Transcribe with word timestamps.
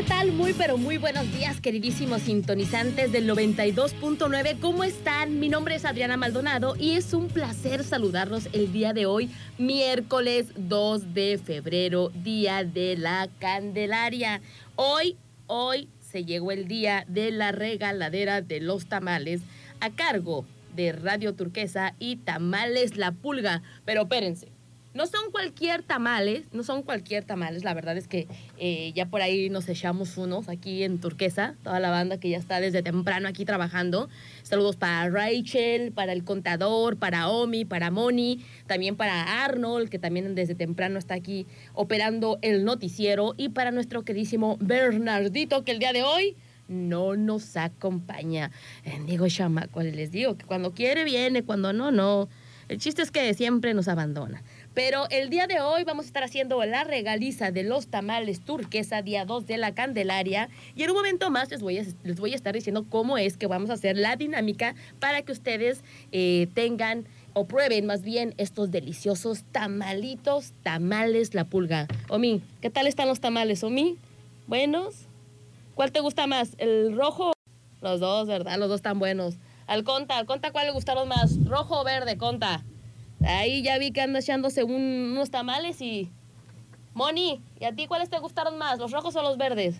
¿qué 0.00 0.06
tal? 0.06 0.32
Muy, 0.32 0.54
pero 0.54 0.78
muy 0.78 0.96
buenos 0.96 1.30
días, 1.30 1.60
queridísimos 1.60 2.22
sintonizantes 2.22 3.12
del 3.12 3.28
92.9. 3.28 4.58
¿Cómo 4.58 4.82
están? 4.82 5.38
Mi 5.38 5.50
nombre 5.50 5.74
es 5.74 5.84
Adriana 5.84 6.16
Maldonado 6.16 6.74
y 6.78 6.92
es 6.92 7.12
un 7.12 7.28
placer 7.28 7.84
saludarlos 7.84 8.48
el 8.54 8.72
día 8.72 8.94
de 8.94 9.04
hoy, 9.04 9.30
miércoles 9.58 10.46
2 10.56 11.12
de 11.12 11.36
febrero, 11.36 12.08
día 12.14 12.64
de 12.64 12.96
la 12.96 13.28
Candelaria. 13.40 14.40
Hoy, 14.74 15.18
hoy 15.46 15.90
se 16.00 16.24
llegó 16.24 16.50
el 16.50 16.66
día 16.66 17.04
de 17.06 17.30
la 17.30 17.52
regaladera 17.52 18.40
de 18.40 18.60
los 18.60 18.86
tamales 18.86 19.42
a 19.80 19.90
cargo 19.90 20.46
de 20.74 20.92
Radio 20.92 21.34
Turquesa 21.34 21.94
y 21.98 22.16
Tamales 22.16 22.96
La 22.96 23.12
Pulga. 23.12 23.60
Pero 23.84 24.04
espérense, 24.04 24.48
no 24.92 25.06
son 25.06 25.30
cualquier 25.30 25.82
tamales, 25.82 26.44
no 26.52 26.62
son 26.64 26.82
cualquier 26.82 27.24
tamales, 27.24 27.64
la 27.64 27.74
verdad 27.74 27.96
es 27.96 28.08
que 28.08 28.26
eh, 28.58 28.92
ya 28.94 29.06
por 29.06 29.22
ahí 29.22 29.48
nos 29.48 29.68
echamos 29.68 30.16
unos 30.16 30.48
aquí 30.48 30.82
en 30.82 30.98
Turquesa, 30.98 31.54
toda 31.62 31.78
la 31.78 31.90
banda 31.90 32.18
que 32.18 32.28
ya 32.28 32.38
está 32.38 32.60
desde 32.60 32.82
temprano 32.82 33.28
aquí 33.28 33.44
trabajando. 33.44 34.08
Saludos 34.42 34.76
para 34.76 35.08
Rachel, 35.08 35.92
para 35.92 36.12
el 36.12 36.24
contador, 36.24 36.96
para 36.96 37.28
Omi, 37.28 37.64
para 37.64 37.90
Moni, 37.90 38.44
también 38.66 38.96
para 38.96 39.44
Arnold, 39.44 39.88
que 39.88 39.98
también 39.98 40.34
desde 40.34 40.54
temprano 40.54 40.98
está 40.98 41.14
aquí 41.14 41.46
operando 41.74 42.38
el 42.42 42.64
noticiero, 42.64 43.34
y 43.36 43.50
para 43.50 43.70
nuestro 43.70 44.02
queridísimo 44.02 44.56
Bernardito, 44.60 45.64
que 45.64 45.72
el 45.72 45.78
día 45.78 45.92
de 45.92 46.02
hoy 46.02 46.36
no 46.68 47.16
nos 47.16 47.56
acompaña. 47.56 48.50
Digo, 49.06 49.28
chamaco, 49.28 49.82
les 49.82 50.10
digo 50.10 50.36
que 50.36 50.46
cuando 50.46 50.72
quiere 50.72 51.04
viene, 51.04 51.42
cuando 51.44 51.72
no, 51.72 51.90
no. 51.90 52.28
El 52.68 52.78
chiste 52.78 53.02
es 53.02 53.10
que 53.10 53.34
siempre 53.34 53.74
nos 53.74 53.88
abandona. 53.88 54.44
Pero 54.74 55.08
el 55.10 55.30
día 55.30 55.46
de 55.46 55.60
hoy 55.60 55.82
vamos 55.84 56.04
a 56.04 56.08
estar 56.08 56.22
haciendo 56.22 56.64
la 56.64 56.84
regaliza 56.84 57.50
de 57.50 57.64
los 57.64 57.88
tamales 57.88 58.40
turquesa, 58.44 59.02
día 59.02 59.24
2 59.24 59.46
de 59.46 59.58
la 59.58 59.74
Candelaria. 59.74 60.48
Y 60.76 60.84
en 60.84 60.90
un 60.90 60.96
momento 60.96 61.28
más 61.30 61.50
les 61.50 61.60
voy 61.60 61.78
a, 61.78 61.84
les 62.04 62.20
voy 62.20 62.32
a 62.32 62.36
estar 62.36 62.54
diciendo 62.54 62.86
cómo 62.88 63.18
es 63.18 63.36
que 63.36 63.48
vamos 63.48 63.70
a 63.70 63.74
hacer 63.74 63.96
la 63.96 64.14
dinámica 64.14 64.76
para 65.00 65.22
que 65.22 65.32
ustedes 65.32 65.82
eh, 66.12 66.46
tengan 66.54 67.04
o 67.32 67.46
prueben 67.46 67.86
más 67.86 68.02
bien 68.02 68.34
estos 68.38 68.70
deliciosos 68.70 69.42
tamalitos, 69.50 70.52
tamales 70.62 71.34
la 71.34 71.44
pulga. 71.44 71.88
Omi, 72.08 72.40
¿qué 72.60 72.70
tal 72.70 72.86
están 72.86 73.08
los 73.08 73.20
tamales, 73.20 73.64
Omi? 73.64 73.96
¿Buenos? 74.46 75.06
¿Cuál 75.74 75.90
te 75.90 76.00
gusta 76.00 76.26
más? 76.26 76.54
¿El 76.58 76.96
rojo? 76.96 77.32
Los 77.80 78.00
dos, 78.00 78.28
¿verdad? 78.28 78.58
Los 78.58 78.68
dos 78.68 78.76
están 78.76 78.98
buenos. 78.98 79.36
Al 79.66 79.84
Conta, 79.84 80.18
al 80.18 80.26
Conta, 80.26 80.52
¿cuál 80.52 80.66
le 80.66 80.72
gustaron 80.72 81.08
más? 81.08 81.44
¿Rojo 81.44 81.80
o 81.80 81.84
verde, 81.84 82.16
Conta? 82.16 82.64
Ahí 83.24 83.62
ya 83.62 83.78
vi 83.78 83.90
que 83.90 84.00
anda 84.00 84.20
echándose 84.20 84.64
unos 84.64 85.30
tamales 85.30 85.80
y... 85.80 86.10
Moni, 86.94 87.40
¿y 87.60 87.64
a 87.64 87.72
ti 87.72 87.86
cuáles 87.86 88.10
te 88.10 88.18
gustaron 88.18 88.58
más, 88.58 88.78
los 88.78 88.90
rojos 88.90 89.14
o 89.14 89.22
los 89.22 89.38
verdes? 89.38 89.76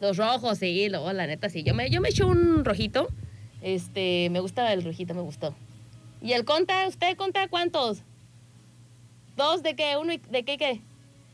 Los 0.00 0.16
rojos, 0.16 0.58
sí, 0.58 0.88
lo, 0.88 1.12
la 1.12 1.26
neta 1.26 1.48
sí. 1.48 1.62
Yo 1.62 1.74
me, 1.74 1.88
yo 1.88 2.00
me 2.00 2.08
eché 2.08 2.24
un 2.24 2.64
rojito. 2.64 3.08
Este, 3.62 4.28
me 4.30 4.40
gusta 4.40 4.72
el 4.72 4.82
rojito, 4.82 5.14
me 5.14 5.22
gustó. 5.22 5.54
¿Y 6.20 6.32
el 6.32 6.44
conta? 6.44 6.86
¿Usted 6.88 7.16
conta 7.16 7.48
cuántos? 7.48 8.02
¿Dos 9.36 9.62
de 9.62 9.76
qué? 9.76 9.96
¿Uno 9.96 10.12
de 10.30 10.44
qué 10.44 10.58
qué? 10.58 10.80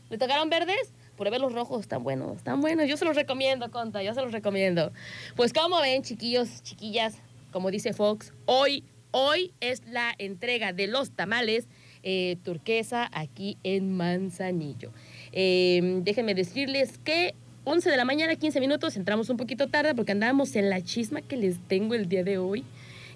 ¿Le 0.09 0.17
tocaron 0.17 0.49
verdes? 0.49 0.93
Pruebe 1.17 1.39
los 1.39 1.53
rojos, 1.53 1.81
están 1.81 2.03
buenos, 2.03 2.37
están 2.37 2.61
buenos. 2.61 2.87
Yo 2.87 2.97
se 2.97 3.05
los 3.05 3.15
recomiendo, 3.15 3.69
conta, 3.71 4.01
yo 4.03 4.13
se 4.13 4.21
los 4.21 4.31
recomiendo. 4.31 4.91
Pues 5.35 5.53
como 5.53 5.79
ven, 5.81 6.03
chiquillos, 6.03 6.63
chiquillas, 6.63 7.17
como 7.51 7.71
dice 7.71 7.93
Fox, 7.93 8.33
hoy 8.45 8.83
Hoy 9.11 9.53
es 9.59 9.85
la 9.87 10.15
entrega 10.17 10.71
de 10.71 10.87
los 10.87 11.11
tamales 11.11 11.67
eh, 12.01 12.37
turquesa 12.43 13.09
aquí 13.11 13.57
en 13.63 13.95
Manzanillo. 13.95 14.91
Em, 15.33 16.03
déjenme 16.03 16.33
decirles 16.33 16.97
que 16.97 17.35
11 17.65 17.91
de 17.91 17.97
la 17.97 18.05
mañana, 18.05 18.35
15 18.35 18.61
minutos, 18.61 18.95
entramos 18.95 19.29
un 19.29 19.35
poquito 19.35 19.67
tarde 19.67 19.93
porque 19.93 20.13
andamos 20.13 20.55
en 20.55 20.69
la 20.69 20.81
chisma 20.81 21.21
que 21.21 21.35
les 21.35 21.59
tengo 21.67 21.93
el 21.93 22.07
día 22.07 22.23
de 22.23 22.37
hoy. 22.37 22.63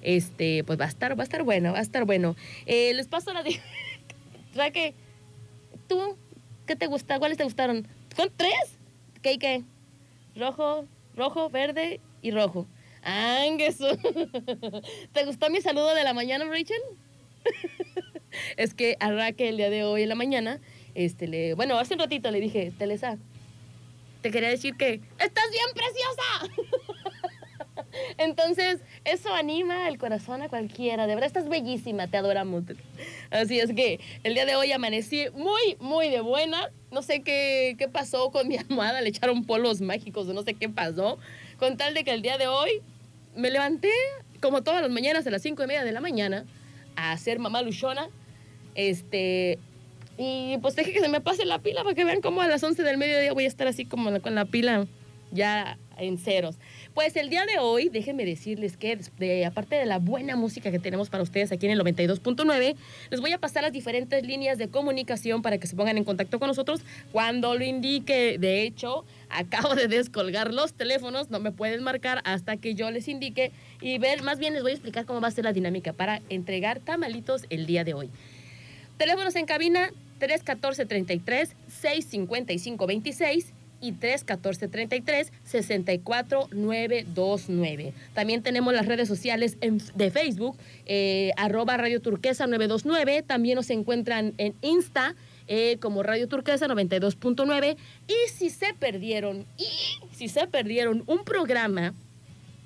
Este, 0.01 0.63
pues 0.65 0.79
va 0.79 0.85
a 0.85 0.89
estar, 0.89 1.17
va 1.17 1.23
a 1.23 1.25
estar 1.25 1.43
bueno, 1.43 1.71
va 1.71 1.79
a 1.79 1.81
estar 1.81 2.03
bueno. 2.03 2.35
Eh, 2.65 2.93
les 2.93 3.07
paso 3.07 3.33
la... 3.33 3.41
¿Sabes 4.53 4.71
qué? 4.73 4.93
¿Tú? 5.87 6.17
¿Qué 6.67 6.75
te 6.75 6.87
gusta? 6.87 7.19
¿Cuáles 7.19 7.37
te 7.37 7.43
gustaron? 7.45 7.87
¿Con 8.15 8.29
tres? 8.35 8.77
¿Qué 9.21 9.33
y 9.33 9.37
qué? 9.37 9.63
Rojo, 10.35 10.85
rojo, 11.15 11.49
verde 11.49 12.01
y 12.21 12.31
rojo. 12.31 12.67
¡Angeso! 13.05 13.87
¿Te 15.13 15.25
gustó 15.25 15.49
mi 15.51 15.61
saludo 15.61 15.93
de 15.93 16.03
la 16.03 16.13
mañana, 16.13 16.45
Rachel? 16.45 16.81
es 18.57 18.73
que 18.73 18.97
a 18.99 19.11
Raquel 19.11 19.49
el 19.49 19.57
día 19.57 19.69
de 19.69 19.83
hoy 19.83 20.03
en 20.03 20.09
la 20.09 20.15
mañana, 20.15 20.59
este, 20.95 21.27
le, 21.27 21.53
bueno, 21.53 21.77
hace 21.77 21.93
un 21.93 21.99
ratito 21.99 22.31
le 22.31 22.41
dije, 22.41 22.73
Telesa, 22.77 23.19
te 24.21 24.31
quería 24.31 24.49
decir 24.49 24.75
que 24.75 25.01
estás 25.19 25.45
bien 25.51 25.65
preciosa. 25.75 26.65
Entonces, 28.17 28.81
eso 29.03 29.31
anima 29.31 29.87
el 29.87 29.99
corazón 29.99 30.41
a 30.41 30.49
cualquiera. 30.49 31.05
De 31.05 31.13
verdad, 31.13 31.27
estás 31.27 31.47
bellísima, 31.47 32.07
te 32.07 32.17
adoramos. 32.17 32.63
Así 33.29 33.59
es 33.59 33.71
que 33.73 33.99
el 34.23 34.33
día 34.33 34.45
de 34.45 34.55
hoy 34.55 34.71
amanecí 34.71 35.27
muy, 35.33 35.77
muy 35.79 36.09
de 36.09 36.21
buena. 36.21 36.71
No 36.91 37.03
sé 37.03 37.21
qué, 37.21 37.75
qué 37.77 37.87
pasó 37.87 38.31
con 38.31 38.47
mi 38.47 38.57
almohada, 38.57 39.01
le 39.01 39.09
echaron 39.09 39.45
polos 39.45 39.79
mágicos 39.81 40.25
no 40.25 40.41
sé 40.41 40.55
qué 40.55 40.69
pasó. 40.69 41.19
Con 41.57 41.77
tal 41.77 41.93
de 41.93 42.03
que 42.03 42.11
el 42.11 42.21
día 42.23 42.37
de 42.37 42.47
hoy 42.47 42.81
me 43.35 43.51
levanté 43.51 43.91
como 44.41 44.63
todas 44.63 44.81
las 44.81 44.91
mañanas 44.91 45.25
a 45.27 45.31
las 45.31 45.41
cinco 45.41 45.63
y 45.63 45.67
media 45.67 45.83
de 45.83 45.91
la 45.91 46.01
mañana 46.01 46.45
a 46.95 47.11
hacer 47.11 47.39
mamá 47.39 47.61
luchona. 47.61 48.09
Este, 48.75 49.59
y 50.17 50.57
pues 50.61 50.75
dejé 50.75 50.93
que 50.93 50.99
se 50.99 51.09
me 51.09 51.21
pase 51.21 51.45
la 51.45 51.59
pila 51.59 51.83
para 51.83 51.95
que 51.95 52.05
vean 52.05 52.21
cómo 52.21 52.41
a 52.41 52.47
las 52.47 52.63
11 52.63 52.83
del 52.83 52.97
mediodía 52.97 53.33
voy 53.33 53.45
a 53.45 53.47
estar 53.47 53.67
así 53.67 53.85
como 53.85 54.21
con 54.21 54.35
la 54.35 54.45
pila 54.45 54.87
ya 55.31 55.77
en 55.97 56.17
ceros. 56.17 56.55
Pues 56.93 57.15
el 57.15 57.29
día 57.29 57.45
de 57.45 57.59
hoy, 57.59 57.89
déjenme 57.89 58.25
decirles 58.25 58.77
que 58.77 59.45
aparte 59.45 59.75
de 59.75 59.85
la 59.85 59.99
buena 59.99 60.35
música 60.35 60.71
que 60.71 60.79
tenemos 60.79 61.09
para 61.09 61.23
ustedes 61.23 61.51
aquí 61.51 61.65
en 61.65 61.73
el 61.73 61.79
92.9, 61.79 62.75
les 63.09 63.21
voy 63.21 63.33
a 63.33 63.37
pasar 63.37 63.63
las 63.63 63.71
diferentes 63.71 64.25
líneas 64.25 64.57
de 64.57 64.67
comunicación 64.67 65.41
para 65.41 65.57
que 65.57 65.67
se 65.67 65.75
pongan 65.75 65.97
en 65.97 66.03
contacto 66.03 66.39
con 66.39 66.47
nosotros 66.47 66.81
cuando 67.11 67.55
lo 67.55 67.63
indique. 67.63 68.37
De 68.39 68.63
hecho, 68.63 69.05
acabo 69.29 69.75
de 69.75 69.87
descolgar 69.87 70.53
los 70.53 70.73
teléfonos, 70.73 71.29
no 71.29 71.39
me 71.39 71.51
pueden 71.51 71.83
marcar 71.83 72.21
hasta 72.23 72.57
que 72.57 72.75
yo 72.75 72.91
les 72.91 73.07
indique 73.07 73.51
y 73.81 73.97
ver, 73.97 74.23
más 74.23 74.39
bien 74.39 74.53
les 74.53 74.61
voy 74.61 74.71
a 74.71 74.75
explicar 74.75 75.05
cómo 75.05 75.21
va 75.21 75.27
a 75.27 75.31
ser 75.31 75.45
la 75.45 75.53
dinámica 75.53 75.93
para 75.93 76.21
entregar 76.29 76.79
tamalitos 76.79 77.43
el 77.49 77.65
día 77.65 77.83
de 77.83 77.93
hoy. 77.93 78.09
Teléfonos 78.97 79.35
en 79.35 79.45
cabina 79.45 79.89
314 80.19 80.85
33 80.85 81.55
655 81.67 82.87
26 82.87 83.53
y 83.85 83.93
314-33 83.93 85.29
64929. 85.43 87.93
También 88.13 88.41
tenemos 88.41 88.73
las 88.73 88.87
redes 88.87 89.07
sociales 89.07 89.57
de 89.59 90.11
Facebook, 90.11 90.57
eh, 90.85 91.31
arroba 91.37 91.77
Radio 91.77 92.01
Turquesa 92.01 92.47
929. 92.47 93.23
También 93.23 93.55
nos 93.55 93.69
encuentran 93.69 94.33
en 94.37 94.53
Insta. 94.61 95.15
Eh, 95.47 95.77
como 95.79 96.01
Radio 96.01 96.27
Turquesa 96.27 96.67
92.9 96.67 97.77
y 98.07 98.15
si 98.31 98.49
se 98.49 98.73
perdieron 98.73 99.45
y 99.59 99.67
si 100.11 100.27
se 100.27 100.47
perdieron 100.47 101.03
un 101.05 101.23
programa 101.23 101.93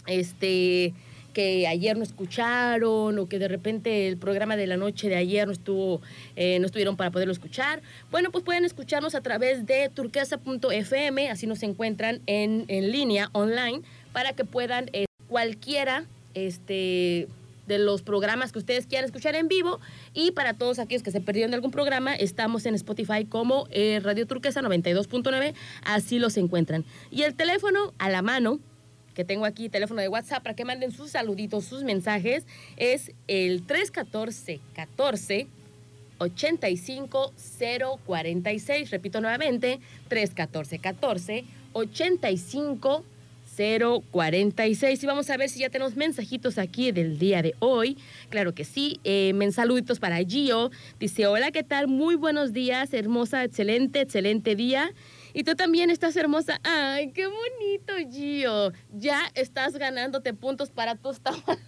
este 0.08 0.94
que 1.40 1.68
ayer 1.68 1.96
no 1.96 2.04
escucharon 2.04 3.18
o 3.18 3.30
que 3.30 3.40
de 3.40 3.48
repente 3.48 4.10
el 4.10 4.18
programa 4.18 4.58
de 4.58 4.68
la 4.68 4.76
noche 4.76 5.08
de 5.08 5.16
ayer 5.16 5.48
no 5.48 5.54
estuvo 5.54 6.02
eh, 6.36 6.60
no 6.60 6.66
estuvieron 6.66 6.98
para 6.98 7.12
poderlo 7.12 7.32
escuchar. 7.32 7.82
Bueno 8.12 8.30
pues 8.30 8.44
pueden 8.44 8.66
escucharnos 8.66 9.16
a 9.16 9.22
través 9.22 9.66
de 9.66 9.88
turquesa.fm 9.88 11.30
así 11.30 11.48
nos 11.48 11.64
encuentran 11.64 12.20
en, 12.26 12.66
en 12.68 12.92
línea 12.92 13.30
online 13.32 13.84
para 14.12 14.34
que 14.34 14.44
puedan 14.44 14.90
eh, 14.92 15.06
cualquiera 15.30 16.04
este 16.34 17.30
de 17.68 17.80
los 17.80 18.02
programas 18.02 18.52
que 18.52 18.60
ustedes 18.60 18.86
quieran 18.86 19.06
escuchar 19.06 19.36
en 19.36 19.48
vivo. 19.48 19.80
Y 20.14 20.32
para 20.32 20.56
todos 20.56 20.80
aquellos 20.80 21.04
que 21.04 21.12
se 21.12 21.22
perdieron 21.22 21.52
de 21.52 21.56
algún 21.56 21.72
programa 21.72 22.16
estamos 22.16 22.66
en 22.66 22.76
Spotify 22.76 23.24
como 23.24 23.68
eh, 23.70 24.02
Radio 24.04 24.28
Turquesa 24.28 24.62
92.9 24.62 25.54
así 25.86 26.20
los 26.20 26.36
encuentran. 26.36 26.84
Y 27.12 27.22
el 27.22 27.36
teléfono 27.36 27.94
a 27.98 28.10
la 28.10 28.22
mano 28.22 28.60
que 29.20 29.26
tengo 29.26 29.44
aquí, 29.44 29.68
teléfono 29.68 30.00
de 30.00 30.08
WhatsApp, 30.08 30.42
para 30.42 30.56
que 30.56 30.64
manden 30.64 30.94
sus 30.94 31.12
saluditos, 31.12 31.66
sus 31.66 31.84
mensajes, 31.84 32.46
es 32.78 33.12
el 33.28 33.66
314 33.66 34.62
14 34.74 35.48
85 36.20 37.34
046. 38.06 38.92
Repito 38.92 39.20
nuevamente, 39.20 39.82
314 40.08 40.80
14 40.80 41.44
85 41.74 43.04
046. 43.58 45.04
Y 45.04 45.06
vamos 45.06 45.30
a 45.30 45.36
ver 45.36 45.50
si 45.50 45.60
ya 45.60 45.70
tenemos 45.70 45.98
mensajitos 45.98 46.58
aquí 46.58 46.94
del 46.94 47.20
día 47.20 47.42
de 47.42 47.56
hoy. 47.60 47.98
Claro 48.30 48.56
que 48.56 48.64
sí. 48.64 49.02
Eh, 49.04 49.34
saluditos 49.52 50.00
para 50.00 50.24
Gio. 50.24 50.72
Dice: 50.98 51.28
Hola, 51.28 51.52
¿qué 51.52 51.64
tal? 51.64 51.90
Muy 51.90 52.16
buenos 52.16 52.54
días, 52.54 52.94
hermosa, 52.94 53.44
excelente, 53.44 54.00
excelente 54.00 54.56
día. 54.56 54.94
Y 55.34 55.44
tú 55.44 55.56
también 55.56 55.90
estás 55.90 56.16
hermosa. 56.16 56.60
Ay, 56.64 57.12
qué 57.12 57.28
bonito, 57.28 57.94
Gio. 58.10 58.29
Ya 58.92 59.22
estás 59.36 59.74
ganándote 59.78 60.34
puntos 60.34 60.70
para 60.70 60.96
tus 60.96 61.20
tamales. 61.22 61.60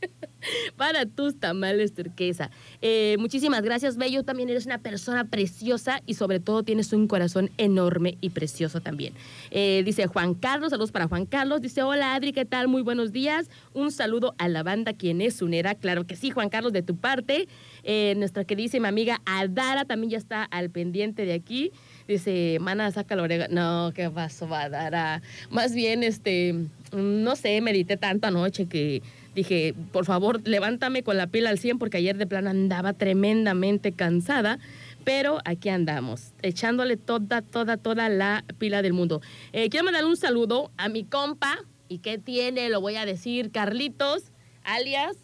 para 0.76 1.06
tus 1.06 1.38
tamales 1.38 1.94
turquesa. 1.94 2.50
Eh, 2.80 3.16
muchísimas 3.18 3.62
gracias, 3.62 3.96
Bello. 3.96 4.22
También 4.22 4.48
eres 4.48 4.66
una 4.66 4.78
persona 4.78 5.24
preciosa 5.24 6.02
y 6.06 6.14
sobre 6.14 6.40
todo 6.40 6.62
tienes 6.62 6.92
un 6.92 7.06
corazón 7.06 7.50
enorme 7.58 8.16
y 8.20 8.30
precioso 8.30 8.80
también. 8.80 9.14
Eh, 9.50 9.82
dice 9.84 10.06
Juan 10.06 10.34
Carlos, 10.34 10.70
saludos 10.70 10.92
para 10.92 11.08
Juan 11.08 11.26
Carlos. 11.26 11.60
Dice, 11.60 11.82
hola 11.82 12.14
Adri, 12.14 12.32
¿qué 12.32 12.44
tal? 12.44 12.68
Muy 12.68 12.82
buenos 12.82 13.12
días. 13.12 13.48
Un 13.74 13.90
saludo 13.92 14.34
a 14.38 14.48
la 14.48 14.62
banda 14.62 14.92
quien 14.92 15.20
es 15.20 15.42
unera. 15.42 15.74
Claro 15.74 16.06
que 16.06 16.16
sí, 16.16 16.30
Juan 16.30 16.48
Carlos, 16.48 16.72
de 16.72 16.82
tu 16.82 16.96
parte. 16.96 17.48
Eh, 17.82 18.14
nuestra 18.16 18.44
queridísima 18.44 18.88
amiga 18.88 19.20
Adara 19.24 19.84
también 19.84 20.10
ya 20.10 20.18
está 20.18 20.44
al 20.44 20.70
pendiente 20.70 21.24
de 21.24 21.32
aquí. 21.34 21.72
Dice, 22.10 22.58
mana, 22.60 22.90
saca 22.90 23.14
la 23.14 23.22
oreja. 23.22 23.46
No, 23.50 23.92
¿qué 23.94 24.10
pasó, 24.10 24.52
Adara? 24.52 25.22
Más 25.48 25.72
bien, 25.76 26.02
este, 26.02 26.56
no 26.92 27.36
sé, 27.36 27.60
medité 27.60 27.96
tanto 27.96 28.26
anoche 28.26 28.66
que 28.66 29.00
dije, 29.32 29.76
por 29.92 30.06
favor, 30.06 30.40
levántame 30.44 31.04
con 31.04 31.16
la 31.16 31.28
pila 31.28 31.50
al 31.50 31.60
100 31.60 31.78
porque 31.78 31.98
ayer 31.98 32.16
de 32.16 32.26
plano 32.26 32.50
andaba 32.50 32.94
tremendamente 32.94 33.92
cansada. 33.92 34.58
Pero 35.04 35.38
aquí 35.44 35.68
andamos, 35.68 36.32
echándole 36.42 36.96
toda, 36.96 37.42
toda, 37.42 37.76
toda 37.76 38.08
la 38.08 38.44
pila 38.58 38.82
del 38.82 38.92
mundo. 38.92 39.22
Eh, 39.52 39.68
quiero 39.68 39.84
mandar 39.84 40.04
un 40.04 40.16
saludo 40.16 40.72
a 40.78 40.88
mi 40.88 41.04
compa. 41.04 41.58
¿Y 41.86 41.98
qué 41.98 42.18
tiene? 42.18 42.70
Lo 42.70 42.80
voy 42.80 42.96
a 42.96 43.06
decir, 43.06 43.52
Carlitos, 43.52 44.32
alias 44.64 45.16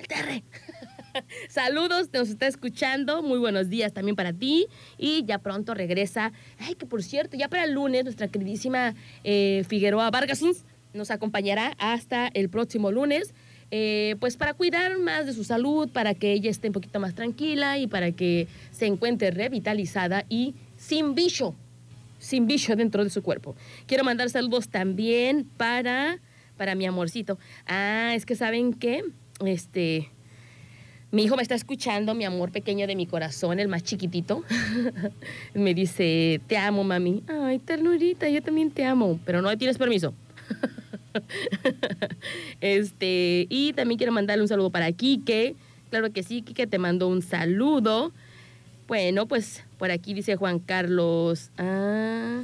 el 0.00 0.08
Terre. 0.08 0.42
Saludos, 1.48 2.10
nos 2.12 2.28
está 2.28 2.46
escuchando. 2.46 3.22
Muy 3.22 3.38
buenos 3.38 3.68
días 3.68 3.92
también 3.92 4.16
para 4.16 4.32
ti. 4.32 4.66
Y 4.98 5.24
ya 5.24 5.38
pronto 5.38 5.74
regresa. 5.74 6.32
Ay, 6.58 6.74
que 6.74 6.86
por 6.86 7.02
cierto, 7.02 7.36
ya 7.36 7.48
para 7.48 7.64
el 7.64 7.72
lunes, 7.72 8.04
nuestra 8.04 8.28
queridísima 8.28 8.94
eh, 9.24 9.64
Figueroa 9.68 10.10
Vargas 10.10 10.40
nos 10.92 11.10
acompañará 11.10 11.74
hasta 11.78 12.28
el 12.28 12.48
próximo 12.48 12.90
lunes. 12.90 13.34
Eh, 13.72 14.16
pues 14.18 14.36
para 14.36 14.54
cuidar 14.54 14.98
más 14.98 15.26
de 15.26 15.32
su 15.32 15.44
salud, 15.44 15.88
para 15.90 16.14
que 16.14 16.32
ella 16.32 16.50
esté 16.50 16.68
un 16.68 16.72
poquito 16.72 16.98
más 16.98 17.14
tranquila 17.14 17.78
y 17.78 17.86
para 17.86 18.10
que 18.10 18.48
se 18.72 18.86
encuentre 18.86 19.30
revitalizada 19.30 20.24
y 20.28 20.56
sin 20.76 21.14
bicho, 21.14 21.54
sin 22.18 22.48
bicho 22.48 22.74
dentro 22.74 23.04
de 23.04 23.10
su 23.10 23.22
cuerpo. 23.22 23.54
Quiero 23.86 24.02
mandar 24.02 24.28
saludos 24.28 24.68
también 24.68 25.48
para, 25.56 26.18
para 26.56 26.74
mi 26.74 26.84
amorcito. 26.84 27.38
Ah, 27.64 28.12
es 28.16 28.26
que 28.26 28.34
saben 28.34 28.72
que, 28.72 29.04
este, 29.46 30.10
mi 31.12 31.24
hijo 31.24 31.36
me 31.36 31.42
está 31.42 31.56
escuchando, 31.56 32.14
mi 32.14 32.24
amor 32.24 32.52
pequeño 32.52 32.86
de 32.86 32.94
mi 32.94 33.06
corazón, 33.06 33.58
el 33.58 33.66
más 33.66 33.82
chiquitito. 33.82 34.44
me 35.54 35.74
dice, 35.74 36.40
te 36.46 36.56
amo, 36.56 36.84
mami. 36.84 37.24
Ay, 37.26 37.58
ternurita, 37.58 38.28
yo 38.28 38.42
también 38.42 38.70
te 38.70 38.84
amo, 38.84 39.18
pero 39.24 39.42
no 39.42 39.56
tienes 39.58 39.76
permiso. 39.76 40.14
este, 42.60 43.46
y 43.50 43.72
también 43.72 43.98
quiero 43.98 44.12
mandarle 44.12 44.42
un 44.42 44.48
saludo 44.48 44.70
para 44.70 44.92
Quique. 44.92 45.56
Claro 45.90 46.12
que 46.12 46.22
sí, 46.22 46.42
Quique 46.42 46.68
te 46.68 46.78
mando 46.78 47.08
un 47.08 47.22
saludo. 47.22 48.12
Bueno, 48.86 49.26
pues 49.26 49.64
por 49.78 49.90
aquí 49.90 50.14
dice 50.14 50.36
Juan 50.36 50.60
Carlos. 50.60 51.50
Ah, 51.58 52.42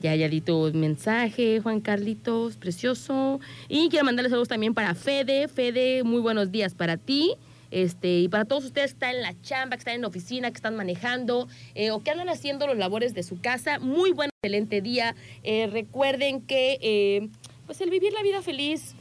ya, 0.00 0.14
ya 0.14 0.30
di 0.30 0.40
tu 0.40 0.70
mensaje, 0.72 1.60
Juan 1.60 1.82
Carlitos, 1.82 2.56
precioso. 2.56 3.38
Y 3.68 3.90
quiero 3.90 4.06
mandarle 4.06 4.30
saludos 4.30 4.48
también 4.48 4.72
para 4.72 4.94
Fede. 4.94 5.46
Fede, 5.48 6.04
muy 6.04 6.22
buenos 6.22 6.50
días 6.50 6.72
para 6.72 6.96
ti. 6.96 7.36
Este, 7.70 8.20
y 8.20 8.28
para 8.28 8.44
todos 8.44 8.64
ustedes 8.64 8.92
que 8.92 8.96
están 8.96 9.16
en 9.16 9.22
la 9.22 9.40
chamba, 9.42 9.76
que 9.76 9.80
están 9.80 9.94
en 9.94 10.02
la 10.02 10.08
oficina, 10.08 10.50
que 10.50 10.56
están 10.56 10.76
manejando 10.76 11.48
eh, 11.74 11.90
o 11.90 12.00
que 12.00 12.10
andan 12.10 12.28
haciendo 12.28 12.66
los 12.66 12.76
labores 12.76 13.14
de 13.14 13.22
su 13.22 13.40
casa, 13.40 13.78
muy 13.78 14.12
buen, 14.12 14.30
excelente 14.42 14.80
día. 14.80 15.14
Eh, 15.42 15.68
recuerden 15.70 16.40
que 16.40 16.78
eh, 16.80 17.28
pues 17.66 17.80
el 17.80 17.90
vivir 17.90 18.12
la 18.12 18.22
vida 18.22 18.42
feliz 18.42 18.94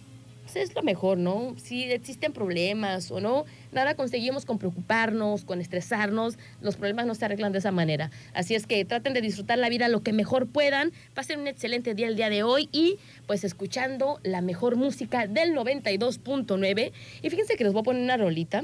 pues, 0.52 0.70
es 0.70 0.76
lo 0.76 0.82
mejor, 0.82 1.18
¿no? 1.18 1.56
Si 1.58 1.92
existen 1.92 2.34
problemas 2.34 3.12
o 3.12 3.20
no, 3.20 3.46
nada 3.72 3.96
conseguimos 3.96 4.46
con 4.46 4.58
preocuparnos, 4.58 5.46
con 5.46 5.62
estresarnos, 5.62 6.38
los 6.62 6.76
problemas 6.76 7.06
no 7.06 7.16
se 7.16 7.26
arreglan 7.26 7.52
de 7.52 7.60
esa 7.60 7.72
manera. 7.72 8.10
Así 8.34 8.56
es 8.56 8.66
que 8.66 8.84
traten 8.86 9.14
de 9.14 9.22
disfrutar 9.22 9.60
la 9.60 9.70
vida 9.70 9.88
lo 9.90 10.02
que 10.02 10.12
mejor 10.12 10.48
puedan, 10.48 10.92
pasen 11.14 11.42
un 11.42 11.48
excelente 11.48 11.94
día 11.94 12.08
el 12.08 12.16
día 12.16 12.30
de 12.30 12.44
hoy 12.44 12.68
y 12.72 12.98
pues 13.28 13.44
escuchando 13.44 14.20
la 14.24 14.42
mejor 14.42 14.76
música 14.76 15.28
del 15.28 15.54
92.9. 15.54 16.92
Y 17.22 17.30
fíjense 17.30 17.56
que 17.56 17.64
les 17.64 17.74
voy 17.74 17.82
a 17.82 17.84
poner 17.84 18.02
una 18.02 18.18
rolita 18.18 18.64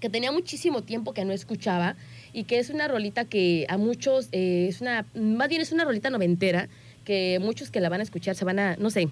que 0.00 0.10
tenía 0.10 0.32
muchísimo 0.32 0.82
tiempo 0.82 1.14
que 1.14 1.24
no 1.24 1.32
escuchaba 1.32 1.96
y 2.32 2.44
que 2.44 2.58
es 2.58 2.70
una 2.70 2.88
rolita 2.88 3.24
que 3.24 3.64
a 3.68 3.78
muchos, 3.78 4.28
eh, 4.32 4.66
es 4.68 4.80
una, 4.80 5.06
más 5.14 5.48
bien 5.48 5.62
es 5.62 5.72
una 5.72 5.84
rolita 5.84 6.10
noventera, 6.10 6.68
que 7.04 7.38
muchos 7.40 7.70
que 7.70 7.80
la 7.80 7.88
van 7.88 8.00
a 8.00 8.02
escuchar 8.02 8.34
se 8.34 8.44
van 8.44 8.58
a, 8.58 8.76
no 8.76 8.90
sé, 8.90 9.08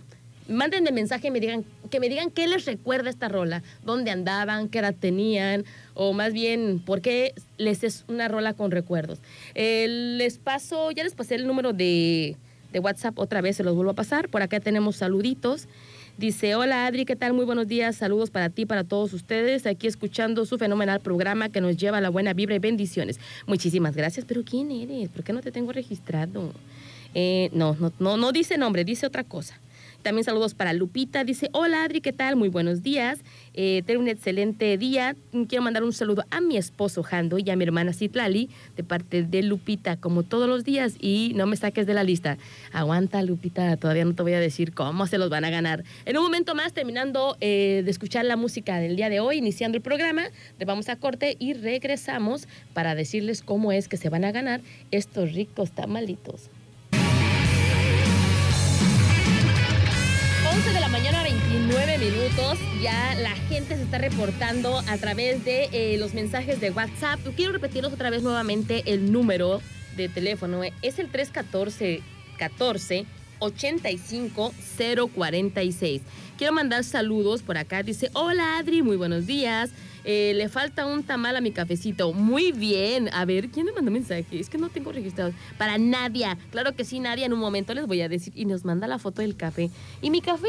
mándenme 0.49 0.93
mensaje 0.93 1.29
y 1.29 1.31
me 1.31 1.41
digan, 1.41 1.65
que 1.91 2.01
me 2.01 2.09
digan 2.09 2.31
qué 2.31 2.47
les 2.47 2.65
recuerda 2.65 3.11
esta 3.11 3.29
rola, 3.29 3.63
dónde 3.85 4.11
andaban, 4.11 4.69
qué 4.69 4.81
edad 4.81 4.95
tenían, 4.99 5.65
o 5.95 6.13
más 6.13 6.33
bien, 6.33 6.83
por 6.85 7.01
qué 7.01 7.35
les 7.57 7.85
es 7.85 8.05
una 8.09 8.29
rola 8.29 8.55
con 8.55 8.71
recuerdos. 8.71 9.19
Eh, 9.55 9.87
les 9.89 10.39
paso, 10.39 10.91
ya 10.91 11.05
les 11.05 11.15
pasé 11.15 11.37
el 11.37 11.47
número 11.47 11.73
de, 11.73 12.37
de 12.73 12.79
WhatsApp 12.79 13.19
otra 13.19 13.41
vez, 13.41 13.57
se 13.57 13.65
los 13.65 13.75
vuelvo 13.75 13.93
a 13.93 13.95
pasar. 13.95 14.29
Por 14.29 14.43
acá 14.43 14.61
tenemos 14.61 14.97
saluditos. 14.97 15.69
Dice, 16.17 16.55
hola 16.55 16.87
Adri, 16.87 17.07
¿qué 17.07 17.17
tal? 17.17 17.33
Muy 17.33 17.45
buenos 17.45 17.67
días, 17.67 17.97
saludos 17.97 18.31
para 18.31 18.49
ti, 18.49 18.67
para 18.67 18.85
todos 18.85 19.13
ustedes, 19.13 19.67
aquí 19.67 19.89
escuchando 19.89 20.47
su 20.47 20.59
fenomenal 20.59 21.01
programa 21.01 21.49
que 21.49 21.61
nos 21.61 21.77
lleva 21.77 21.99
a 21.99 22.01
la 22.01 22.09
buena 22.09 22.35
vibra 22.35 22.55
y 22.55 22.61
bendiciones. 22.61 23.19
Muchísimas 23.49 23.97
gracias, 23.97 24.25
pero 24.25 24.45
¿quién 24.45 24.71
eres? 24.71 25.09
¿Por 25.09 25.25
qué 25.25 25.33
no 25.33 25.41
te 25.41 25.51
tengo 25.51 25.73
registrado? 25.73 26.53
Eh, 27.15 27.51
no, 27.53 27.77
no, 27.81 27.93
no, 27.99 28.17
no 28.17 28.31
dice 28.31 28.59
nombre, 28.59 28.85
dice 28.85 29.07
otra 29.07 29.25
cosa. 29.25 29.59
También 30.05 30.25
saludos 30.25 30.53
para 30.53 30.75
Lupita. 30.75 31.25
Dice, 31.25 31.49
hola 31.53 31.83
Adri, 31.83 32.03
¿qué 32.03 32.13
tal? 32.13 32.37
Muy 32.37 32.51
buenos 32.51 32.83
días. 32.83 33.21
Eh, 33.55 33.83
un 33.99 34.07
excelente 34.07 34.77
día. 34.77 35.17
Quiero 35.49 35.63
mandar 35.63 35.83
un 35.83 35.95
saludo 35.95 36.27
a 36.31 36.43
mi 36.43 36.59
esposo 36.59 37.03
Jando 37.03 37.39
y 37.39 37.49
a 37.49 37.57
mi 37.57 37.65
hermana 37.65 37.95
Citlali 37.95 38.51
de 38.77 38.85
parte 38.85 39.23
de 39.23 39.43
Lupita, 39.43 39.97
como 39.97 40.23
todos 40.23 40.47
los 40.47 40.63
días. 40.63 40.97
Y 41.01 41.33
no 41.37 41.47
me 41.47 41.57
saques 41.57 41.87
de 41.87 41.95
la 41.95 42.05
lista. 42.05 42.37
Aguanta, 42.71 43.23
Lupita, 43.23 43.79
todavía 43.79 44.05
no 44.05 44.15
te 44.15 44.23
voy 44.23 44.35
a 44.35 44.41
decir 44.41 44.75
cómo 44.75 45.07
se 45.07 45.17
los 45.17 45.31
van 45.31 45.47
a 45.47 45.51
ganar. 45.51 45.85
En 46.05 46.19
un 46.19 46.25
momento 46.25 46.55
más, 46.55 46.75
terminando 46.75 47.39
eh, 47.41 47.81
de 47.83 47.91
escuchar 47.91 48.27
la 48.27 48.37
música 48.37 48.81
del 48.81 48.97
día 48.97 49.09
de 49.09 49.21
hoy, 49.21 49.39
iniciando 49.39 49.77
el 49.77 49.83
programa, 49.83 50.25
le 50.59 50.67
vamos 50.67 50.91
a 50.91 50.97
corte 50.97 51.35
y 51.39 51.55
regresamos 51.55 52.47
para 52.75 52.95
decirles 52.95 53.41
cómo 53.41 53.73
es 53.73 53.89
que 53.89 53.97
se 53.97 54.11
van 54.11 54.27
a 54.27 54.33
ganar 54.33 54.61
estos 54.91 55.33
ricos 55.33 55.73
tamalitos. 55.73 56.51
11 60.65 60.73
de 60.73 60.81
la 60.81 60.89
mañana, 60.89 61.23
29 61.23 61.99
minutos. 61.99 62.59
Ya 62.81 63.15
la 63.17 63.37
gente 63.49 63.77
se 63.77 63.83
está 63.83 63.99
reportando 63.99 64.79
a 64.89 64.97
través 64.97 65.45
de 65.45 65.69
eh, 65.73 65.99
los 65.99 66.15
mensajes 66.15 66.59
de 66.59 66.71
WhatsApp. 66.71 67.21
Quiero 67.37 67.53
repetirlos 67.53 67.93
otra 67.93 68.09
vez 68.09 68.23
nuevamente 68.23 68.83
el 68.87 69.13
número 69.13 69.61
de 69.95 70.09
teléfono. 70.09 70.63
Es 70.81 70.99
el 70.99 71.11
314 71.11 72.01
14 72.39 73.05
85 73.39 74.53
046. 75.15 76.03
Quiero 76.37 76.53
mandar 76.53 76.85
saludos 76.85 77.43
por 77.43 77.57
acá. 77.57 77.83
Dice, 77.83 78.11
hola 78.13 78.59
Adri, 78.59 78.83
muy 78.83 78.97
buenos 78.97 79.27
días. 79.27 79.71
Eh, 80.05 80.33
le 80.35 80.49
falta 80.49 80.85
un 80.85 81.03
tamal 81.03 81.37
a 81.37 81.41
mi 81.41 81.51
cafecito. 81.51 82.13
Muy 82.13 82.53
bien. 82.53 83.09
A 83.13 83.25
ver, 83.25 83.49
¿quién 83.49 83.67
me 83.67 83.73
mandó 83.73 83.91
mensaje? 83.91 84.27
Es 84.33 84.51
que 84.51 84.59
no 84.59 84.69
tengo 84.69 84.93
registrado. 84.93 85.33
Para 85.57 85.79
Nadia. 85.79 86.37
Claro 86.51 86.75
que 86.75 86.85
sí, 86.85 87.01
Nadia. 87.01 87.27
En 87.27 87.33
un 87.33 87.39
momento 87.39 87.73
les 87.75 87.87
voy 87.87 88.01
a 88.03 88.09
decir. 88.09 88.33
Y 88.37 88.45
nos 88.45 88.65
manda 88.65 88.87
la 88.87 88.99
foto 88.99 89.23
del 89.23 89.37
café. 89.37 89.71
¿Y 90.03 90.11
mi 90.11 90.21
café? 90.21 90.49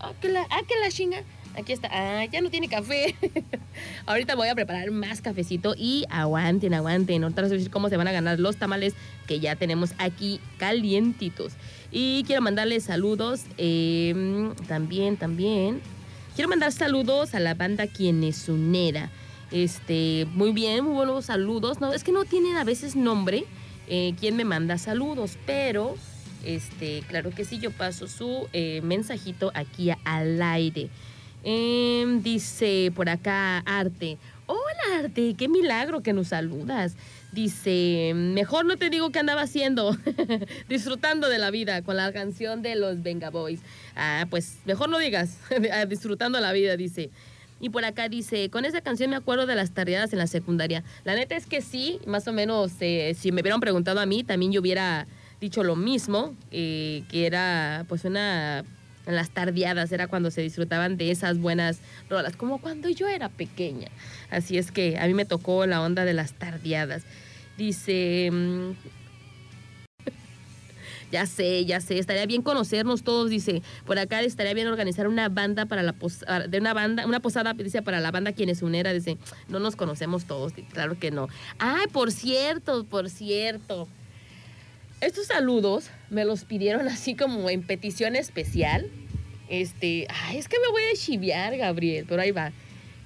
Ah, 0.00 0.12
que 0.20 0.28
la, 0.28 0.46
ah, 0.50 0.60
que 0.68 0.74
la 0.80 0.90
chinga. 0.90 1.22
Aquí 1.56 1.72
está. 1.72 1.88
Ah, 1.90 2.24
ya 2.26 2.40
no 2.40 2.50
tiene 2.50 2.68
café. 2.68 3.16
Ahorita 4.06 4.36
voy 4.36 4.48
a 4.48 4.54
preparar 4.54 4.90
más 4.90 5.20
cafecito 5.20 5.74
y 5.76 6.04
aguanten, 6.08 6.72
aguanten. 6.72 7.24
Ahorita 7.24 7.42
les 7.42 7.50
voy 7.50 7.56
a 7.56 7.58
decir 7.58 7.72
cómo 7.72 7.88
se 7.88 7.96
van 7.96 8.08
a 8.08 8.12
ganar 8.12 8.38
los 8.38 8.56
tamales 8.56 8.94
que 9.26 9.40
ya 9.40 9.56
tenemos 9.56 9.94
aquí 9.98 10.40
calientitos. 10.58 11.54
Y 11.92 12.24
quiero 12.24 12.40
mandarles 12.42 12.84
saludos. 12.84 13.42
Eh, 13.58 14.50
también, 14.66 15.16
también. 15.16 15.80
Quiero 16.34 16.48
mandar 16.48 16.72
saludos 16.72 17.34
a 17.34 17.40
la 17.40 17.54
banda 17.54 17.86
Quienesunera. 17.86 19.10
Este, 19.50 20.26
muy 20.32 20.52
bien, 20.52 20.84
muy 20.84 20.94
buenos 20.94 21.26
saludos. 21.26 21.80
No, 21.80 21.92
es 21.92 22.02
que 22.02 22.12
no 22.12 22.24
tienen 22.24 22.56
a 22.56 22.64
veces 22.64 22.96
nombre 22.96 23.44
eh, 23.86 24.14
quién 24.18 24.36
me 24.36 24.44
manda 24.46 24.78
saludos, 24.78 25.36
pero 25.44 25.96
este, 26.44 27.02
claro 27.08 27.30
que 27.30 27.44
sí, 27.44 27.58
yo 27.58 27.70
paso 27.70 28.08
su 28.08 28.48
eh, 28.54 28.80
mensajito 28.82 29.52
aquí 29.54 29.90
al 30.04 30.40
aire. 30.40 30.88
Em, 31.44 32.22
dice 32.22 32.90
por 32.94 33.10
acá 33.10 33.58
Arte. 33.58 34.16
Hola 34.46 35.00
Arte, 35.00 35.34
qué 35.36 35.48
milagro 35.48 36.02
que 36.02 36.14
nos 36.14 36.28
saludas. 36.28 36.96
Dice, 37.32 38.12
mejor 38.14 38.66
no 38.66 38.76
te 38.76 38.90
digo 38.90 39.10
qué 39.10 39.18
andaba 39.18 39.40
haciendo, 39.40 39.96
disfrutando 40.68 41.30
de 41.30 41.38
la 41.38 41.50
vida 41.50 41.80
con 41.80 41.96
la 41.96 42.12
canción 42.12 42.60
de 42.60 42.76
los 42.76 43.02
Venga 43.02 43.30
Boys. 43.30 43.60
Ah, 43.96 44.26
pues 44.28 44.58
mejor 44.66 44.90
no 44.90 44.98
digas, 44.98 45.38
ah, 45.72 45.86
disfrutando 45.86 46.38
la 46.40 46.52
vida, 46.52 46.76
dice. 46.76 47.10
Y 47.58 47.70
por 47.70 47.86
acá 47.86 48.10
dice, 48.10 48.50
con 48.50 48.66
esa 48.66 48.82
canción 48.82 49.08
me 49.08 49.16
acuerdo 49.16 49.46
de 49.46 49.54
las 49.54 49.70
tareas 49.70 50.12
en 50.12 50.18
la 50.18 50.26
secundaria. 50.26 50.84
La 51.04 51.14
neta 51.14 51.34
es 51.34 51.46
que 51.46 51.62
sí, 51.62 52.00
más 52.06 52.28
o 52.28 52.34
menos, 52.34 52.72
eh, 52.80 53.16
si 53.18 53.32
me 53.32 53.40
hubieran 53.40 53.60
preguntado 53.60 54.00
a 54.00 54.04
mí, 54.04 54.24
también 54.24 54.52
yo 54.52 54.60
hubiera 54.60 55.06
dicho 55.40 55.62
lo 55.62 55.74
mismo, 55.74 56.34
eh, 56.50 57.02
que 57.10 57.26
era 57.26 57.86
pues 57.88 58.04
una 58.04 58.62
en 59.06 59.16
las 59.16 59.30
tardeadas 59.30 59.92
era 59.92 60.06
cuando 60.06 60.30
se 60.30 60.42
disfrutaban 60.42 60.96
de 60.96 61.10
esas 61.10 61.38
buenas 61.38 61.78
rolas, 62.08 62.36
como 62.36 62.60
cuando 62.60 62.88
yo 62.88 63.08
era 63.08 63.28
pequeña. 63.28 63.88
Así 64.30 64.58
es 64.58 64.70
que 64.70 64.98
a 64.98 65.06
mí 65.06 65.14
me 65.14 65.24
tocó 65.24 65.66
la 65.66 65.82
onda 65.82 66.04
de 66.04 66.12
las 66.14 66.32
tardeadas. 66.34 67.02
Dice, 67.56 68.30
mm, 68.32 68.70
ya 71.12 71.26
sé, 71.26 71.64
ya 71.64 71.80
sé, 71.80 71.98
estaría 71.98 72.26
bien 72.26 72.42
conocernos 72.42 73.02
todos, 73.02 73.30
dice, 73.30 73.62
por 73.86 73.98
acá 73.98 74.20
estaría 74.20 74.54
bien 74.54 74.68
organizar 74.68 75.08
una 75.08 75.28
banda 75.28 75.66
para 75.66 75.82
la 75.82 75.92
posada, 75.92 76.46
de 76.46 76.58
una 76.58 76.72
banda, 76.72 77.06
una 77.06 77.20
posada, 77.20 77.52
dice, 77.54 77.82
para 77.82 78.00
la 78.00 78.10
banda 78.10 78.32
quienes 78.32 78.62
unera, 78.62 78.92
dice, 78.92 79.18
no 79.48 79.58
nos 79.58 79.76
conocemos 79.76 80.24
todos, 80.24 80.52
claro 80.72 80.98
que 80.98 81.10
no. 81.10 81.28
Ay, 81.58 81.86
por 81.92 82.12
cierto, 82.12 82.84
por 82.84 83.10
cierto. 83.10 83.88
Estos 85.02 85.26
saludos 85.26 85.90
me 86.10 86.24
los 86.24 86.44
pidieron 86.44 86.86
así 86.88 87.16
como 87.16 87.50
en 87.50 87.62
petición 87.62 88.14
especial. 88.14 88.88
Este, 89.48 90.06
ay, 90.08 90.38
es 90.38 90.48
que 90.48 90.58
me 90.60 90.70
voy 90.70 90.82
a 90.84 90.96
chiviar, 90.96 91.56
Gabriel, 91.56 92.06
pero 92.08 92.22
ahí 92.22 92.30
va. 92.30 92.52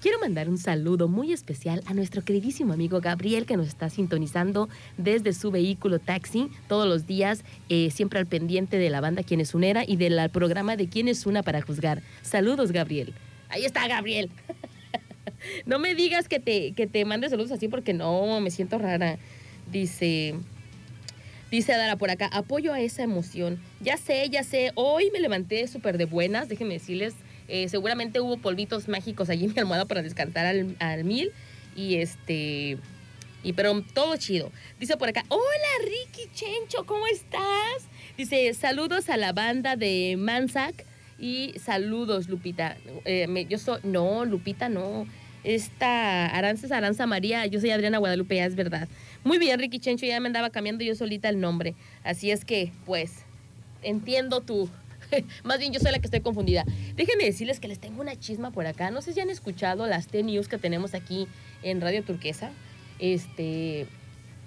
Quiero 0.02 0.20
mandar 0.20 0.50
un 0.50 0.58
saludo 0.58 1.08
muy 1.08 1.32
especial 1.32 1.82
a 1.86 1.94
nuestro 1.94 2.22
queridísimo 2.22 2.74
amigo 2.74 3.00
Gabriel 3.00 3.46
que 3.46 3.56
nos 3.56 3.66
está 3.66 3.88
sintonizando 3.88 4.68
desde 4.98 5.32
su 5.32 5.50
vehículo 5.50 5.98
taxi 5.98 6.50
todos 6.68 6.86
los 6.86 7.06
días, 7.06 7.44
eh, 7.70 7.90
siempre 7.90 8.18
al 8.18 8.26
pendiente 8.26 8.76
de 8.76 8.90
la 8.90 9.00
banda 9.00 9.22
Quién 9.22 9.40
es 9.40 9.54
Unera 9.54 9.82
y 9.84 9.96
del 9.96 10.20
programa 10.28 10.76
de 10.76 10.90
Quién 10.90 11.08
es 11.08 11.24
Una 11.24 11.42
para 11.42 11.62
juzgar. 11.62 12.02
Saludos, 12.20 12.72
Gabriel. 12.72 13.14
Ahí 13.48 13.64
está, 13.64 13.88
Gabriel. 13.88 14.30
no 15.64 15.78
me 15.78 15.94
digas 15.94 16.28
que 16.28 16.40
te, 16.40 16.72
que 16.72 16.86
te 16.86 17.06
mande 17.06 17.30
saludos 17.30 17.52
así 17.52 17.68
porque 17.68 17.94
no, 17.94 18.38
me 18.42 18.50
siento 18.50 18.76
rara. 18.76 19.18
Dice, 19.72 20.34
Dice 21.50 21.72
Adara 21.72 21.96
por 21.96 22.10
acá, 22.10 22.28
apoyo 22.32 22.72
a 22.72 22.80
esa 22.80 23.02
emoción. 23.02 23.60
Ya 23.80 23.96
sé, 23.96 24.28
ya 24.30 24.42
sé, 24.42 24.72
hoy 24.74 25.10
me 25.12 25.20
levanté 25.20 25.68
súper 25.68 25.96
de 25.96 26.04
buenas, 26.04 26.48
déjenme 26.48 26.74
decirles, 26.74 27.14
eh, 27.48 27.68
seguramente 27.68 28.20
hubo 28.20 28.36
polvitos 28.38 28.88
mágicos 28.88 29.30
allí 29.30 29.44
en 29.44 29.52
mi 29.52 29.58
almohada 29.60 29.84
para 29.84 30.02
descansar 30.02 30.46
al, 30.78 31.04
mil. 31.04 31.32
Y 31.76 31.96
este. 31.96 32.78
Y 33.42 33.52
pero 33.52 33.80
todo 33.94 34.16
chido. 34.16 34.50
Dice 34.80 34.96
por 34.96 35.08
acá, 35.08 35.24
hola 35.28 35.44
Ricky 35.84 36.28
Chencho, 36.34 36.84
¿cómo 36.84 37.06
estás? 37.06 37.86
Dice, 38.16 38.52
saludos 38.54 39.08
a 39.08 39.16
la 39.16 39.32
banda 39.32 39.76
de 39.76 40.16
Mansac 40.18 40.84
y 41.18 41.54
saludos, 41.62 42.28
Lupita. 42.28 42.76
Eh, 43.04 43.46
yo 43.48 43.58
soy, 43.58 43.80
no, 43.84 44.24
Lupita, 44.24 44.68
no. 44.68 45.06
Esta 45.44 46.26
Aranza 46.26 46.66
es 46.66 46.72
Aranza 46.72 47.06
María, 47.06 47.46
yo 47.46 47.60
soy 47.60 47.70
Adriana 47.70 47.98
Guadalupe, 47.98 48.44
es 48.44 48.56
verdad. 48.56 48.88
Muy 49.26 49.38
bien, 49.38 49.58
Ricky 49.58 49.80
Chencho, 49.80 50.06
ya 50.06 50.20
me 50.20 50.28
andaba 50.28 50.50
cambiando 50.50 50.84
yo 50.84 50.94
solita 50.94 51.28
el 51.28 51.40
nombre. 51.40 51.74
Así 52.04 52.30
es 52.30 52.44
que, 52.44 52.70
pues, 52.84 53.24
entiendo 53.82 54.40
tu, 54.40 54.70
Más 55.42 55.58
bien 55.58 55.72
yo 55.72 55.80
soy 55.80 55.90
la 55.90 55.98
que 55.98 56.06
estoy 56.06 56.20
confundida. 56.20 56.64
Déjenme 56.94 57.24
decirles 57.24 57.58
que 57.58 57.66
les 57.66 57.80
tengo 57.80 58.00
una 58.00 58.14
chisma 58.14 58.52
por 58.52 58.68
acá. 58.68 58.92
No 58.92 59.02
sé 59.02 59.12
si 59.14 59.18
han 59.18 59.28
escuchado 59.28 59.88
las 59.88 60.06
T-News 60.06 60.46
que 60.46 60.58
tenemos 60.58 60.94
aquí 60.94 61.26
en 61.64 61.80
Radio 61.80 62.04
Turquesa. 62.04 62.52
Este. 63.00 63.88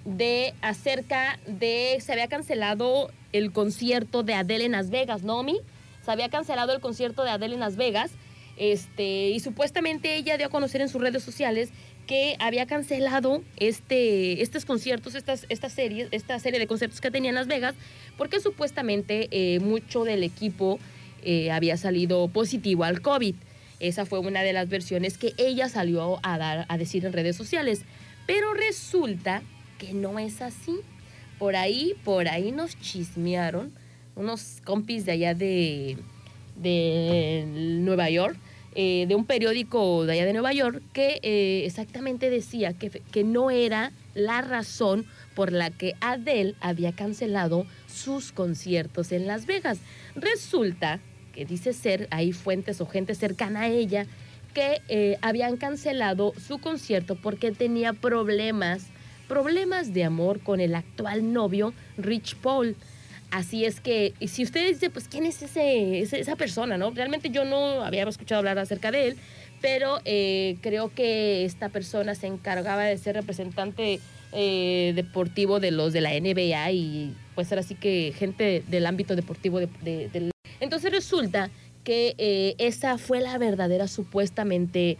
De 0.06 0.54
acerca 0.62 1.38
de. 1.46 1.98
Se 2.00 2.12
había 2.12 2.28
cancelado 2.28 3.10
el 3.34 3.52
concierto 3.52 4.22
de 4.22 4.32
Adele 4.32 4.64
en 4.64 4.72
Las 4.72 4.88
Vegas, 4.88 5.24
¿no, 5.24 5.42
Mi? 5.42 5.60
Se 6.06 6.10
había 6.10 6.30
cancelado 6.30 6.72
el 6.72 6.80
concierto 6.80 7.22
de 7.22 7.30
Adele 7.30 7.52
en 7.52 7.60
Las 7.60 7.76
Vegas. 7.76 8.12
Este, 8.56 9.28
y 9.28 9.40
supuestamente 9.40 10.16
ella 10.16 10.36
dio 10.36 10.46
a 10.46 10.50
conocer 10.50 10.80
en 10.80 10.88
sus 10.88 11.00
redes 11.00 11.22
sociales 11.22 11.70
que 12.06 12.36
había 12.38 12.66
cancelado 12.66 13.42
este, 13.56 14.42
estos 14.42 14.64
conciertos, 14.64 15.14
estas, 15.14 15.46
esta, 15.48 15.68
serie, 15.68 16.08
esta 16.10 16.38
serie 16.38 16.58
de 16.58 16.66
conciertos 16.66 17.00
que 17.00 17.10
tenía 17.10 17.30
en 17.30 17.36
Las 17.36 17.46
Vegas, 17.46 17.74
porque 18.16 18.40
supuestamente 18.40 19.28
eh, 19.30 19.60
mucho 19.60 20.04
del 20.04 20.24
equipo 20.24 20.78
eh, 21.22 21.50
había 21.50 21.76
salido 21.76 22.28
positivo 22.28 22.84
al 22.84 23.00
COVID. 23.00 23.34
Esa 23.78 24.04
fue 24.04 24.18
una 24.18 24.42
de 24.42 24.52
las 24.52 24.68
versiones 24.68 25.16
que 25.16 25.32
ella 25.38 25.68
salió 25.68 26.18
a, 26.22 26.36
dar, 26.36 26.66
a 26.68 26.78
decir 26.78 27.04
en 27.06 27.12
redes 27.12 27.36
sociales. 27.36 27.82
Pero 28.26 28.52
resulta 28.54 29.42
que 29.78 29.94
no 29.94 30.18
es 30.18 30.42
así. 30.42 30.76
Por 31.38 31.56
ahí, 31.56 31.94
por 32.04 32.28
ahí 32.28 32.52
nos 32.52 32.78
chismearon 32.78 33.72
unos 34.14 34.60
compis 34.64 35.06
de 35.06 35.12
allá 35.12 35.34
de, 35.34 35.96
de 36.56 37.44
Nueva 37.46 38.10
York 38.10 38.36
eh, 38.74 39.06
de 39.08 39.14
un 39.14 39.24
periódico 39.24 40.04
de 40.06 40.12
allá 40.12 40.26
de 40.26 40.32
Nueva 40.32 40.52
York 40.52 40.82
que 40.92 41.20
eh, 41.22 41.64
exactamente 41.66 42.30
decía 42.30 42.72
que, 42.72 42.90
que 42.90 43.24
no 43.24 43.50
era 43.50 43.92
la 44.14 44.42
razón 44.42 45.06
por 45.34 45.52
la 45.52 45.70
que 45.70 45.94
Adele 46.00 46.54
había 46.60 46.92
cancelado 46.92 47.66
sus 47.86 48.32
conciertos 48.32 49.12
en 49.12 49.26
Las 49.26 49.46
Vegas. 49.46 49.78
Resulta 50.14 51.00
que 51.32 51.44
dice 51.44 51.72
ser, 51.72 52.08
hay 52.10 52.32
fuentes 52.32 52.80
o 52.80 52.86
gente 52.86 53.14
cercana 53.14 53.62
a 53.62 53.68
ella, 53.68 54.06
que 54.54 54.82
eh, 54.88 55.16
habían 55.22 55.56
cancelado 55.56 56.32
su 56.44 56.58
concierto 56.58 57.14
porque 57.14 57.52
tenía 57.52 57.92
problemas, 57.92 58.86
problemas 59.28 59.94
de 59.94 60.04
amor 60.04 60.40
con 60.40 60.60
el 60.60 60.74
actual 60.74 61.32
novio 61.32 61.72
Rich 61.96 62.36
Paul. 62.36 62.76
Así 63.30 63.64
es 63.64 63.80
que, 63.80 64.12
si 64.26 64.42
ustedes 64.42 64.74
dicen, 64.74 64.90
pues, 64.90 65.06
¿quién 65.06 65.24
es 65.24 65.40
ese, 65.42 66.00
esa 66.00 66.34
persona, 66.34 66.76
no? 66.76 66.90
Realmente 66.90 67.30
yo 67.30 67.44
no 67.44 67.84
había 67.84 68.02
escuchado 68.08 68.40
hablar 68.40 68.58
acerca 68.58 68.90
de 68.90 69.08
él, 69.08 69.16
pero 69.60 70.00
eh, 70.04 70.56
creo 70.62 70.92
que 70.92 71.44
esta 71.44 71.68
persona 71.68 72.16
se 72.16 72.26
encargaba 72.26 72.84
de 72.84 72.98
ser 72.98 73.14
representante 73.14 74.00
eh, 74.32 74.92
deportivo 74.96 75.60
de 75.60 75.70
los 75.70 75.92
de 75.92 76.00
la 76.00 76.10
NBA 76.10 76.72
y 76.72 77.14
pues 77.34 77.50
era 77.52 77.60
así 77.60 77.74
que 77.74 78.12
gente 78.16 78.64
del 78.68 78.86
ámbito 78.86 79.14
deportivo 79.16 79.60
de, 79.60 80.30
Entonces 80.60 80.90
resulta 80.90 81.50
que 81.84 82.14
eh, 82.18 82.54
esa 82.58 82.98
fue 82.98 83.20
la 83.20 83.38
verdadera 83.38 83.86
supuestamente 83.88 84.98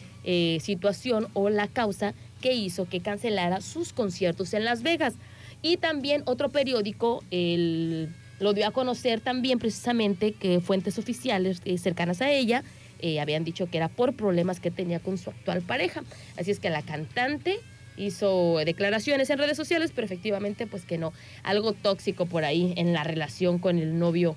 situación 0.61 1.27
o 1.33 1.49
la 1.49 1.67
causa 1.67 2.15
que 2.41 2.53
hizo 2.53 2.89
que 2.89 3.01
cancelara 3.01 3.61
sus 3.61 3.93
conciertos 3.93 4.55
en 4.55 4.65
Las 4.65 4.83
Vegas. 4.83 5.15
Y 5.63 5.77
también 5.77 6.23
otro 6.27 6.49
periódico, 6.49 7.23
el 7.31 8.09
lo 8.41 8.55
dio 8.55 8.67
a 8.67 8.71
conocer 8.73 9.21
también 9.21 9.59
precisamente 9.59 10.33
que 10.33 10.61
fuentes 10.61 10.99
oficiales 10.99 11.61
eh, 11.65 11.79
cercanas 11.79 12.21
a 12.23 12.31
ella 12.33 12.65
eh, 12.99 13.21
habían 13.21 13.45
dicho 13.45 13.69
que 13.71 13.77
era 13.77 13.89
por 13.89 14.15
problemas 14.15 14.61
que 14.61 14.71
tenía 14.71 14.99
con 14.99 15.19
su 15.19 15.31
actual 15.31 15.63
pareja. 15.63 16.03
Así 16.37 16.51
es 16.51 16.59
que 16.59 16.71
la 16.71 16.83
cantante 16.83 17.61
hizo 17.97 18.59
declaraciones 18.65 19.29
en 19.31 19.39
redes 19.39 19.57
sociales, 19.57 19.93
pero 19.95 20.07
efectivamente 20.07 20.67
pues 20.67 20.85
que 20.85 20.99
no, 20.99 21.13
algo 21.43 21.75
tóxico 21.75 22.27
por 22.27 22.45
ahí 22.45 22.73
en 22.77 22.93
la 22.93 23.05
relación 23.05 23.59
con 23.59 23.79
el 23.79 23.99
novio. 23.99 24.37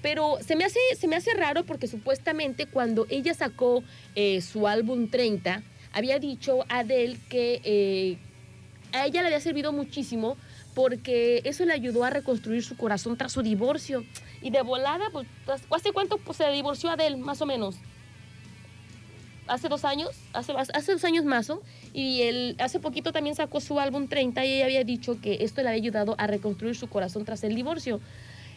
Pero 0.00 0.38
se 0.44 0.56
me 0.56 0.64
hace, 0.64 0.80
se 0.98 1.06
me 1.06 1.16
hace 1.16 1.32
raro 1.34 1.64
porque 1.64 1.86
supuestamente 1.86 2.66
cuando 2.66 3.06
ella 3.08 3.34
sacó 3.34 3.84
eh, 4.14 4.40
su 4.40 4.66
álbum 4.66 5.08
30, 5.08 5.62
había 5.92 6.18
dicho 6.18 6.64
Adele 6.68 7.18
que 7.28 8.18
a 8.92 9.06
ella 9.06 9.20
le 9.22 9.28
había 9.28 9.40
servido 9.40 9.72
muchísimo 9.72 10.36
porque 10.74 11.42
eso 11.44 11.64
le 11.64 11.72
ayudó 11.72 12.04
a 12.04 12.10
reconstruir 12.10 12.64
su 12.64 12.76
corazón 12.76 13.16
tras 13.16 13.32
su 13.32 13.42
divorcio. 13.42 14.04
Y 14.40 14.50
de 14.50 14.62
volada, 14.62 15.04
pues, 15.12 15.26
¿hace 15.70 15.92
cuánto 15.92 16.18
pues, 16.18 16.38
se 16.38 16.50
divorció 16.50 16.90
Adele, 16.90 17.16
más 17.16 17.40
o 17.42 17.46
menos? 17.46 17.76
Hace 19.46 19.68
dos 19.68 19.84
años, 19.84 20.10
hace, 20.32 20.52
hace 20.52 20.92
dos 20.92 21.04
años 21.04 21.24
más, 21.24 21.50
y 21.92 22.22
él 22.22 22.56
hace 22.58 22.78
poquito 22.78 23.12
también 23.12 23.34
sacó 23.34 23.60
su 23.60 23.78
álbum 23.80 24.06
30 24.06 24.46
y 24.46 24.52
ella 24.54 24.64
había 24.66 24.84
dicho 24.84 25.20
que 25.20 25.38
esto 25.40 25.62
le 25.62 25.68
había 25.68 25.82
ayudado 25.82 26.14
a 26.16 26.26
reconstruir 26.28 26.76
su 26.76 26.88
corazón 26.88 27.24
tras 27.24 27.42
el 27.44 27.54
divorcio. 27.54 28.00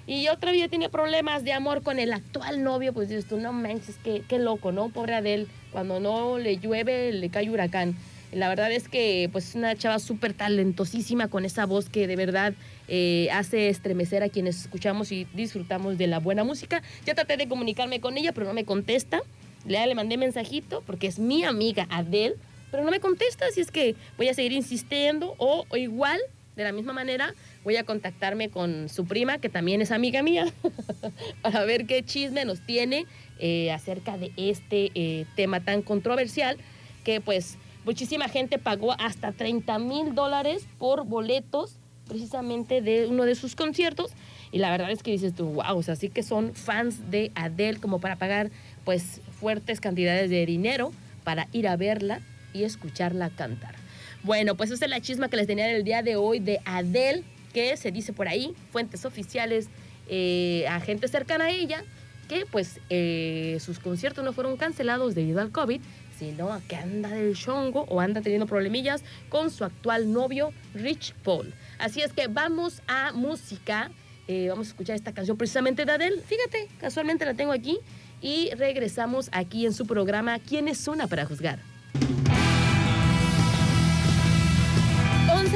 Y 0.08 0.28
otra 0.28 0.52
vez 0.52 0.70
tiene 0.70 0.90
problemas 0.90 1.44
de 1.44 1.54
amor 1.54 1.82
con 1.82 1.98
el 1.98 2.14
actual 2.14 2.64
novio, 2.64 2.94
pues 2.94 3.10
dices 3.10 3.26
tú, 3.26 3.38
no 3.38 3.52
manches, 3.52 3.98
qué, 4.04 4.24
qué 4.28 4.38
loco, 4.38 4.72
¿no? 4.72 4.90
Pobre 4.90 5.16
Adele, 5.16 5.48
cuando 5.72 6.00
no 6.00 6.38
le 6.38 6.58
llueve, 6.58 7.12
le 7.12 7.30
cae 7.30 7.50
huracán. 7.50 7.98
La 8.36 8.50
verdad 8.50 8.70
es 8.74 8.90
que 8.90 9.30
pues 9.32 9.48
es 9.48 9.56
una 9.56 9.78
chava 9.78 9.98
súper 9.98 10.34
talentosísima 10.34 11.30
con 11.30 11.46
esa 11.46 11.66
voz 11.66 11.88
que 11.88 12.06
de 12.06 12.18
verdad 12.18 12.54
eh, 12.90 13.30
hace 13.32 13.70
estremecer 13.70 14.24
a 14.24 14.30
quienes 14.30 14.60
escuchamos 14.60 15.14
y 15.14 15.26
disfrutamos 15.34 15.98
de 15.98 16.08
la 16.08 16.20
buena 16.20 16.44
música. 16.44 16.84
Ya 17.06 17.16
traté 17.16 17.38
de 17.38 17.48
comunicarme 17.48 18.02
con 18.02 18.18
ella, 18.18 18.34
pero 18.34 18.46
no 18.46 18.54
me 18.54 18.66
contesta. 18.66 19.22
Le, 19.66 19.88
le 19.88 19.96
mandé 19.96 20.18
mensajito 20.18 20.84
porque 20.86 21.08
es 21.08 21.18
mi 21.18 21.46
amiga 21.46 21.88
Adele, 21.90 22.36
pero 22.72 22.84
no 22.84 22.92
me 22.92 23.00
contesta, 23.00 23.46
así 23.46 23.62
es 23.62 23.72
que 23.72 23.96
voy 24.18 24.28
a 24.28 24.34
seguir 24.34 24.52
insistiendo 24.52 25.36
o, 25.38 25.66
igual, 25.78 26.20
de 26.58 26.66
la 26.66 26.74
misma 26.74 26.92
manera, 26.92 27.34
voy 27.64 27.78
a 27.78 27.86
contactarme 27.86 28.50
con 28.50 28.90
su 28.90 29.06
prima, 29.06 29.38
que 29.38 29.48
también 29.48 29.82
es 29.82 29.92
amiga 29.92 30.22
mía, 30.24 30.54
para 31.42 31.64
ver 31.64 31.86
qué 31.86 32.04
chisme 32.04 32.44
nos 32.44 32.60
tiene 32.60 33.06
eh, 33.40 33.72
acerca 33.72 34.18
de 34.18 34.34
este 34.36 34.92
eh, 34.94 35.26
tema 35.38 35.62
tan 35.62 35.82
controversial 35.82 36.58
que 37.06 37.22
pues 37.22 37.58
Muchísima 37.86 38.28
gente 38.28 38.58
pagó 38.58 38.94
hasta 39.00 39.32
30 39.32 39.78
mil 39.80 40.16
dólares 40.16 40.66
por 40.80 41.06
boletos 41.06 41.78
precisamente 42.08 42.82
de 42.82 43.08
uno 43.08 43.26
de 43.26 43.36
sus 43.36 43.56
conciertos. 43.56 44.12
Y 44.52 44.58
la 44.60 44.72
verdad 44.72 44.92
es 44.92 45.04
que 45.04 45.12
dices 45.12 45.36
tú, 45.36 45.46
wow, 45.46 45.78
o 45.78 45.84
sea, 45.84 45.96
que 45.96 46.24
son 46.24 46.54
fans 46.56 47.12
de 47.12 47.32
Adele 47.36 47.80
como 47.80 48.00
para 48.00 48.16
pagar 48.16 48.52
pues 48.84 49.22
fuertes 49.40 49.80
cantidades 49.80 50.30
de 50.30 50.46
dinero 50.46 50.92
para 51.24 51.48
ir 51.52 51.68
a 51.68 51.76
verla 51.76 52.22
y 52.54 52.64
escucharla 52.64 53.30
cantar. 53.30 53.76
Bueno, 54.24 54.56
pues 54.56 54.72
esa 54.72 54.86
es 54.86 54.92
la 54.92 55.02
chisma 55.02 55.30
que 55.30 55.38
les 55.38 55.46
tenía 55.46 55.70
en 55.70 55.76
el 55.76 55.84
día 55.84 56.02
de 56.02 56.16
hoy 56.16 56.40
de 56.40 56.60
Adele, 56.66 57.24
que 57.54 57.78
se 57.78 57.92
dice 57.92 58.14
por 58.14 58.28
ahí, 58.28 58.56
fuentes 58.72 59.06
oficiales, 59.06 59.70
eh, 60.10 60.66
a 60.68 60.80
gente 60.80 61.08
cercana 61.08 61.46
a 61.46 61.50
ella, 61.52 61.84
que 62.28 62.46
pues 62.50 62.80
eh, 62.90 63.58
sus 63.60 63.78
conciertos 63.78 64.24
no 64.24 64.34
fueron 64.34 64.58
cancelados 64.58 65.14
debido 65.14 65.42
al 65.42 65.52
COVID, 65.52 65.82
sino 66.18 66.62
que 66.68 66.76
anda 66.76 67.10
del 67.10 67.36
chongo 67.36 67.86
o 67.90 68.00
anda 68.00 68.22
teniendo 68.22 68.48
problemillas 68.48 69.04
con 69.30 69.50
su 69.52 69.64
actual 69.64 70.12
novio 70.12 70.52
Rich 70.74 71.14
Paul. 71.24 71.54
Así 71.80 72.02
es 72.02 72.14
que 72.14 72.28
vamos 72.28 72.82
a 72.88 73.12
música. 73.14 73.92
Eh, 74.28 74.48
vamos 74.50 74.68
a 74.68 74.70
escuchar 74.72 74.96
esta 74.96 75.14
canción 75.14 75.38
precisamente 75.38 75.86
de 75.86 75.92
Adele. 75.92 76.22
Fíjate, 76.22 76.68
casualmente 76.80 77.26
la 77.26 77.34
tengo 77.34 77.52
aquí. 77.52 77.80
Y 78.22 78.50
regresamos 78.56 79.30
aquí 79.34 79.66
en 79.66 79.74
su 79.74 79.86
programa 79.86 80.40
¿Quién 80.40 80.68
es 80.68 80.88
una 80.88 81.08
para 81.08 81.26
juzgar? 81.26 81.60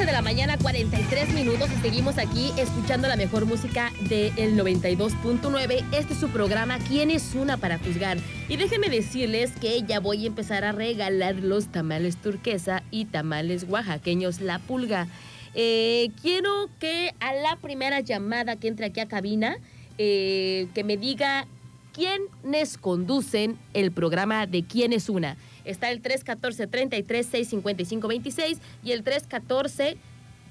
11 0.00 0.06
de 0.06 0.12
la 0.12 0.22
mañana, 0.22 0.56
43 0.56 1.34
minutos 1.34 1.68
y 1.76 1.82
seguimos 1.82 2.16
aquí 2.16 2.52
escuchando 2.56 3.06
la 3.06 3.16
mejor 3.16 3.44
música 3.44 3.92
del 4.08 4.56
92.9. 4.56 5.84
Este 5.92 6.14
es 6.14 6.18
su 6.18 6.30
programa 6.30 6.78
¿Quién 6.88 7.10
es 7.10 7.34
una 7.34 7.58
para 7.58 7.76
juzgar? 7.78 8.16
Y 8.48 8.56
déjenme 8.56 8.88
decirles 8.88 9.52
que 9.60 9.82
ya 9.82 10.00
voy 10.00 10.24
a 10.24 10.28
empezar 10.28 10.64
a 10.64 10.72
regalar 10.72 11.34
los 11.34 11.66
tamales 11.66 12.16
turquesa 12.16 12.82
y 12.90 13.06
tamales 13.06 13.66
oaxaqueños 13.68 14.40
La 14.40 14.58
Pulga. 14.58 15.06
Eh, 15.54 16.10
quiero 16.22 16.70
que 16.78 17.14
a 17.20 17.34
la 17.34 17.56
primera 17.56 18.00
llamada 18.00 18.56
que 18.56 18.68
entre 18.68 18.86
aquí 18.86 19.00
a 19.00 19.06
cabina, 19.06 19.58
eh, 19.98 20.68
que 20.72 20.82
me 20.82 20.96
diga 20.96 21.46
quiénes 21.92 22.78
conducen 22.78 23.58
el 23.74 23.92
programa 23.92 24.46
de 24.46 24.64
quién 24.64 24.94
es 24.94 25.10
una. 25.10 25.36
Está 25.70 25.90
el 25.90 26.02
314-33-655-26 26.02 28.58
y 28.82 28.92
el 28.92 29.02
314 29.04 29.96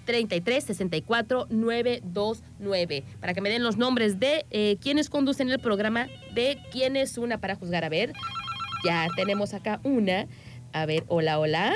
33 0.05 0.63
64 0.63 1.47
929 1.49 3.03
para 3.19 3.33
que 3.33 3.41
me 3.41 3.49
den 3.49 3.61
los 3.61 3.75
nombres 3.77 4.17
de 4.19 4.45
eh, 4.49 4.77
quienes 4.81 5.09
conducen 5.09 5.49
el 5.49 5.59
programa 5.59 6.07
de 6.33 6.57
quién 6.71 6.95
es 6.95 7.17
una 7.17 7.39
para 7.39 7.55
juzgar. 7.55 7.83
A 7.83 7.89
ver, 7.89 8.13
ya 8.83 9.07
tenemos 9.15 9.53
acá 9.53 9.81
una. 9.83 10.27
A 10.71 10.85
ver, 10.85 11.03
hola, 11.09 11.37
hola. 11.37 11.75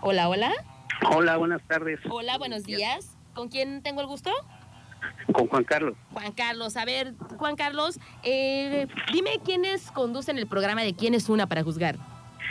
hola, 0.00 0.28
hola. 0.28 0.52
Hola, 1.10 1.36
buenas 1.36 1.62
tardes. 1.66 1.98
Hola, 2.08 2.38
buenos 2.38 2.62
días. 2.62 3.16
¿Con 3.34 3.48
quién 3.48 3.82
tengo 3.82 4.00
el 4.00 4.06
gusto? 4.06 4.30
Con 5.32 5.46
Juan 5.48 5.64
Carlos. 5.64 5.94
Juan 6.12 6.32
Carlos, 6.32 6.76
a 6.76 6.84
ver, 6.84 7.14
Juan 7.36 7.56
Carlos, 7.56 7.98
eh, 8.22 8.86
dime 9.12 9.40
quiénes 9.44 9.90
conducen 9.90 10.38
el 10.38 10.46
programa 10.46 10.82
de 10.82 10.94
quién 10.94 11.14
es 11.14 11.28
una 11.28 11.46
para 11.46 11.62
juzgar. 11.62 11.96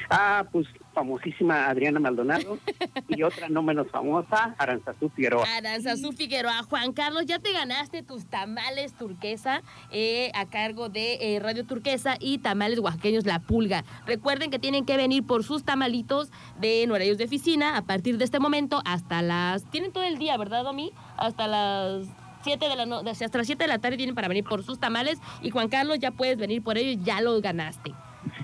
Ah, 0.09 0.45
pues 0.51 0.67
famosísima 0.93 1.67
Adriana 1.67 1.99
Maldonado 1.99 2.57
y 3.07 3.21
otra 3.21 3.49
no 3.49 3.61
menos 3.61 3.87
famosa, 3.91 4.55
Aranzazú 4.57 5.09
Figueroa. 5.09 5.45
Aranzazú 5.57 6.11
Figueroa. 6.11 6.63
Juan 6.63 6.93
Carlos, 6.93 7.25
ya 7.25 7.37
te 7.37 7.51
ganaste 7.51 8.01
tus 8.01 8.25
tamales 8.25 8.93
turquesa 8.93 9.61
eh, 9.91 10.31
a 10.33 10.47
cargo 10.47 10.89
de 10.89 11.35
eh, 11.35 11.39
Radio 11.39 11.65
Turquesa 11.65 12.15
y 12.19 12.39
tamales 12.39 12.79
oaxaqueños 12.79 13.25
La 13.25 13.39
Pulga. 13.39 13.83
Recuerden 14.07 14.49
que 14.49 14.57
tienen 14.59 14.85
que 14.85 14.97
venir 14.97 15.23
por 15.23 15.43
sus 15.43 15.63
tamalitos 15.63 16.31
de 16.59 16.81
en 16.83 16.91
horarios 16.91 17.17
de 17.17 17.25
oficina 17.25 17.77
a 17.77 17.83
partir 17.83 18.17
de 18.17 18.25
este 18.25 18.39
momento 18.39 18.81
hasta 18.85 19.21
las... 19.21 19.69
Tienen 19.69 19.91
todo 19.91 20.03
el 20.03 20.17
día, 20.17 20.35
¿verdad, 20.37 20.63
Domi? 20.63 20.93
Hasta 21.17 21.47
las 21.47 22.07
7 22.43 22.69
de 22.69 22.75
la 22.75 22.85
no... 22.85 22.99
hasta 22.99 23.37
las 23.37 23.47
7 23.47 23.63
de 23.63 23.67
la 23.67 23.79
tarde 23.79 23.97
tienen 23.97 24.15
para 24.15 24.27
venir 24.27 24.43
por 24.43 24.63
sus 24.63 24.79
tamales 24.79 25.19
y 25.41 25.49
Juan 25.49 25.69
Carlos 25.69 25.99
ya 25.99 26.11
puedes 26.11 26.37
venir 26.37 26.61
por 26.63 26.77
ellos, 26.77 27.03
ya 27.03 27.21
los 27.21 27.41
ganaste. 27.41 27.93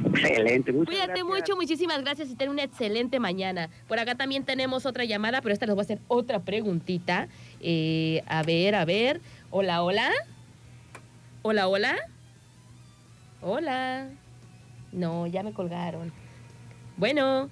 Excelente, 0.06 0.72
muchas 0.72 0.96
Cuídate 0.96 1.24
mucho, 1.24 1.56
muchísimas 1.56 2.02
gracias 2.02 2.30
y 2.30 2.36
ten 2.36 2.50
una 2.50 2.64
excelente 2.64 3.20
mañana. 3.20 3.70
Por 3.88 4.00
acá 4.00 4.16
también 4.16 4.44
tenemos 4.44 4.86
otra 4.86 5.06
llamada, 5.06 5.42
pero 5.42 5.54
esta 5.54 5.66
les 5.66 5.76
voy 5.76 5.82
a 5.82 5.86
hacer 5.86 6.00
otra 6.08 6.40
preguntita. 6.40 7.28
Eh, 7.60 8.22
a 8.28 8.44
ver, 8.44 8.76
a 8.76 8.86
ver. 8.86 9.22
Hola, 9.50 9.84
hola. 9.84 10.12
Hola, 11.42 11.68
hola. 11.68 11.96
Hola. 13.42 14.10
No, 14.92 15.28
ya 15.28 15.44
me 15.44 15.54
colgaron. 15.54 16.14
Bueno. 16.98 17.50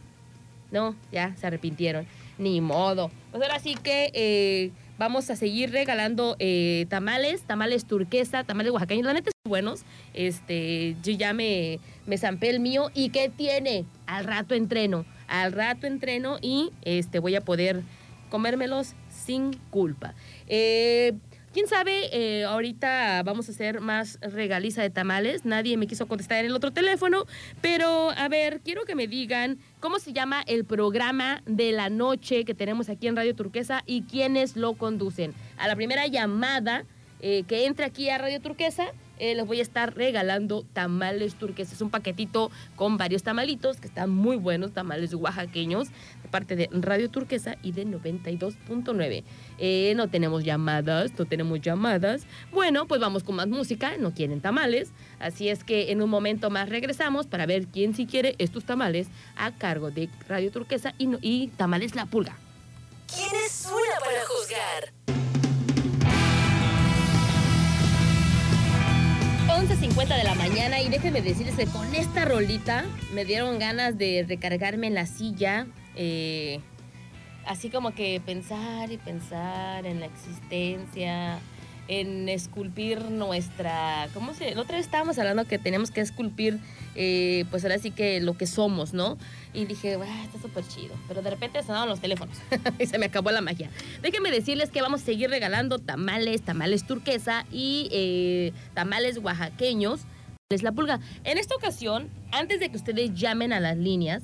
No, 0.71 0.95
ya 1.11 1.35
se 1.35 1.47
arrepintieron. 1.47 2.07
Ni 2.37 2.61
modo. 2.61 3.11
Pues 3.31 3.43
ahora 3.43 3.59
sí 3.59 3.75
que 3.75 4.11
eh, 4.13 4.71
Vamos 5.01 5.31
a 5.31 5.35
seguir 5.35 5.71
regalando 5.71 6.35
eh, 6.37 6.85
tamales, 6.87 7.41
tamales 7.41 7.85
turquesa, 7.85 8.43
tamales 8.43 8.71
oaxaqueños. 8.71 9.03
La 9.03 9.13
neta 9.13 9.31
son 9.31 9.49
buenos. 9.49 9.81
Este, 10.13 10.95
yo 11.01 11.11
ya 11.13 11.33
me, 11.33 11.79
me 12.05 12.19
zampé 12.19 12.51
el 12.51 12.59
mío. 12.59 12.91
¿Y 12.93 13.09
qué 13.09 13.27
tiene? 13.27 13.85
Al 14.05 14.25
rato 14.25 14.53
entreno. 14.53 15.07
Al 15.27 15.53
rato 15.53 15.87
entreno 15.87 16.37
y 16.39 16.69
este, 16.83 17.17
voy 17.17 17.33
a 17.33 17.41
poder 17.41 17.81
comérmelos 18.29 18.93
sin 19.09 19.53
culpa. 19.71 20.13
Eh, 20.45 21.13
quién 21.53 21.67
sabe, 21.67 22.09
eh, 22.11 22.45
ahorita 22.45 23.23
vamos 23.23 23.47
a 23.49 23.51
hacer 23.51 23.81
más 23.81 24.19
regaliza 24.21 24.81
de 24.81 24.89
tamales. 24.89 25.45
Nadie 25.45 25.77
me 25.77 25.87
quiso 25.87 26.07
contestar 26.07 26.39
en 26.39 26.47
el 26.47 26.55
otro 26.55 26.71
teléfono, 26.71 27.25
pero 27.61 28.11
a 28.11 28.27
ver, 28.27 28.61
quiero 28.63 28.85
que 28.85 28.95
me 28.95 29.07
digan 29.07 29.57
cómo 29.79 29.99
se 29.99 30.13
llama 30.13 30.41
el 30.47 30.65
programa 30.65 31.41
de 31.45 31.71
la 31.71 31.89
noche 31.89 32.45
que 32.45 32.53
tenemos 32.53 32.89
aquí 32.89 33.07
en 33.07 33.15
Radio 33.15 33.35
Turquesa 33.35 33.83
y 33.85 34.03
quiénes 34.03 34.55
lo 34.55 34.73
conducen. 34.73 35.33
A 35.57 35.67
la 35.67 35.75
primera 35.75 36.07
llamada 36.07 36.85
eh, 37.21 37.43
que 37.47 37.65
entre 37.65 37.85
aquí 37.85 38.09
a 38.09 38.17
Radio 38.17 38.41
Turquesa, 38.41 38.87
eh, 39.19 39.35
les 39.35 39.45
voy 39.45 39.59
a 39.59 39.61
estar 39.61 39.95
regalando 39.95 40.65
tamales 40.73 41.35
turqueses. 41.35 41.75
Es 41.75 41.81
un 41.81 41.91
paquetito 41.91 42.49
con 42.75 42.97
varios 42.97 43.21
tamalitos 43.21 43.77
que 43.77 43.85
están 43.87 44.09
muy 44.09 44.37
buenos, 44.37 44.73
tamales 44.73 45.13
oaxaqueños, 45.13 45.89
parte 46.31 46.55
de 46.55 46.69
Radio 46.71 47.09
Turquesa 47.09 47.57
y 47.61 47.73
de 47.73 47.85
92.9. 47.85 49.23
Eh, 49.59 49.93
no 49.95 50.09
tenemos 50.09 50.43
llamadas, 50.43 51.11
no 51.17 51.25
tenemos 51.25 51.61
llamadas. 51.61 52.25
Bueno, 52.51 52.87
pues 52.87 52.99
vamos 52.99 53.23
con 53.23 53.35
más 53.35 53.47
música, 53.47 53.97
no 53.99 54.13
quieren 54.13 54.41
tamales. 54.41 54.91
Así 55.19 55.49
es 55.49 55.63
que 55.63 55.91
en 55.91 56.01
un 56.01 56.09
momento 56.09 56.49
más 56.49 56.69
regresamos 56.69 57.27
para 57.27 57.45
ver 57.45 57.67
quién 57.67 57.93
si 57.93 58.07
quiere 58.07 58.35
estos 58.39 58.63
tamales 58.63 59.07
a 59.35 59.51
cargo 59.51 59.91
de 59.91 60.09
Radio 60.27 60.51
Turquesa 60.51 60.93
y, 60.97 61.09
y 61.21 61.47
Tamales 61.49 61.95
La 61.95 62.05
Pulga. 62.05 62.37
¿Quién 63.13 63.29
es 63.45 63.65
una 63.65 63.99
para 63.99 64.25
juzgar? 64.25 64.93
11.50 69.61 70.17
de 70.17 70.23
la 70.23 70.33
mañana 70.35 70.79
y 70.81 70.87
déjenme 70.87 71.21
decirles 71.21 71.55
que 71.55 71.65
con 71.67 71.93
esta 71.93 72.25
rolita 72.25 72.85
me 73.13 73.25
dieron 73.25 73.59
ganas 73.59 73.97
de 73.97 74.25
recargarme 74.27 74.87
en 74.87 74.95
la 74.95 75.05
silla. 75.05 75.67
Eh, 75.95 76.59
así 77.45 77.69
como 77.69 77.93
que 77.93 78.21
pensar 78.25 78.91
y 78.91 78.97
pensar 78.97 79.85
en 79.85 79.99
la 79.99 80.05
existencia, 80.05 81.39
en 81.87 82.29
esculpir 82.29 83.01
nuestra, 83.11 84.07
¿cómo 84.13 84.33
se? 84.33 84.55
La 84.55 84.61
otra 84.61 84.77
vez 84.77 84.85
estábamos 84.85 85.17
hablando 85.19 85.45
que 85.45 85.59
tenemos 85.59 85.91
que 85.91 86.01
esculpir, 86.01 86.57
eh, 86.95 87.45
pues 87.51 87.63
ahora 87.63 87.79
sí 87.79 87.91
que 87.91 88.21
lo 88.21 88.37
que 88.37 88.47
somos, 88.47 88.93
¿no? 88.93 89.17
Y 89.53 89.65
dije, 89.65 89.97
está 90.23 90.39
súper 90.41 90.65
chido. 90.65 90.95
Pero 91.07 91.21
de 91.21 91.29
repente 91.29 91.61
sonaron 91.63 91.89
los 91.89 91.99
teléfonos 91.99 92.37
y 92.79 92.85
se 92.85 92.97
me 92.97 93.07
acabó 93.07 93.31
la 93.31 93.41
magia. 93.41 93.69
Déjenme 94.01 94.31
decirles 94.31 94.69
que 94.69 94.81
vamos 94.81 95.01
a 95.01 95.05
seguir 95.05 95.29
regalando 95.29 95.79
tamales, 95.79 96.41
tamales 96.43 96.87
turquesa 96.87 97.45
y 97.51 97.89
eh, 97.91 98.53
tamales 98.73 99.17
oaxaqueños. 99.17 100.01
Es 100.49 100.63
la 100.63 100.71
pulga. 100.71 100.99
En 101.23 101.37
esta 101.37 101.55
ocasión, 101.55 102.09
antes 102.31 102.59
de 102.59 102.69
que 102.69 102.77
ustedes 102.77 103.13
llamen 103.13 103.53
a 103.53 103.59
las 103.59 103.77
líneas, 103.77 104.23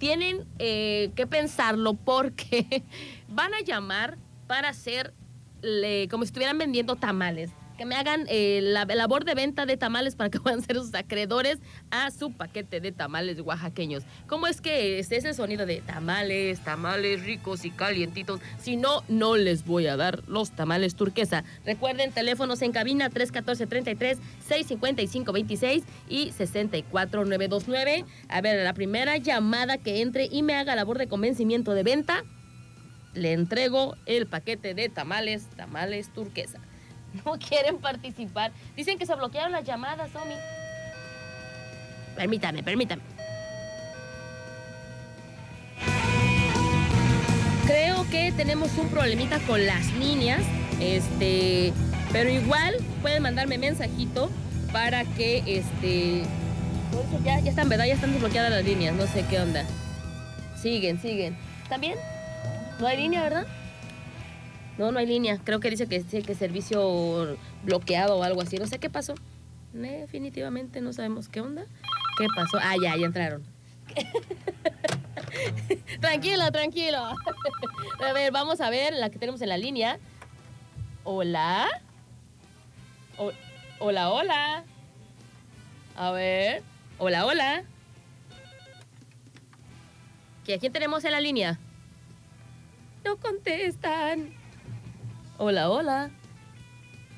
tienen 0.00 0.46
eh, 0.58 1.12
que 1.14 1.26
pensarlo 1.26 1.92
porque 1.94 2.82
van 3.28 3.52
a 3.54 3.60
llamar 3.60 4.16
para 4.48 4.70
hacer 4.70 5.14
como 6.10 6.24
si 6.24 6.28
estuvieran 6.28 6.56
vendiendo 6.56 6.96
tamales. 6.96 7.50
Que 7.80 7.86
me 7.86 7.94
hagan 7.94 8.26
eh, 8.28 8.60
la 8.62 8.84
labor 8.84 9.24
de 9.24 9.34
venta 9.34 9.64
de 9.64 9.78
tamales 9.78 10.14
para 10.14 10.28
que 10.28 10.38
puedan 10.40 10.60
ser 10.60 10.76
sus 10.76 10.94
acreedores 10.94 11.60
a 11.90 12.10
su 12.10 12.30
paquete 12.30 12.78
de 12.78 12.92
tamales 12.92 13.40
oaxaqueños. 13.40 14.02
¿Cómo 14.26 14.48
es 14.48 14.60
que 14.60 14.98
es 14.98 15.10
ese 15.10 15.32
sonido 15.32 15.64
de 15.64 15.80
tamales, 15.80 16.60
tamales 16.60 17.24
ricos 17.24 17.64
y 17.64 17.70
calientitos? 17.70 18.42
Si 18.60 18.76
no, 18.76 19.02
no 19.08 19.38
les 19.38 19.64
voy 19.64 19.86
a 19.86 19.96
dar 19.96 20.28
los 20.28 20.50
tamales 20.50 20.94
turquesa. 20.94 21.42
Recuerden, 21.64 22.12
teléfonos 22.12 22.60
en 22.60 22.72
cabina 22.72 23.08
314-33-655-26 23.08 25.82
y 26.06 26.32
64929. 26.32 28.04
A 28.28 28.40
ver, 28.42 28.62
la 28.62 28.74
primera 28.74 29.16
llamada 29.16 29.78
que 29.78 30.02
entre 30.02 30.26
y 30.26 30.42
me 30.42 30.54
haga 30.54 30.76
labor 30.76 30.98
de 30.98 31.08
convencimiento 31.08 31.72
de 31.72 31.82
venta 31.82 32.24
le 33.14 33.32
entrego 33.32 33.96
el 34.04 34.26
paquete 34.26 34.74
de 34.74 34.90
tamales, 34.90 35.48
tamales 35.56 36.12
turquesa. 36.12 36.60
No 37.24 37.38
quieren 37.38 37.78
participar. 37.78 38.52
Dicen 38.76 38.98
que 38.98 39.06
se 39.06 39.14
bloquearon 39.14 39.52
las 39.52 39.64
llamadas, 39.64 40.10
Omi. 40.14 40.34
Permítame, 42.16 42.62
permítame. 42.62 43.02
Creo 47.66 48.08
que 48.10 48.32
tenemos 48.32 48.76
un 48.78 48.88
problemita 48.88 49.38
con 49.40 49.64
las 49.64 49.92
líneas. 49.94 50.42
Este, 50.80 51.72
pero 52.12 52.30
igual 52.30 52.74
pueden 53.02 53.22
mandarme 53.22 53.58
mensajito 53.58 54.30
para 54.72 55.04
que 55.04 55.42
este 55.46 56.24
ya, 57.24 57.38
ya 57.40 57.50
están, 57.50 57.68
¿verdad? 57.68 57.86
Ya 57.86 57.94
están 57.94 58.12
desbloqueadas 58.12 58.50
las 58.50 58.64
líneas, 58.64 58.94
no 58.94 59.06
sé 59.06 59.24
qué 59.28 59.40
onda. 59.40 59.64
Siguen, 60.56 61.00
siguen. 61.00 61.36
¿Están 61.62 61.80
bien? 61.80 61.96
No 62.80 62.86
hay 62.86 62.96
línea, 62.96 63.22
¿verdad? 63.22 63.46
No, 64.80 64.90
no 64.92 64.98
hay 64.98 65.04
línea. 65.04 65.36
Creo 65.44 65.60
que 65.60 65.68
dice 65.68 65.86
que, 65.86 66.02
que 66.02 66.34
servicio 66.34 67.36
bloqueado 67.64 68.16
o 68.16 68.22
algo 68.22 68.40
así. 68.40 68.56
No 68.56 68.66
sé 68.66 68.78
qué 68.78 68.88
pasó. 68.88 69.12
Definitivamente 69.74 70.80
no 70.80 70.94
sabemos 70.94 71.28
qué 71.28 71.42
onda. 71.42 71.66
¿Qué 72.16 72.26
pasó? 72.34 72.56
Ah, 72.62 72.76
ya, 72.82 72.96
ya 72.96 73.04
entraron. 73.04 73.42
tranquilo, 76.00 76.50
tranquilo. 76.50 76.96
a 76.96 78.12
ver, 78.14 78.32
vamos 78.32 78.62
a 78.62 78.70
ver 78.70 78.94
la 78.94 79.10
que 79.10 79.18
tenemos 79.18 79.42
en 79.42 79.50
la 79.50 79.58
línea. 79.58 79.98
Hola. 81.04 81.68
O- 83.18 83.32
hola, 83.80 84.08
hola. 84.08 84.64
A 85.94 86.10
ver. 86.12 86.62
Hola, 86.96 87.26
hola. 87.26 87.64
¿Qué, 90.46 90.54
¿A 90.54 90.58
quién 90.58 90.72
tenemos 90.72 91.04
en 91.04 91.12
la 91.12 91.20
línea? 91.20 91.58
No 93.04 93.18
contestan. 93.18 94.39
Hola, 95.42 95.70
hola. 95.70 96.10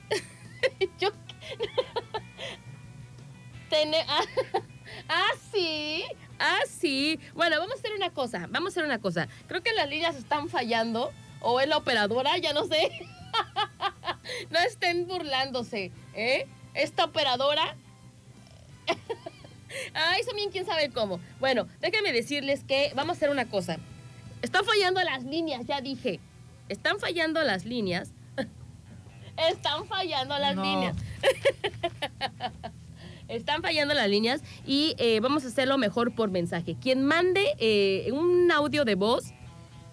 Yo. 1.00 1.08
Tene- 3.68 4.06
ah, 5.08 5.30
sí. 5.52 6.04
Ah, 6.38 6.61
sí. 6.68 7.18
Bueno, 7.35 7.58
vamos 7.58 7.74
a 7.74 7.78
hacer 7.80 7.90
una 7.96 8.11
cosa. 8.11 8.46
Vamos 8.48 8.68
a 8.68 8.70
hacer 8.74 8.85
una 8.85 9.00
cosa. 9.00 9.26
Creo 9.48 9.61
que 9.61 9.72
las 9.72 9.88
líneas 9.88 10.14
están 10.14 10.48
fallando. 10.48 11.11
O 11.40 11.58
es 11.58 11.66
la 11.66 11.78
operadora, 11.78 12.38
ya 12.38 12.52
no 12.52 12.64
sé. 12.64 12.92
no 14.50 14.61
estén 14.61 15.08
burlándose, 15.08 15.90
¿eh? 16.14 16.46
Esta 16.74 17.06
operadora. 17.06 17.74
Ay, 19.94 20.20
eso 20.20 20.32
bien 20.37 20.52
quién 20.52 20.64
sabe 20.64 20.92
cómo. 20.92 21.18
Bueno, 21.40 21.66
déjenme 21.80 22.12
decirles 22.12 22.62
que 22.62 22.92
vamos 22.94 23.14
a 23.14 23.16
hacer 23.16 23.30
una 23.30 23.48
cosa. 23.48 23.78
Están 24.42 24.64
fallando 24.64 25.02
las 25.02 25.24
líneas, 25.24 25.66
ya 25.66 25.80
dije. 25.80 26.20
Están 26.68 26.98
fallando 26.98 27.42
las 27.42 27.64
líneas. 27.64 28.12
Están 29.51 29.87
fallando 29.87 30.38
las 30.38 30.57
No. 30.57 30.62
líneas. 30.62 30.96
Están 33.29 33.62
fallando 33.62 33.94
las 33.94 34.09
líneas 34.11 34.42
y 34.66 34.94
eh, 34.98 35.20
vamos 35.20 35.44
a 35.44 35.48
hacerlo 35.48 35.79
mejor 35.79 36.14
por 36.14 36.31
mensaje. 36.31 36.77
Quien 36.81 37.05
mande 37.05 37.44
eh, 37.59 38.11
un 38.12 38.51
audio 38.53 38.85
de 38.85 38.94
voz 38.94 39.33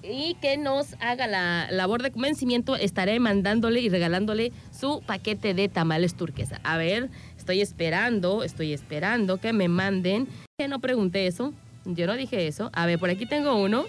y 0.02 0.36
que 0.36 0.58
nos 0.58 0.96
haga 1.00 1.28
la 1.28 1.68
labor 1.72 2.02
de 2.02 2.12
convencimiento, 2.12 2.76
estaré 2.76 3.20
mandándole 3.20 3.80
y 3.82 3.90
regalándole 3.90 4.52
su 4.78 5.02
paquete 5.06 5.54
de 5.54 5.70
tamales 5.70 6.16
turquesa. 6.16 6.60
A 6.64 6.78
ver, 6.78 7.10
estoy 7.38 7.62
esperando, 7.62 8.44
estoy 8.44 8.74
esperando 8.74 9.38
que 9.38 9.54
me 9.54 9.68
manden. 9.70 10.28
Que 10.58 10.68
no 10.68 10.80
pregunté 10.80 11.28
eso, 11.28 11.54
yo 11.86 12.08
no 12.08 12.16
dije 12.16 12.48
eso. 12.48 12.70
A 12.74 12.86
ver, 12.86 13.00
por 13.00 13.10
aquí 13.10 13.26
tengo 13.26 13.56
uno. 13.56 13.86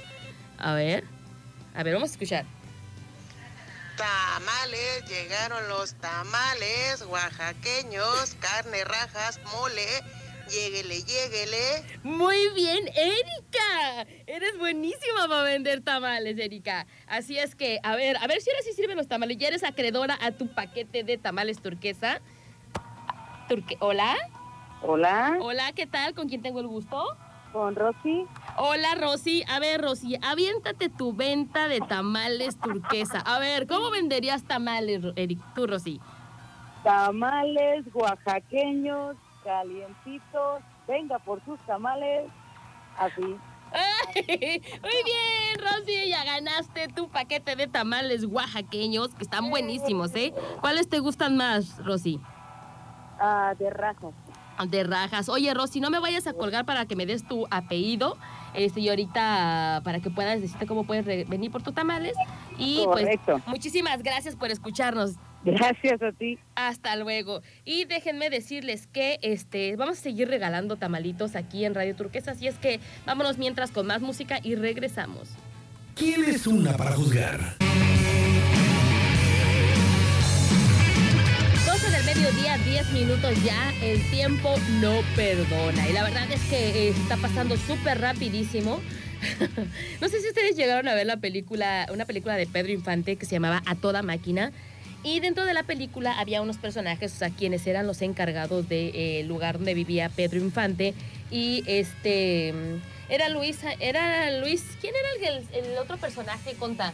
A 0.58 0.74
ver, 0.74 1.04
a 1.74 1.82
ver, 1.82 1.94
vamos 1.94 2.10
a 2.10 2.12
escuchar. 2.12 2.44
Tamales, 4.00 5.04
llegaron 5.10 5.68
los 5.68 5.92
tamales 5.96 7.04
oaxaqueños, 7.06 8.34
carne 8.40 8.82
rajas, 8.84 9.38
mole, 9.52 9.86
lléguele, 10.48 11.02
lléguele. 11.02 11.84
Muy 12.02 12.48
bien, 12.54 12.88
Erika. 12.96 14.06
Eres 14.26 14.56
buenísima 14.56 15.28
para 15.28 15.42
vender 15.42 15.82
tamales, 15.82 16.38
Erika. 16.38 16.86
Así 17.08 17.38
es 17.38 17.54
que, 17.54 17.78
a 17.82 17.94
ver, 17.94 18.16
a 18.16 18.26
ver 18.26 18.40
si 18.40 18.48
ahora 18.48 18.62
sí 18.62 18.72
sirven 18.72 18.96
los 18.96 19.06
tamales. 19.06 19.36
Ya 19.36 19.48
eres 19.48 19.64
acreedora 19.64 20.16
a 20.22 20.32
tu 20.32 20.48
paquete 20.54 21.04
de 21.04 21.18
tamales 21.18 21.60
turquesa. 21.60 22.22
Turque 23.50 23.76
Hola. 23.80 24.16
Hola, 24.80 25.36
Hola, 25.42 25.72
¿qué 25.72 25.86
tal? 25.86 26.14
¿Con 26.14 26.26
quién 26.26 26.40
tengo 26.40 26.60
el 26.60 26.68
gusto? 26.68 27.04
Con 27.52 27.74
Rosy. 27.74 28.26
Hola, 28.56 28.94
Rosy. 29.00 29.44
A 29.48 29.58
ver, 29.60 29.80
Rosy, 29.80 30.16
aviéntate 30.22 30.88
tu 30.88 31.12
venta 31.12 31.68
de 31.68 31.80
tamales 31.80 32.58
turquesa. 32.58 33.20
A 33.20 33.38
ver, 33.38 33.66
¿cómo 33.66 33.90
venderías 33.90 34.44
tamales, 34.44 35.02
Eric? 35.16 35.38
Tú, 35.54 35.66
Rosy. 35.66 36.00
Tamales 36.82 37.84
oaxaqueños, 37.92 39.16
calientitos. 39.44 40.62
Venga 40.86 41.18
por 41.18 41.44
sus 41.44 41.58
tamales. 41.66 42.26
Así. 42.98 43.36
Ay, 43.72 44.60
Muy 44.82 45.02
bien, 45.04 45.58
Rosy, 45.60 46.08
ya 46.08 46.24
ganaste 46.24 46.88
tu 46.88 47.08
paquete 47.08 47.54
de 47.54 47.68
tamales 47.68 48.24
oaxaqueños, 48.24 49.14
que 49.14 49.22
están 49.22 49.48
buenísimos, 49.50 50.14
¿eh? 50.16 50.34
¿Cuáles 50.60 50.88
te 50.88 50.98
gustan 50.98 51.36
más, 51.36 51.78
Rosy? 51.84 52.20
ah, 53.20 53.54
de 53.58 53.68
rajas. 53.70 54.14
De 54.68 54.84
rajas. 54.84 55.28
Oye, 55.28 55.52
Rosy, 55.54 55.80
no 55.80 55.90
me 55.90 55.98
vayas 56.00 56.26
a 56.26 56.34
colgar 56.34 56.66
para 56.66 56.86
que 56.86 56.96
me 56.96 57.06
des 57.06 57.26
tu 57.26 57.46
apellido. 57.50 58.18
Este, 58.54 58.80
y 58.80 58.88
ahorita 58.88 59.80
para 59.84 60.00
que 60.00 60.10
puedas 60.10 60.40
decirte 60.40 60.66
cómo 60.66 60.84
puedes 60.84 61.06
venir 61.28 61.50
por 61.50 61.62
tus 61.62 61.74
tamales. 61.74 62.14
Y 62.58 62.84
Correcto. 62.84 63.32
pues, 63.32 63.46
muchísimas 63.46 64.02
gracias 64.02 64.36
por 64.36 64.50
escucharnos. 64.50 65.14
Gracias 65.44 66.02
a 66.02 66.12
ti. 66.12 66.38
Hasta 66.54 66.96
luego. 66.96 67.40
Y 67.64 67.86
déjenme 67.86 68.28
decirles 68.28 68.86
que 68.86 69.18
este, 69.22 69.74
vamos 69.76 69.98
a 69.98 70.00
seguir 70.02 70.28
regalando 70.28 70.76
tamalitos 70.76 71.36
aquí 71.36 71.64
en 71.64 71.74
Radio 71.74 71.96
Turquesa. 71.96 72.32
Así 72.32 72.46
es 72.46 72.58
que 72.58 72.80
vámonos 73.06 73.38
mientras 73.38 73.70
con 73.70 73.86
más 73.86 74.02
música 74.02 74.38
y 74.42 74.54
regresamos. 74.56 75.30
¿Quién 75.94 76.24
es 76.24 76.46
una 76.46 76.76
para 76.76 76.92
juzgar? 76.92 77.56
Mediodía, 82.14 82.58
10 82.58 82.92
minutos 82.92 83.40
ya, 83.44 83.72
el 83.82 84.02
tiempo 84.10 84.56
no 84.80 85.00
perdona. 85.14 85.88
Y 85.88 85.92
la 85.92 86.02
verdad 86.02 86.28
es 86.32 86.42
que 86.50 86.88
eh, 86.88 86.88
está 86.88 87.16
pasando 87.16 87.56
súper 87.56 88.00
rapidísimo. 88.00 88.80
no 90.00 90.08
sé 90.08 90.20
si 90.20 90.26
ustedes 90.26 90.56
llegaron 90.56 90.88
a 90.88 90.94
ver 90.94 91.06
la 91.06 91.18
película, 91.18 91.86
una 91.92 92.06
película 92.06 92.34
de 92.34 92.48
Pedro 92.48 92.72
Infante 92.72 93.14
que 93.14 93.26
se 93.26 93.32
llamaba 93.32 93.62
A 93.64 93.76
Toda 93.76 94.02
Máquina. 94.02 94.50
Y 95.04 95.20
dentro 95.20 95.44
de 95.44 95.54
la 95.54 95.62
película 95.62 96.18
había 96.18 96.42
unos 96.42 96.58
personajes, 96.58 97.12
o 97.12 97.16
sea, 97.16 97.30
quienes 97.30 97.64
eran 97.68 97.86
los 97.86 98.02
encargados 98.02 98.68
del 98.68 99.28
lugar 99.28 99.58
donde 99.58 99.74
vivía 99.74 100.08
Pedro 100.08 100.40
Infante. 100.40 100.94
Y 101.30 101.62
este, 101.66 102.52
era 103.08 103.28
Luis, 103.28 103.60
era 103.78 104.36
Luis, 104.40 104.64
¿quién 104.80 104.94
era 104.96 105.32
el, 105.32 105.64
el 105.64 105.78
otro 105.78 105.96
personaje, 105.96 106.54
Conta? 106.54 106.92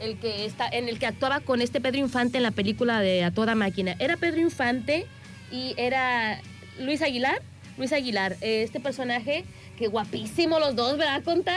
El 0.00 0.18
que 0.18 0.44
está 0.44 0.68
en 0.68 0.88
el 0.88 0.98
que 0.98 1.06
actuaba 1.06 1.40
con 1.40 1.62
este 1.62 1.80
Pedro 1.80 1.98
Infante 1.98 2.36
en 2.36 2.42
la 2.42 2.50
película 2.50 3.00
de 3.00 3.24
A 3.24 3.30
toda 3.30 3.54
máquina. 3.54 3.96
Era 3.98 4.16
Pedro 4.16 4.40
Infante 4.40 5.06
y 5.50 5.74
era 5.76 6.40
Luis 6.78 7.02
Aguilar. 7.02 7.40
Luis 7.76 7.92
Aguilar, 7.92 8.36
este 8.40 8.78
personaje 8.78 9.44
que 9.76 9.88
guapísimo 9.88 10.60
los 10.60 10.76
dos, 10.76 10.96
¿verdad, 10.96 11.22
Conta? 11.24 11.56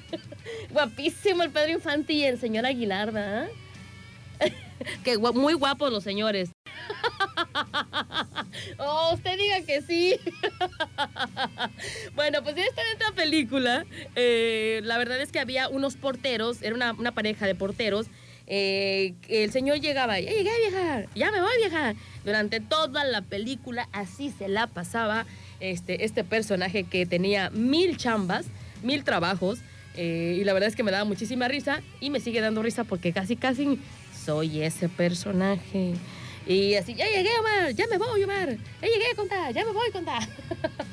guapísimo 0.70 1.42
el 1.42 1.50
Pedro 1.50 1.72
Infante 1.72 2.12
y 2.12 2.24
el 2.24 2.40
señor 2.40 2.66
Aguilar, 2.66 3.12
¿verdad? 3.12 3.48
que 5.04 5.18
muy 5.18 5.54
guapos 5.54 5.92
los 5.92 6.02
señores. 6.02 6.50
oh, 8.78 9.12
usted 9.14 9.38
diga 9.38 9.60
que 9.62 9.82
sí. 9.82 10.16
bueno, 12.14 12.42
pues 12.42 12.56
en 12.56 12.64
esta, 12.64 13.12
película, 13.14 13.84
eh, 14.16 14.80
la 14.84 14.98
verdad 14.98 15.20
es 15.20 15.32
que 15.32 15.40
había 15.40 15.68
unos 15.68 15.96
porteros, 15.96 16.62
era 16.62 16.74
una, 16.74 16.92
una 16.92 17.12
pareja 17.12 17.46
de 17.46 17.54
porteros. 17.54 18.06
eh, 18.46 19.14
el 19.28 19.50
señor 19.52 19.80
llegaba, 19.80 20.18
ya 20.20 20.30
llegué 20.30 20.50
vieja, 20.68 21.04
ya 21.14 21.30
me 21.30 21.40
voy 21.40 21.56
vieja. 21.58 21.94
Durante 22.24 22.60
toda 22.60 23.04
la 23.04 23.22
película 23.22 23.88
así 23.92 24.30
se 24.30 24.48
la 24.48 24.66
pasaba 24.66 25.26
este, 25.60 26.04
este 26.04 26.24
personaje 26.24 26.84
que 26.84 27.06
tenía 27.06 27.50
mil 27.50 27.96
chambas, 27.96 28.46
mil 28.82 29.04
trabajos. 29.04 29.58
eh, 29.96 30.36
y 30.40 30.44
la 30.44 30.52
verdad 30.52 30.68
es 30.68 30.76
que 30.76 30.84
me 30.84 30.92
daba 30.92 31.04
muchísima 31.04 31.48
risa 31.48 31.82
y 32.00 32.10
me 32.10 32.20
sigue 32.20 32.40
dando 32.40 32.62
risa 32.62 32.84
porque 32.84 33.12
casi, 33.12 33.36
casi 33.36 33.78
soy 34.24 34.62
ese 34.62 34.88
personaje. 34.88 35.94
Y 36.48 36.76
así, 36.76 36.94
ya 36.94 37.04
llegué, 37.06 37.28
Omar, 37.38 37.72
ya 37.72 37.86
me 37.88 37.98
voy, 37.98 38.24
Omar. 38.24 38.56
Ya 38.80 38.88
llegué, 38.88 39.14
contar, 39.14 39.52
ya 39.52 39.66
me 39.66 39.72
voy, 39.72 39.90
contar. 39.90 40.22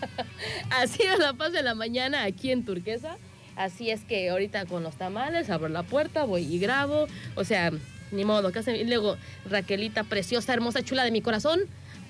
así 0.70 1.04
a 1.04 1.15
la 1.15 1.32
paz 1.32 1.54
de 1.54 1.63
la 1.63 1.74
mañana 1.74 2.24
aquí 2.24 2.52
en 2.52 2.65
Turquesa. 2.65 3.18
Así 3.56 3.89
es 3.89 4.04
que 4.04 4.30
ahorita 4.30 4.65
con 4.65 4.84
los 4.84 4.98
tamales 4.98 5.50
abro 5.50 5.70
la 5.70 5.84
puerta, 5.84 6.26
voy 6.26 6.44
y 6.44 6.60
grabo. 6.60 7.08
O 7.36 7.46
sea, 7.46 7.72
ni 8.12 8.26
modo, 8.26 8.52
que? 8.52 8.60
Y 8.76 8.84
luego 8.84 9.15
Raquelita, 9.50 10.04
preciosa, 10.04 10.54
hermosa, 10.54 10.84
chula 10.84 11.06
de 11.06 11.12
mi 11.12 11.22
corazón. 11.22 11.62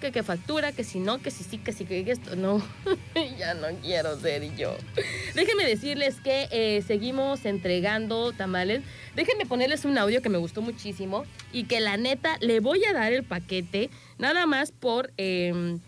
Que, 0.02 0.12
que 0.12 0.24
factura, 0.24 0.72
que 0.74 0.84
si 0.84 1.00
no, 1.00 1.22
que 1.22 1.32
si 1.32 1.44
sí, 1.44 1.58
que 1.58 1.72
si 1.72 1.86
que 1.86 2.00
esto. 2.12 2.36
No, 2.36 2.62
ya 3.38 3.54
no 3.54 3.68
quiero 3.82 4.20
ser 4.20 4.56
yo. 4.56 4.76
Déjenme 5.34 5.66
decirles 5.66 6.20
que 6.22 6.48
eh, 6.52 6.84
seguimos 6.86 7.46
entregando 7.46 8.34
tamales. 8.34 8.82
Déjenme 9.16 9.46
ponerles 9.46 9.86
un 9.86 9.98
audio 9.98 10.22
que 10.22 10.30
me 10.30 10.38
gustó 10.38 10.62
muchísimo 10.62 11.24
y 11.54 11.64
que 11.64 11.80
la 11.80 11.96
neta 11.96 12.38
le 12.42 12.60
voy 12.60 12.84
a 12.86 12.94
dar 12.94 13.14
el 13.14 13.24
paquete 13.24 13.90
nada 14.18 14.46
más 14.46 14.72
por 14.72 15.12
em, 15.18 15.80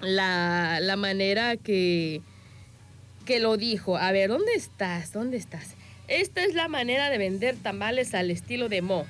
la, 0.00 0.78
la 0.80 0.96
manera 0.96 1.56
que, 1.56 2.22
que 3.24 3.40
lo 3.40 3.56
dijo. 3.56 3.96
A 3.96 4.12
ver, 4.12 4.30
¿dónde 4.30 4.54
estás? 4.54 5.12
¿Dónde 5.12 5.36
estás? 5.36 5.74
Esta 6.08 6.44
es 6.44 6.54
la 6.54 6.68
manera 6.68 7.10
de 7.10 7.18
vender 7.18 7.56
tamales 7.56 8.14
al 8.14 8.30
estilo 8.30 8.68
de 8.68 8.82
Mo. 8.82 9.06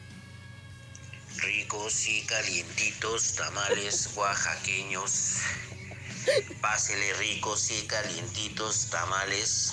Ricos 1.38 2.06
y 2.08 2.22
calientitos 2.22 3.34
tamales 3.34 4.10
oaxaqueños. 4.16 5.38
Pásele 6.60 7.12
ricos 7.14 7.70
y 7.70 7.86
calientitos 7.86 8.88
tamales. 8.90 9.72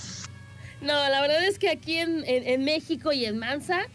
No, 0.81 0.93
la 1.09 1.21
verdad 1.21 1.43
es 1.45 1.59
que 1.59 1.69
aquí 1.69 1.97
en, 1.97 2.23
en- 2.25 2.63
México 2.63 3.11
y 3.11 3.25
en 3.25 3.37
Mansa 3.37 3.85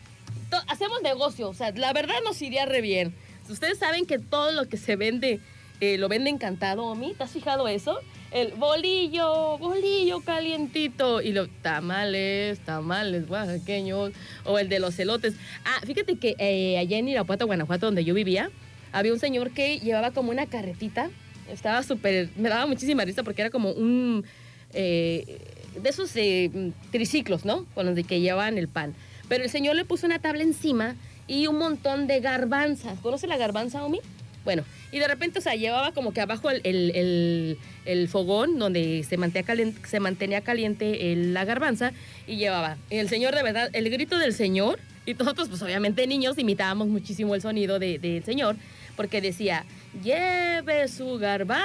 hacemos 0.68 1.02
negocio. 1.02 1.48
O 1.48 1.54
sea, 1.54 1.72
la 1.72 1.92
verdad 1.92 2.14
nos 2.24 2.40
iría 2.42 2.64
re 2.66 2.80
bien. 2.80 3.14
Ustedes 3.48 3.78
saben 3.78 4.06
que 4.06 4.18
todo 4.18 4.52
lo 4.52 4.68
que 4.68 4.76
se 4.76 4.94
vende, 4.96 5.40
eh, 5.80 5.98
lo 5.98 6.08
vende 6.08 6.30
encantado, 6.30 6.84
Omi. 6.84 7.14
¿Te 7.14 7.24
has 7.24 7.30
fijado 7.32 7.66
eso? 7.66 7.98
El 8.34 8.50
bolillo, 8.54 9.58
bolillo 9.58 10.20
calientito. 10.20 11.22
Y 11.22 11.30
los 11.30 11.48
tamales, 11.62 12.58
tamales 12.58 13.30
oaxaqueños. 13.30 14.10
O 14.44 14.58
el 14.58 14.68
de 14.68 14.80
los 14.80 14.98
elotes. 14.98 15.34
Ah, 15.64 15.80
fíjate 15.86 16.16
que 16.16 16.34
eh, 16.38 16.76
allá 16.76 16.98
en 16.98 17.08
Irapuato, 17.08 17.46
Guanajuato, 17.46 17.86
donde 17.86 18.04
yo 18.04 18.12
vivía, 18.12 18.50
había 18.90 19.12
un 19.12 19.20
señor 19.20 19.52
que 19.52 19.78
llevaba 19.78 20.10
como 20.10 20.32
una 20.32 20.46
carretita. 20.46 21.10
Estaba 21.48 21.84
súper, 21.84 22.28
me 22.36 22.48
daba 22.48 22.66
muchísima 22.66 23.04
risa 23.04 23.22
porque 23.22 23.42
era 23.42 23.50
como 23.50 23.70
un, 23.70 24.24
eh, 24.72 25.38
de 25.80 25.88
esos 25.88 26.10
eh, 26.16 26.72
triciclos, 26.90 27.44
¿no? 27.44 27.66
Con 27.74 27.86
los 27.86 27.94
de 27.94 28.02
que 28.02 28.20
llevaban 28.20 28.58
el 28.58 28.66
pan. 28.66 28.94
Pero 29.28 29.44
el 29.44 29.50
señor 29.50 29.76
le 29.76 29.84
puso 29.84 30.06
una 30.06 30.18
tabla 30.18 30.42
encima 30.42 30.96
y 31.28 31.46
un 31.46 31.58
montón 31.58 32.08
de 32.08 32.18
garbanzas. 32.18 32.98
¿Conoce 32.98 33.28
la 33.28 33.36
garbanza, 33.36 33.84
Omi? 33.84 34.00
Bueno, 34.44 34.64
y 34.92 34.98
de 34.98 35.08
repente, 35.08 35.38
o 35.38 35.42
sea, 35.42 35.54
llevaba 35.54 35.92
como 35.92 36.12
que 36.12 36.20
abajo 36.20 36.50
el, 36.50 36.60
el- 36.64 38.08
fogón 38.08 38.58
donde 38.58 39.04
se 39.08 39.16
mantenía 39.16 39.46
caliente, 39.46 39.88
se 39.88 40.00
mantenía 40.00 40.40
caliente 40.42 41.14
la 41.16 41.44
garbanza 41.44 41.92
y 42.26 42.36
llevaba. 42.36 42.76
El 42.90 43.08
señor, 43.08 43.34
de 43.34 43.42
verdad, 43.42 43.70
el 43.72 43.88
grito 43.90 44.18
del 44.18 44.34
señor, 44.34 44.78
y 45.06 45.14
nosotros, 45.14 45.48
pues 45.48 45.62
obviamente 45.62 46.06
niños, 46.06 46.36
imitábamos 46.38 46.88
muchísimo 46.88 47.34
el 47.34 47.40
sonido 47.42 47.78
de- 47.78 47.98
del 47.98 48.22
señor, 48.24 48.56
porque 48.96 49.20
decía, 49.22 49.64
lleve 50.02 50.88
su 50.88 51.18
garbanza. 51.18 51.64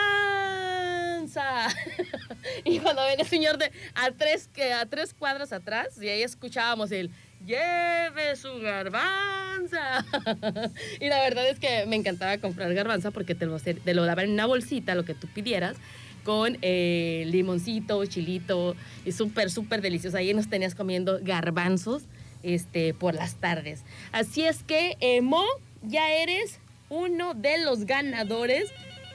y 2.63 2.79
cuando 2.79 3.01
venía 3.03 3.23
el 3.23 3.27
señor 3.29 3.57
de, 3.57 3.71
a, 3.95 4.11
tres, 4.11 4.49
que, 4.53 4.71
a 4.73 4.85
tres 4.85 5.13
cuadras 5.13 5.51
atrás, 5.53 6.01
y 6.01 6.07
ahí 6.07 6.23
escuchábamos 6.23 6.91
el, 6.91 7.09
lleve 7.45 8.35
su 8.35 8.59
garbanza. 8.59 10.05
y 10.99 11.07
la 11.07 11.19
verdad 11.21 11.47
es 11.49 11.59
que 11.59 11.85
me 11.87 11.95
encantaba 11.95 12.37
comprar 12.37 12.73
garbanza 12.73 13.11
porque 13.11 13.35
te 13.35 13.45
lo, 13.45 14.05
daban 14.05 14.25
en 14.25 14.31
una 14.31 14.45
bolsita, 14.45 14.95
lo 14.95 15.05
que 15.05 15.13
tú 15.13 15.27
pidieras, 15.27 15.77
con 16.23 16.57
eh, 16.61 17.23
limoncito, 17.27 18.05
chilito, 18.05 18.75
y 19.05 19.11
súper, 19.11 19.49
súper 19.49 19.81
delicioso. 19.81 20.17
Ahí 20.17 20.33
nos 20.33 20.49
tenías 20.49 20.75
comiendo 20.75 21.19
garbanzos 21.21 22.03
este, 22.43 22.93
por 22.93 23.15
las 23.15 23.35
tardes. 23.35 23.83
Así 24.11 24.43
es 24.43 24.63
que, 24.63 24.97
eh, 24.99 25.21
Mo, 25.21 25.45
ya 25.81 26.11
eres 26.11 26.59
uno 26.89 27.33
de 27.33 27.57
los 27.59 27.85
ganadores, 27.85 28.69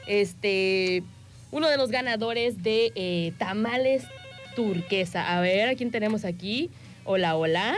este, 0.07 1.03
uno 1.51 1.69
de 1.69 1.77
los 1.77 1.91
ganadores 1.91 2.63
de 2.63 2.93
eh, 2.95 3.33
tamales 3.39 4.05
turquesa. 4.57 5.37
A 5.37 5.41
ver, 5.41 5.69
¿a 5.69 5.75
quién 5.75 5.91
tenemos 5.91 6.25
aquí? 6.25 6.71
Hola, 7.05 7.37
hola. 7.37 7.77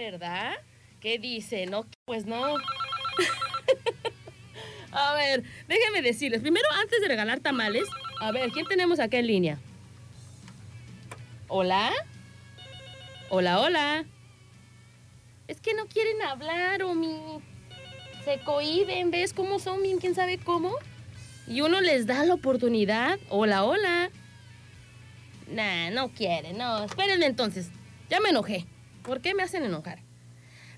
¿Verdad? 0.00 0.52
¿Qué 1.00 1.18
dice? 1.18 1.66
No, 1.66 1.84
pues 2.06 2.24
no. 2.24 2.42
a 4.92 5.14
ver, 5.14 5.44
déjenme 5.68 6.00
decirles. 6.00 6.40
Primero, 6.40 6.66
antes 6.80 7.02
de 7.02 7.08
regalar 7.08 7.40
tamales, 7.40 7.84
a 8.20 8.32
ver, 8.32 8.50
¿quién 8.50 8.64
tenemos 8.66 8.98
acá 8.98 9.18
en 9.18 9.26
línea? 9.26 9.58
¿Hola? 11.48 11.92
Hola, 13.28 13.60
hola. 13.60 14.06
Es 15.48 15.60
que 15.60 15.74
no 15.74 15.86
quieren 15.86 16.22
hablar, 16.22 16.82
Omi. 16.82 17.20
Se 18.24 18.40
cohiben, 18.40 19.10
¿ves 19.10 19.34
cómo 19.34 19.58
son? 19.58 19.82
bien 19.82 19.98
¿Quién 19.98 20.14
sabe 20.14 20.38
cómo? 20.38 20.72
Y 21.46 21.60
uno 21.60 21.82
les 21.82 22.06
da 22.06 22.24
la 22.24 22.34
oportunidad. 22.34 23.18
Hola, 23.28 23.64
hola. 23.64 24.10
Nah, 25.48 25.90
no 25.90 26.08
quieren, 26.10 26.56
no. 26.56 26.84
Espérenme 26.84 27.26
entonces. 27.26 27.68
Ya 28.08 28.20
me 28.20 28.30
enojé. 28.30 28.66
¿Por 29.02 29.20
qué 29.20 29.34
me 29.34 29.42
hacen 29.42 29.64
enojar? 29.64 30.00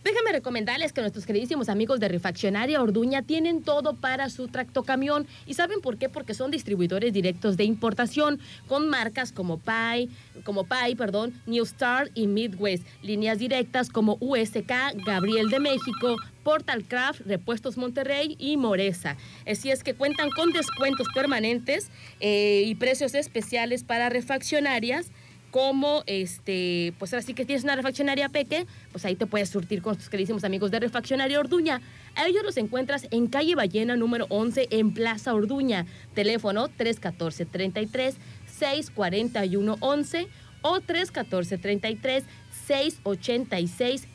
Déjame 0.04 0.32
recomendarles 0.32 0.92
que 0.92 1.00
nuestros 1.00 1.26
queridísimos 1.26 1.68
amigos 1.68 2.00
de 2.00 2.08
Refaccionaria 2.08 2.82
Orduña 2.82 3.22
tienen 3.22 3.62
todo 3.62 3.94
para 3.94 4.30
su 4.30 4.48
tractocamión. 4.48 5.28
¿Y 5.46 5.54
saben 5.54 5.80
por 5.80 5.96
qué? 5.96 6.08
Porque 6.08 6.34
son 6.34 6.50
distribuidores 6.50 7.12
directos 7.12 7.56
de 7.56 7.62
importación 7.62 8.40
con 8.66 8.88
marcas 8.88 9.30
como 9.30 9.58
Pi, 9.58 10.10
como 10.42 10.64
Pi, 10.64 10.96
perdón, 10.96 11.40
New 11.46 11.62
Star 11.62 12.10
y 12.14 12.26
Midwest. 12.26 12.84
Líneas 13.02 13.38
directas 13.38 13.90
como 13.90 14.16
USK, 14.18 14.72
Gabriel 15.06 15.50
de 15.50 15.60
México, 15.60 16.16
Portal 16.42 16.84
Craft, 16.84 17.20
Repuestos 17.20 17.76
Monterrey 17.76 18.34
y 18.40 18.56
Moresa. 18.56 19.16
Así 19.46 19.70
es 19.70 19.84
que 19.84 19.94
cuentan 19.94 20.30
con 20.30 20.50
descuentos 20.52 21.06
permanentes 21.14 21.90
eh, 22.18 22.64
y 22.66 22.74
precios 22.74 23.14
especiales 23.14 23.84
para 23.84 24.08
refaccionarias 24.08 25.12
como 25.52 26.02
este, 26.06 26.94
pues 26.98 27.12
ahora 27.12 27.24
sí 27.24 27.34
que 27.34 27.44
tienes 27.44 27.62
una 27.62 27.76
refaccionaria 27.76 28.30
peque, 28.30 28.66
pues 28.90 29.04
ahí 29.04 29.16
te 29.16 29.26
puedes 29.26 29.50
surtir 29.50 29.82
con 29.82 29.96
tus 29.96 30.08
queridísimos 30.08 30.44
amigos 30.44 30.70
de 30.70 30.80
Refaccionaria 30.80 31.38
Orduña. 31.38 31.82
A 32.14 32.26
ellos 32.26 32.42
los 32.42 32.56
encuentras 32.56 33.06
en 33.10 33.26
calle 33.26 33.54
Ballena 33.54 33.94
número 33.94 34.24
11 34.30 34.68
en 34.70 34.94
Plaza 34.94 35.34
Orduña. 35.34 35.84
Teléfono 36.14 36.68
314 36.68 37.44
33 37.44 38.16
641 38.58 39.76
11 39.78 40.28
o 40.62 40.80
314 40.80 41.58
33 41.58 42.24
686 42.66 44.08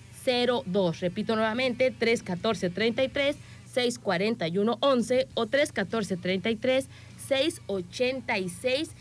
02. 0.65 0.99
Repito 1.01 1.35
nuevamente 1.35 1.91
314 1.91 2.71
33 2.71 3.35
641 3.71 4.77
11 4.81 5.27
o 5.35 5.45
314 5.45 6.17
33 6.17 6.87
686 7.27 8.89
02. 8.89 8.95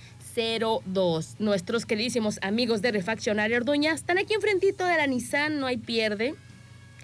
Nuestros 1.39 1.87
queridísimos 1.87 2.39
amigos 2.43 2.83
de 2.83 2.93
Refaccionaria 2.93 3.57
Orduña 3.57 3.95
están 3.95 4.19
aquí 4.19 4.35
enfrentito 4.35 4.85
de 4.85 4.97
la 4.97 5.07
Nissan, 5.07 5.61
no 5.61 5.67
hay 5.67 5.79
pierde. 5.79 6.35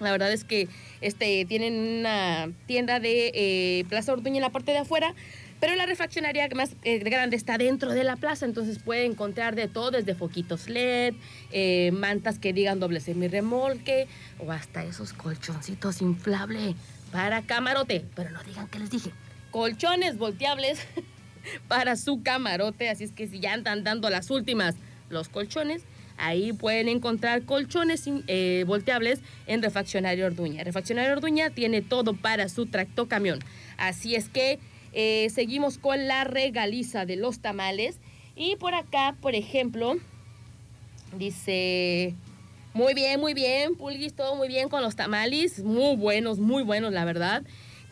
La 0.00 0.10
verdad 0.10 0.30
es 0.30 0.44
que 0.44 0.68
este, 1.00 1.46
tienen 1.46 2.00
una 2.00 2.50
tienda 2.66 3.00
de 3.00 3.32
eh, 3.34 3.84
Plaza 3.88 4.12
Orduña 4.12 4.36
en 4.36 4.42
la 4.42 4.50
parte 4.50 4.72
de 4.72 4.78
afuera, 4.78 5.14
pero 5.60 5.74
la 5.76 5.86
refaccionaria 5.86 6.46
más 6.54 6.76
eh, 6.84 6.98
grande 6.98 7.36
está 7.36 7.56
dentro 7.56 7.94
de 7.94 8.04
la 8.04 8.16
plaza, 8.16 8.44
entonces 8.44 8.78
puede 8.78 9.06
encontrar 9.06 9.54
de 9.54 9.66
todo, 9.66 9.92
desde 9.92 10.14
foquitos 10.14 10.68
LED, 10.68 11.14
eh, 11.52 11.90
mantas 11.92 12.38
que 12.38 12.52
digan 12.52 12.80
doble 12.80 13.00
semirremolque, 13.00 14.08
o 14.40 14.52
hasta 14.52 14.84
esos 14.84 15.14
colchoncitos 15.14 16.02
inflables 16.02 16.74
para 17.12 17.40
camarote. 17.40 18.04
Pero 18.14 18.30
no 18.30 18.42
digan 18.42 18.68
que 18.68 18.78
les 18.78 18.90
dije. 18.90 19.10
Colchones 19.50 20.18
volteables 20.18 20.80
para 21.68 21.96
su 21.96 22.22
camarote. 22.22 22.88
Así 22.88 23.04
es 23.04 23.12
que 23.12 23.26
si 23.26 23.40
ya 23.40 23.52
andan 23.52 23.84
dando 23.84 24.10
las 24.10 24.30
últimas 24.30 24.74
los 25.10 25.28
colchones, 25.28 25.82
ahí 26.16 26.52
pueden 26.52 26.88
encontrar 26.88 27.42
colchones 27.42 28.04
eh, 28.06 28.64
volteables 28.66 29.20
en 29.46 29.62
Refaccionario 29.62 30.26
Orduña. 30.26 30.64
Refaccionario 30.64 31.12
Orduña 31.12 31.50
tiene 31.50 31.82
todo 31.82 32.14
para 32.14 32.48
su 32.48 32.66
tractocamión. 32.66 33.40
Así 33.76 34.14
es 34.14 34.28
que 34.28 34.58
eh, 34.92 35.28
seguimos 35.30 35.78
con 35.78 36.06
la 36.08 36.24
regaliza 36.24 37.06
de 37.06 37.16
los 37.16 37.40
tamales. 37.40 37.96
Y 38.34 38.56
por 38.56 38.74
acá, 38.74 39.16
por 39.20 39.34
ejemplo, 39.34 39.96
dice... 41.16 42.14
Muy 42.74 42.94
bien, 42.94 43.20
muy 43.20 43.34
bien, 43.34 43.74
Pulguis, 43.74 44.14
todo 44.14 44.34
muy 44.34 44.48
bien 44.48 44.70
con 44.70 44.80
los 44.80 44.96
tamales. 44.96 45.62
Muy 45.62 45.94
buenos, 45.94 46.38
muy 46.38 46.62
buenos, 46.62 46.90
la 46.90 47.04
verdad 47.04 47.42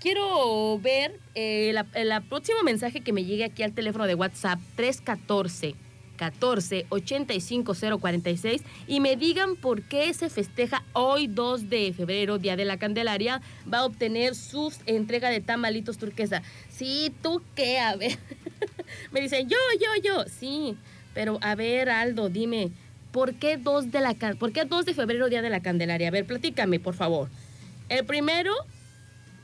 quiero 0.00 0.78
ver 0.78 1.20
eh, 1.34 1.74
el 1.94 2.22
próximo 2.28 2.62
mensaje 2.64 3.00
que 3.00 3.12
me 3.12 3.24
llegue 3.24 3.44
aquí 3.44 3.62
al 3.62 3.72
teléfono 3.72 4.06
de 4.06 4.14
WhatsApp 4.14 4.58
314 4.76 5.74
14 6.16 6.86
85 6.90 7.74
046 7.98 8.62
y 8.86 9.00
me 9.00 9.16
digan 9.16 9.56
por 9.56 9.82
qué 9.82 10.12
se 10.12 10.28
festeja 10.28 10.82
hoy 10.92 11.28
2 11.28 11.70
de 11.70 11.94
febrero, 11.96 12.36
Día 12.36 12.56
de 12.56 12.66
la 12.66 12.78
Candelaria, 12.78 13.40
va 13.72 13.78
a 13.78 13.84
obtener 13.86 14.34
su 14.34 14.70
entrega 14.84 15.30
de 15.30 15.40
tamalitos 15.40 15.96
turquesa. 15.96 16.42
Sí, 16.68 17.10
¿tú 17.22 17.40
qué? 17.54 17.78
A 17.78 17.96
ver. 17.96 18.18
me 19.12 19.22
dicen, 19.22 19.48
yo, 19.48 19.56
yo, 19.80 20.02
yo. 20.02 20.24
Sí, 20.28 20.76
pero 21.14 21.38
a 21.40 21.54
ver, 21.54 21.88
Aldo, 21.88 22.28
dime, 22.28 22.70
¿por 23.12 23.34
qué 23.34 23.56
2 23.56 23.90
de, 23.90 24.00
la, 24.00 24.14
¿por 24.38 24.52
qué 24.52 24.66
2 24.66 24.84
de 24.84 24.92
febrero, 24.92 25.30
Día 25.30 25.40
de 25.40 25.48
la 25.48 25.60
Candelaria? 25.60 26.08
A 26.08 26.10
ver, 26.10 26.26
platícame, 26.26 26.80
por 26.80 26.94
favor. 26.94 27.30
El 27.88 28.04
primero, 28.04 28.52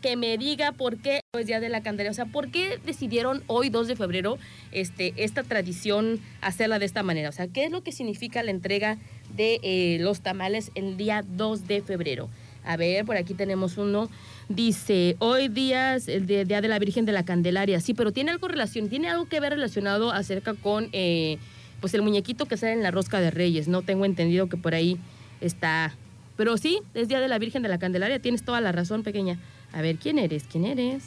que 0.06 0.16
me 0.16 0.38
diga 0.38 0.70
por 0.70 0.98
qué 0.98 1.20
es 1.32 1.46
Día 1.48 1.58
de 1.58 1.68
la 1.68 1.82
Candelaria. 1.82 2.12
O 2.12 2.14
sea, 2.14 2.26
¿por 2.26 2.52
qué 2.52 2.78
decidieron 2.86 3.42
hoy, 3.48 3.70
2 3.70 3.88
de 3.88 3.96
febrero, 3.96 4.38
este, 4.70 5.12
esta 5.16 5.42
tradición 5.42 6.20
hacerla 6.40 6.78
de 6.78 6.86
esta 6.86 7.02
manera? 7.02 7.28
O 7.28 7.32
sea, 7.32 7.48
¿qué 7.48 7.64
es 7.64 7.72
lo 7.72 7.82
que 7.82 7.90
significa 7.90 8.44
la 8.44 8.52
entrega 8.52 8.98
de 9.34 9.58
eh, 9.64 9.98
los 10.00 10.20
tamales 10.20 10.70
el 10.76 10.96
día 10.96 11.24
2 11.26 11.66
de 11.66 11.82
febrero? 11.82 12.28
A 12.64 12.76
ver, 12.76 13.04
por 13.04 13.16
aquí 13.16 13.34
tenemos 13.34 13.78
uno. 13.78 14.08
Dice, 14.48 15.16
hoy 15.18 15.48
día 15.48 15.96
es 15.96 16.06
el 16.06 16.26
Día 16.28 16.60
de 16.60 16.68
la 16.68 16.78
Virgen 16.78 17.04
de 17.04 17.10
la 17.10 17.24
Candelaria. 17.24 17.80
Sí, 17.80 17.92
pero 17.92 18.12
tiene 18.12 18.30
algo 18.30 18.46
relación, 18.46 18.88
tiene 18.88 19.08
algo 19.08 19.26
que 19.26 19.40
ver 19.40 19.54
relacionado 19.54 20.12
acerca 20.12 20.54
con 20.54 20.88
eh, 20.92 21.38
pues 21.80 21.94
el 21.94 22.02
muñequito 22.02 22.46
que 22.46 22.56
sale 22.56 22.74
en 22.74 22.84
la 22.84 22.92
rosca 22.92 23.20
de 23.20 23.32
Reyes. 23.32 23.66
No 23.66 23.82
tengo 23.82 24.04
entendido 24.04 24.48
que 24.48 24.56
por 24.56 24.76
ahí 24.76 24.98
está. 25.40 25.96
Pero 26.36 26.56
sí, 26.58 26.78
es 26.94 27.08
Día 27.08 27.18
de 27.18 27.26
la 27.26 27.40
Virgen 27.40 27.64
de 27.64 27.68
la 27.68 27.78
Candelaria. 27.78 28.20
Tienes 28.20 28.44
toda 28.44 28.60
la 28.60 28.70
razón, 28.70 29.02
pequeña. 29.02 29.36
A 29.76 29.82
ver, 29.82 29.96
¿quién 29.96 30.18
eres? 30.18 30.44
¿Quién 30.50 30.64
eres? 30.64 31.02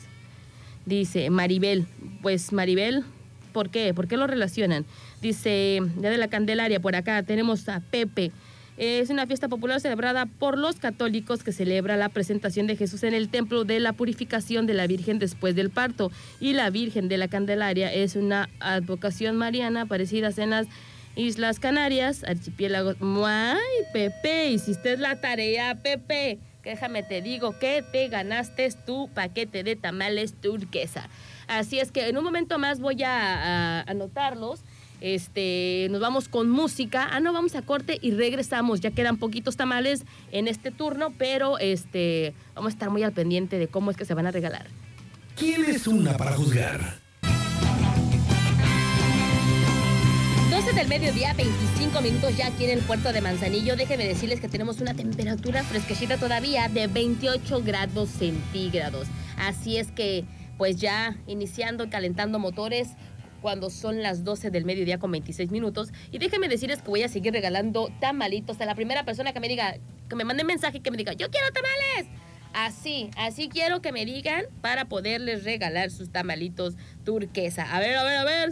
Dice 0.86 1.32
Maribel. 1.32 1.88
Pues 2.22 2.54
Maribel, 2.54 3.04
¿por 3.52 3.72
qué? 3.72 3.96
¿Por 3.96 4.08
qué 4.08 4.16
lo 4.16 4.28
relacionan? 4.28 4.86
Dice, 5.24 5.80
Día 5.98 6.12
de 6.12 6.18
la 6.20 6.28
Candelaria, 6.28 6.80
por 6.80 6.96
acá 6.96 7.24
tenemos 7.24 7.68
a 7.68 7.80
Pepe. 7.80 8.32
Es 8.78 9.10
una 9.10 9.26
fiesta 9.26 9.48
popular 9.48 9.82
celebrada 9.82 10.28
por 10.28 10.56
los 10.56 10.76
católicos 10.76 11.44
que 11.44 11.52
celebra 11.52 11.98
la 11.98 12.10
presentación 12.10 12.68
de 12.68 12.76
Jesús 12.76 13.02
en 13.02 13.16
el 13.16 13.30
templo 13.30 13.64
de 13.64 13.80
la 13.80 13.94
purificación 13.94 14.68
de 14.68 14.76
la 14.76 14.86
Virgen 14.86 15.18
después 15.18 15.56
del 15.56 15.72
parto. 15.72 16.12
Y 16.40 16.54
la 16.54 16.70
Virgen 16.70 17.10
de 17.10 17.18
la 17.18 17.28
Candelaria 17.28 17.92
es 17.92 18.16
una 18.16 18.50
advocación 18.60 19.36
mariana 19.36 19.88
parecida 19.88 20.30
en 20.38 20.52
las 20.52 20.68
Islas 21.16 21.60
Canarias, 21.60 22.24
archipiélagos. 22.24 22.98
¡Ay, 23.02 23.58
Pepe! 23.94 24.52
Hiciste 24.52 24.96
la 24.98 25.20
tarea, 25.20 25.74
Pepe. 25.82 26.38
Déjame 26.70 27.02
te 27.02 27.24
digo 27.24 27.58
que 27.58 27.82
te 27.82 28.10
ganaste 28.10 28.70
tu 28.86 29.10
paquete 29.12 29.64
de 29.64 29.76
tamales 29.76 30.36
turquesa. 30.40 31.10
Así 31.48 31.80
es 31.80 31.92
que 31.92 32.08
en 32.08 32.16
un 32.16 32.24
momento 32.24 32.60
más 32.60 32.80
voy 32.80 33.02
a, 33.02 33.80
a 33.80 33.82
anotarlos. 33.88 34.60
Este, 35.02 35.88
nos 35.90 36.00
vamos 36.00 36.30
con 36.30 36.48
música. 36.48 37.10
Ah, 37.12 37.22
no, 37.22 37.34
vamos 37.34 37.56
a 37.56 37.64
corte 37.64 37.98
y 38.00 38.12
regresamos. 38.12 38.82
Ya 38.82 38.92
quedan 38.92 39.18
poquitos 39.18 39.58
tamales 39.58 40.04
en 40.32 40.48
este 40.48 40.70
turno, 40.70 41.12
pero 41.18 41.58
este, 41.58 42.36
vamos 42.54 42.74
a 42.74 42.74
estar 42.74 42.92
muy 42.92 43.02
al 43.02 43.14
pendiente 43.14 43.58
de 43.58 43.68
cómo 43.68 43.90
es 43.90 43.98
que 43.98 44.06
se 44.06 44.14
van 44.14 44.28
a 44.28 44.32
regalar. 44.32 44.68
¿Quién 45.36 45.66
es 45.66 45.88
una 45.88 46.18
para 46.18 46.34
juzgar? 46.34 47.00
12 50.50 50.74
del 50.74 50.88
mediodía, 50.88 51.34
25 51.34 52.02
minutos 52.02 52.36
ya 52.36 52.48
aquí 52.48 52.64
en 52.64 52.72
el 52.72 52.80
puerto 52.80 53.14
de 53.14 53.22
Manzanillo. 53.22 53.76
Déjenme 53.76 54.08
decirles 54.08 54.40
que 54.40 54.48
tenemos 54.48 54.82
una 54.82 54.96
temperatura 54.96 55.64
fresquecita 55.64 56.18
todavía 56.18 56.68
de 56.68 56.88
28 56.88 57.62
grados 57.64 58.10
centígrados. 58.10 59.08
Así 59.38 59.78
es 59.78 59.92
que, 59.92 60.26
pues 60.58 60.78
ya 60.78 61.16
iniciando 61.28 61.84
y 61.84 61.90
calentando 61.90 62.40
motores 62.40 62.90
cuando 63.42 63.70
son 63.70 64.02
las 64.02 64.24
12 64.24 64.50
del 64.50 64.66
mediodía 64.66 64.98
con 64.98 65.12
26 65.12 65.52
minutos. 65.52 65.90
Y 66.12 66.18
déjenme 66.18 66.48
decirles 66.48 66.82
que 66.82 66.90
voy 66.90 67.04
a 67.04 67.10
seguir 67.10 67.32
regalando 67.32 67.92
tamalitos 68.00 68.60
a 68.60 68.66
la 68.66 68.74
primera 68.74 69.06
persona 69.06 69.34
que 69.34 69.40
me 69.40 69.50
diga, 69.50 69.76
que 70.10 70.16
me 70.16 70.24
mande 70.24 70.44
mensaje 70.44 70.80
que 70.80 70.90
me 70.90 70.98
diga, 70.98 71.14
yo 71.14 71.30
quiero 71.30 71.48
tamales. 71.52 72.12
Así, 72.54 73.12
así 73.18 73.50
quiero 73.50 73.84
que 73.84 73.92
me 73.92 74.04
digan 74.04 74.46
para 74.62 74.86
poderles 74.86 75.44
regalar 75.44 75.92
sus 75.92 76.12
tamalitos 76.12 76.74
turquesa. 77.06 77.72
A 77.72 77.80
ver, 77.80 77.96
a 77.96 78.04
ver, 78.04 78.18
a 78.18 78.24
ver. 78.24 78.50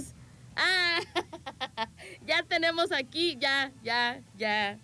Ah, 0.58 1.00
ya 2.28 2.44
tenemos 2.44 2.92
aquí, 2.92 3.38
ya, 3.40 3.72
ya, 3.84 4.22
ya. 4.38 4.78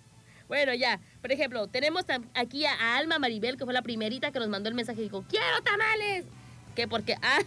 Bueno, 0.47 0.73
ya. 0.73 0.99
Por 1.21 1.31
ejemplo, 1.31 1.67
tenemos 1.67 2.05
aquí 2.33 2.65
a 2.65 2.97
Alma 2.97 3.19
Maribel, 3.19 3.57
que 3.57 3.65
fue 3.65 3.73
la 3.73 3.81
primerita 3.81 4.31
que 4.31 4.39
nos 4.39 4.49
mandó 4.49 4.69
el 4.69 4.75
mensaje 4.75 5.01
y 5.01 5.03
dijo, 5.03 5.23
quiero 5.29 5.61
tamales. 5.63 6.25
Que 6.75 6.87
porque, 6.87 7.15
ah, 7.21 7.39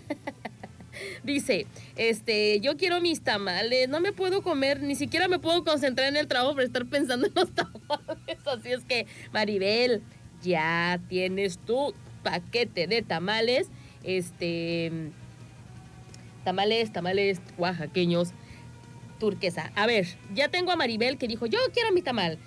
dice, 1.23 1.67
este, 1.97 2.61
yo 2.61 2.77
quiero 2.77 3.01
mis 3.01 3.23
tamales, 3.23 3.89
no 3.89 4.01
me 4.01 4.13
puedo 4.13 4.43
comer, 4.43 4.83
ni 4.83 4.95
siquiera 4.95 5.29
me 5.29 5.39
puedo 5.39 5.65
concentrar 5.65 6.09
en 6.09 6.17
el 6.17 6.29
trabajo 6.29 6.55
por 6.55 6.63
estar 6.63 6.87
pensando 6.87 7.27
en 7.27 7.35
los 7.35 7.51
tamales. 7.55 8.47
Así 8.47 8.73
es 8.73 8.85
que, 8.85 9.07
Maribel, 9.33 10.03
ya 10.43 11.01
tienes 11.09 11.59
tu 11.59 11.95
paquete 12.23 12.87
de 12.87 13.03
tamales. 13.03 13.69
Este 14.03 15.11
tamales, 16.47 16.93
tamales 16.93 17.41
oaxaqueños, 17.59 18.31
turquesa. 19.19 19.73
A 19.75 19.87
ver, 19.87 20.07
ya 20.35 20.49
tengo 20.49 20.73
a 20.73 20.77
Maribel 20.77 21.19
que 21.19 21.29
dijo, 21.29 21.47
yo 21.47 21.59
quiero 21.73 21.93
mi 21.93 22.03
tamal. 22.03 22.39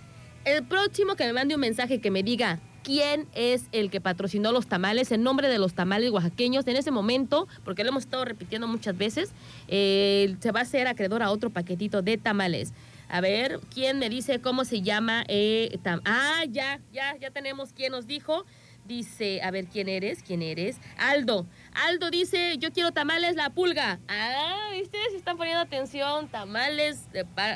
El 0.45 0.63
próximo 0.63 1.15
que 1.15 1.25
me 1.25 1.33
mande 1.33 1.55
un 1.55 1.61
mensaje 1.61 1.99
que 1.99 2.11
me 2.11 2.23
diga 2.23 2.59
quién 2.83 3.27
es 3.35 3.65
el 3.71 3.89
que 3.89 4.01
patrocinó 4.01 4.51
los 4.51 4.67
tamales, 4.67 5.11
el 5.11 5.21
nombre 5.21 5.47
de 5.47 5.59
los 5.59 5.73
tamales 5.73 6.11
oaxaqueños, 6.11 6.65
en 6.67 6.77
ese 6.77 6.91
momento, 6.91 7.47
porque 7.63 7.83
lo 7.83 7.89
hemos 7.89 8.03
estado 8.03 8.25
repitiendo 8.25 8.67
muchas 8.67 8.97
veces, 8.97 9.31
eh, 9.67 10.35
se 10.39 10.51
va 10.51 10.61
a 10.61 10.63
hacer 10.63 10.87
acreedor 10.87 11.21
a 11.21 11.31
otro 11.31 11.49
paquetito 11.49 12.01
de 12.01 12.17
tamales. 12.17 12.73
A 13.09 13.21
ver, 13.21 13.59
¿quién 13.73 13.99
me 13.99 14.09
dice 14.09 14.39
cómo 14.39 14.65
se 14.65 14.81
llama? 14.81 15.23
Eh, 15.27 15.77
ah, 16.05 16.43
ya, 16.49 16.79
ya, 16.93 17.17
ya 17.17 17.31
tenemos 17.31 17.73
quién 17.73 17.91
nos 17.91 18.05
dijo. 18.05 18.45
Dice, 18.89 19.39
a 19.43 19.51
ver, 19.51 19.67
¿quién 19.67 19.87
eres? 19.87 20.23
¿Quién 20.23 20.41
eres? 20.41 20.81
Aldo. 20.97 21.45
Aldo 21.73 22.09
dice, 22.09 22.57
yo 22.57 22.73
quiero 22.73 22.91
tamales 22.91 23.35
la 23.35 23.51
pulga. 23.51 23.99
Ah, 24.07 24.71
ustedes 24.81 25.13
están 25.13 25.37
poniendo 25.37 25.61
atención. 25.61 26.27
Tamales, 26.27 27.05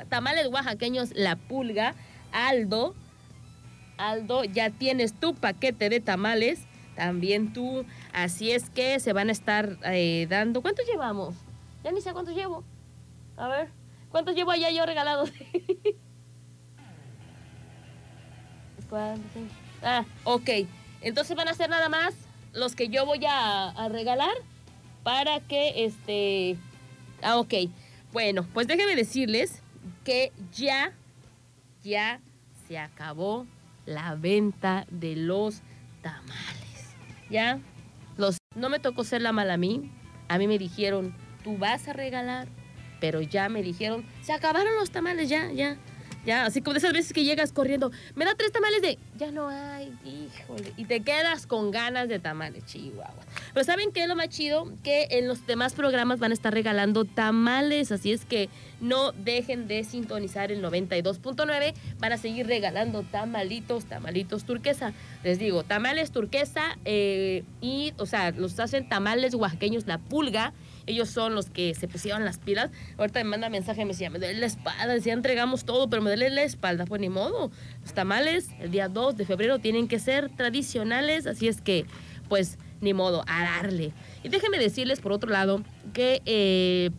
tamales 0.09 0.45
oaxaqueños 0.49 1.09
la 1.15 1.35
pulga. 1.35 1.95
Aldo, 2.31 2.93
Aldo, 3.97 4.43
ya 4.43 4.69
tienes 4.69 5.19
tu 5.19 5.33
paquete 5.33 5.89
de 5.89 5.99
tamales. 5.99 6.67
También 6.95 7.51
tú. 7.51 7.83
Así 8.13 8.51
es 8.51 8.69
que 8.69 8.99
se 8.99 9.11
van 9.11 9.29
a 9.29 9.31
estar 9.31 9.79
eh, 9.85 10.27
dando. 10.29 10.61
¿Cuántos 10.61 10.85
llevamos? 10.85 11.33
Ya 11.83 11.91
ni 11.91 12.01
sé 12.01 12.13
cuántos 12.13 12.35
llevo. 12.35 12.63
A 13.37 13.47
ver, 13.47 13.69
¿cuántos 14.11 14.35
llevo 14.35 14.51
allá 14.51 14.69
yo 14.69 14.85
regalados? 14.85 15.33
ah, 19.81 20.05
ok. 20.25 20.49
Entonces 21.03 21.35
van 21.35 21.49
a 21.49 21.53
ser 21.53 21.69
nada 21.69 21.89
más 21.89 22.15
los 22.53 22.75
que 22.75 22.87
yo 22.87 23.05
voy 23.05 23.23
a, 23.27 23.89
regalar 23.89 24.33
para 25.03 25.41
que 25.41 25.85
este... 25.85 26.57
Ah, 27.21 27.37
ok. 27.37 27.53
Bueno, 28.11 28.47
pues 28.53 28.67
déjenme 28.67 28.95
decirles 28.95 29.61
que 30.03 30.31
ya, 30.53 30.93
ya 31.83 32.21
se 32.67 32.77
acabó 32.77 33.45
la 33.85 34.15
venta 34.15 34.85
de 34.89 35.15
los 35.15 35.61
tamales. 36.01 36.95
¿Ya? 37.29 37.59
Los, 38.17 38.37
no 38.55 38.69
me 38.69 38.79
tocó 38.79 39.03
ser 39.03 39.21
la 39.21 39.31
mala 39.31 39.55
a 39.55 39.57
mí. 39.57 39.91
A 40.29 40.37
mí 40.37 40.47
me 40.47 40.57
dijeron, 40.57 41.15
tú 41.43 41.57
vas 41.57 41.87
a 41.87 41.93
regalar. 41.93 42.47
Pero 43.01 43.21
ya 43.21 43.49
me 43.49 43.61
dijeron, 43.61 44.05
se 44.21 44.31
acabaron 44.31 44.75
los 44.75 44.91
tamales, 44.91 45.27
ya, 45.27 45.51
ya. 45.51 45.77
Ya, 46.25 46.45
así 46.45 46.61
como 46.61 46.73
de 46.73 46.79
esas 46.79 46.93
veces 46.93 47.11
que 47.11 47.25
llegas 47.25 47.51
corriendo, 47.51 47.91
me 48.15 48.23
da 48.23 48.33
tres 48.35 48.51
tamales 48.51 48.81
de, 48.81 48.97
ya 49.17 49.31
no 49.31 49.49
hay, 49.49 49.93
híjole, 50.05 50.71
y 50.77 50.85
te 50.85 51.01
quedas 51.01 51.45
con 51.45 51.71
ganas 51.71 52.07
de 52.07 52.19
tamales, 52.19 52.65
chihuahua. 52.65 53.13
Pero 53.53 53.63
¿saben 53.65 53.91
qué 53.91 54.03
es 54.03 54.07
lo 54.07 54.15
más 54.15 54.29
chido? 54.29 54.71
Que 54.83 55.07
en 55.11 55.27
los 55.27 55.45
demás 55.45 55.73
programas 55.73 56.19
van 56.19 56.31
a 56.31 56.33
estar 56.33 56.53
regalando 56.53 57.03
tamales, 57.03 57.91
así 57.91 58.13
es 58.13 58.23
que 58.23 58.49
no 58.79 59.11
dejen 59.11 59.67
de 59.67 59.83
sintonizar 59.83 60.51
el 60.51 60.63
92.9, 60.63 61.73
van 61.99 62.13
a 62.13 62.17
seguir 62.17 62.47
regalando 62.47 63.03
tamalitos, 63.03 63.85
tamalitos 63.85 64.45
turquesa. 64.45 64.93
Les 65.23 65.39
digo, 65.39 65.63
tamales 65.63 66.11
turquesa 66.11 66.77
eh, 66.85 67.43
y, 67.61 67.93
o 67.97 68.05
sea, 68.05 68.31
los 68.31 68.59
hacen 68.59 68.87
tamales 68.87 69.35
oaxaqueños, 69.35 69.87
la 69.87 69.97
pulga, 69.97 70.53
ellos 70.85 71.09
son 71.09 71.35
los 71.35 71.49
que 71.49 71.73
se 71.75 71.87
pusieron 71.87 72.25
las 72.25 72.37
pilas. 72.37 72.71
Ahorita 72.97 73.23
me 73.23 73.29
manda 73.29 73.49
mensaje 73.49 73.85
me 73.85 73.91
decía, 73.91 74.09
me 74.09 74.19
duele 74.19 74.39
la 74.39 74.45
espalda, 74.45 74.87
decía, 74.93 75.13
entregamos 75.13 75.65
todo, 75.65 75.89
pero 75.89 76.01
me 76.01 76.09
duele 76.09 76.29
la 76.29 76.43
espalda. 76.43 76.85
Pues 76.85 77.01
ni 77.01 77.09
modo. 77.09 77.51
Los 77.81 77.93
tamales 77.93 78.49
el 78.59 78.71
día 78.71 78.89
2 78.89 79.17
de 79.17 79.25
febrero 79.25 79.59
tienen 79.59 79.87
que 79.87 79.99
ser 79.99 80.29
tradicionales, 80.29 81.27
así 81.27 81.47
es 81.47 81.61
que, 81.61 81.85
pues, 82.29 82.57
ni 82.81 82.93
modo, 82.93 83.23
a 83.27 83.43
darle. 83.43 83.93
Y 84.23 84.29
déjenme 84.29 84.59
decirles, 84.59 84.99
por 84.99 85.11
otro 85.11 85.29
lado, 85.29 85.63
que 85.93 86.21
eh, 86.25 86.91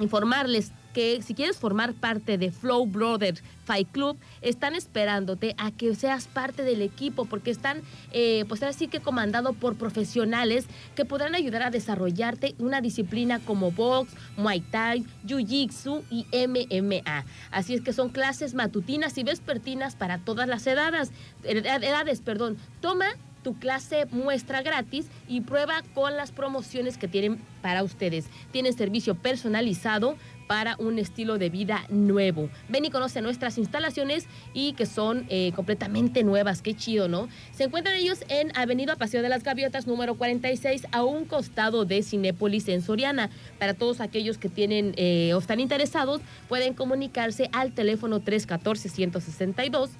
informarles 0.00 0.72
que 0.92 1.22
si 1.22 1.34
quieres 1.34 1.56
formar 1.56 1.94
parte 1.94 2.38
de 2.38 2.50
Flow 2.50 2.86
Brothers 2.86 3.42
Fight 3.64 3.88
Club, 3.90 4.18
están 4.40 4.74
esperándote 4.74 5.54
a 5.58 5.70
que 5.70 5.94
seas 5.94 6.26
parte 6.26 6.62
del 6.62 6.82
equipo, 6.82 7.24
porque 7.24 7.50
están, 7.50 7.82
eh, 8.12 8.44
pues 8.48 8.62
así 8.62 8.88
que 8.88 9.00
comandado 9.00 9.52
por 9.52 9.76
profesionales 9.76 10.66
que 10.94 11.04
podrán 11.04 11.34
ayudar 11.34 11.62
a 11.62 11.70
desarrollarte 11.70 12.54
una 12.58 12.80
disciplina 12.80 13.40
como 13.40 13.70
box, 13.70 14.12
muay 14.36 14.60
thai, 14.60 15.04
jiu-jitsu 15.26 16.02
y 16.10 16.26
MMA. 16.32 17.24
Así 17.50 17.74
es 17.74 17.80
que 17.80 17.92
son 17.92 18.10
clases 18.10 18.54
matutinas 18.54 19.16
y 19.18 19.24
vespertinas 19.24 19.96
para 19.96 20.18
todas 20.18 20.48
las 20.48 20.66
edades, 20.66 21.12
edades, 21.44 22.20
perdón. 22.20 22.56
Toma 22.80 23.06
tu 23.42 23.58
clase 23.58 24.06
muestra 24.06 24.62
gratis 24.62 25.06
y 25.28 25.40
prueba 25.40 25.82
con 25.94 26.16
las 26.16 26.32
promociones 26.32 26.96
que 26.96 27.08
tienen 27.08 27.38
para 27.60 27.82
ustedes. 27.82 28.26
Tienen 28.50 28.72
servicio 28.72 29.14
personalizado 29.14 30.16
para 30.46 30.76
un 30.78 30.98
estilo 30.98 31.38
de 31.38 31.50
vida 31.50 31.84
nuevo. 31.88 32.48
Ven 32.68 32.84
y 32.84 32.90
conoce 32.90 33.22
nuestras 33.22 33.58
instalaciones 33.58 34.26
y 34.52 34.72
que 34.74 34.86
son 34.86 35.26
eh, 35.28 35.52
completamente 35.54 36.24
nuevas. 36.24 36.62
Qué 36.62 36.74
chido, 36.74 37.08
¿no? 37.08 37.28
Se 37.52 37.64
encuentran 37.64 37.96
ellos 37.96 38.24
en 38.28 38.56
Avenida 38.56 38.96
Paseo 38.96 39.22
de 39.22 39.28
las 39.28 39.42
Gaviotas, 39.42 39.86
número 39.86 40.14
46, 40.14 40.86
a 40.92 41.04
un 41.04 41.24
costado 41.24 41.84
de 41.84 42.02
Cinépolis 42.02 42.68
en 42.68 42.82
Soriana. 42.82 43.30
Para 43.58 43.74
todos 43.74 44.00
aquellos 44.00 44.38
que 44.38 44.48
tienen 44.48 44.94
eh, 44.96 45.32
o 45.34 45.38
están 45.38 45.60
interesados, 45.60 46.20
pueden 46.48 46.74
comunicarse 46.74 47.48
al 47.52 47.72
teléfono 47.72 48.20
314-162. 48.20 49.90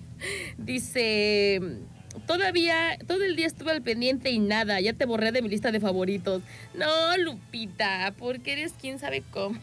dice, 0.56 1.60
todavía, 2.30 2.96
todo 3.08 3.24
el 3.24 3.34
día 3.34 3.48
estuve 3.48 3.72
al 3.72 3.82
pendiente 3.82 4.30
y 4.30 4.38
nada, 4.38 4.80
ya 4.80 4.92
te 4.92 5.04
borré 5.04 5.32
de 5.32 5.42
mi 5.42 5.48
lista 5.48 5.72
de 5.72 5.80
favoritos. 5.80 6.42
No, 6.74 7.16
Lupita, 7.16 8.14
porque 8.16 8.52
eres 8.52 8.72
quién 8.80 9.00
sabe 9.00 9.24
cómo. 9.32 9.58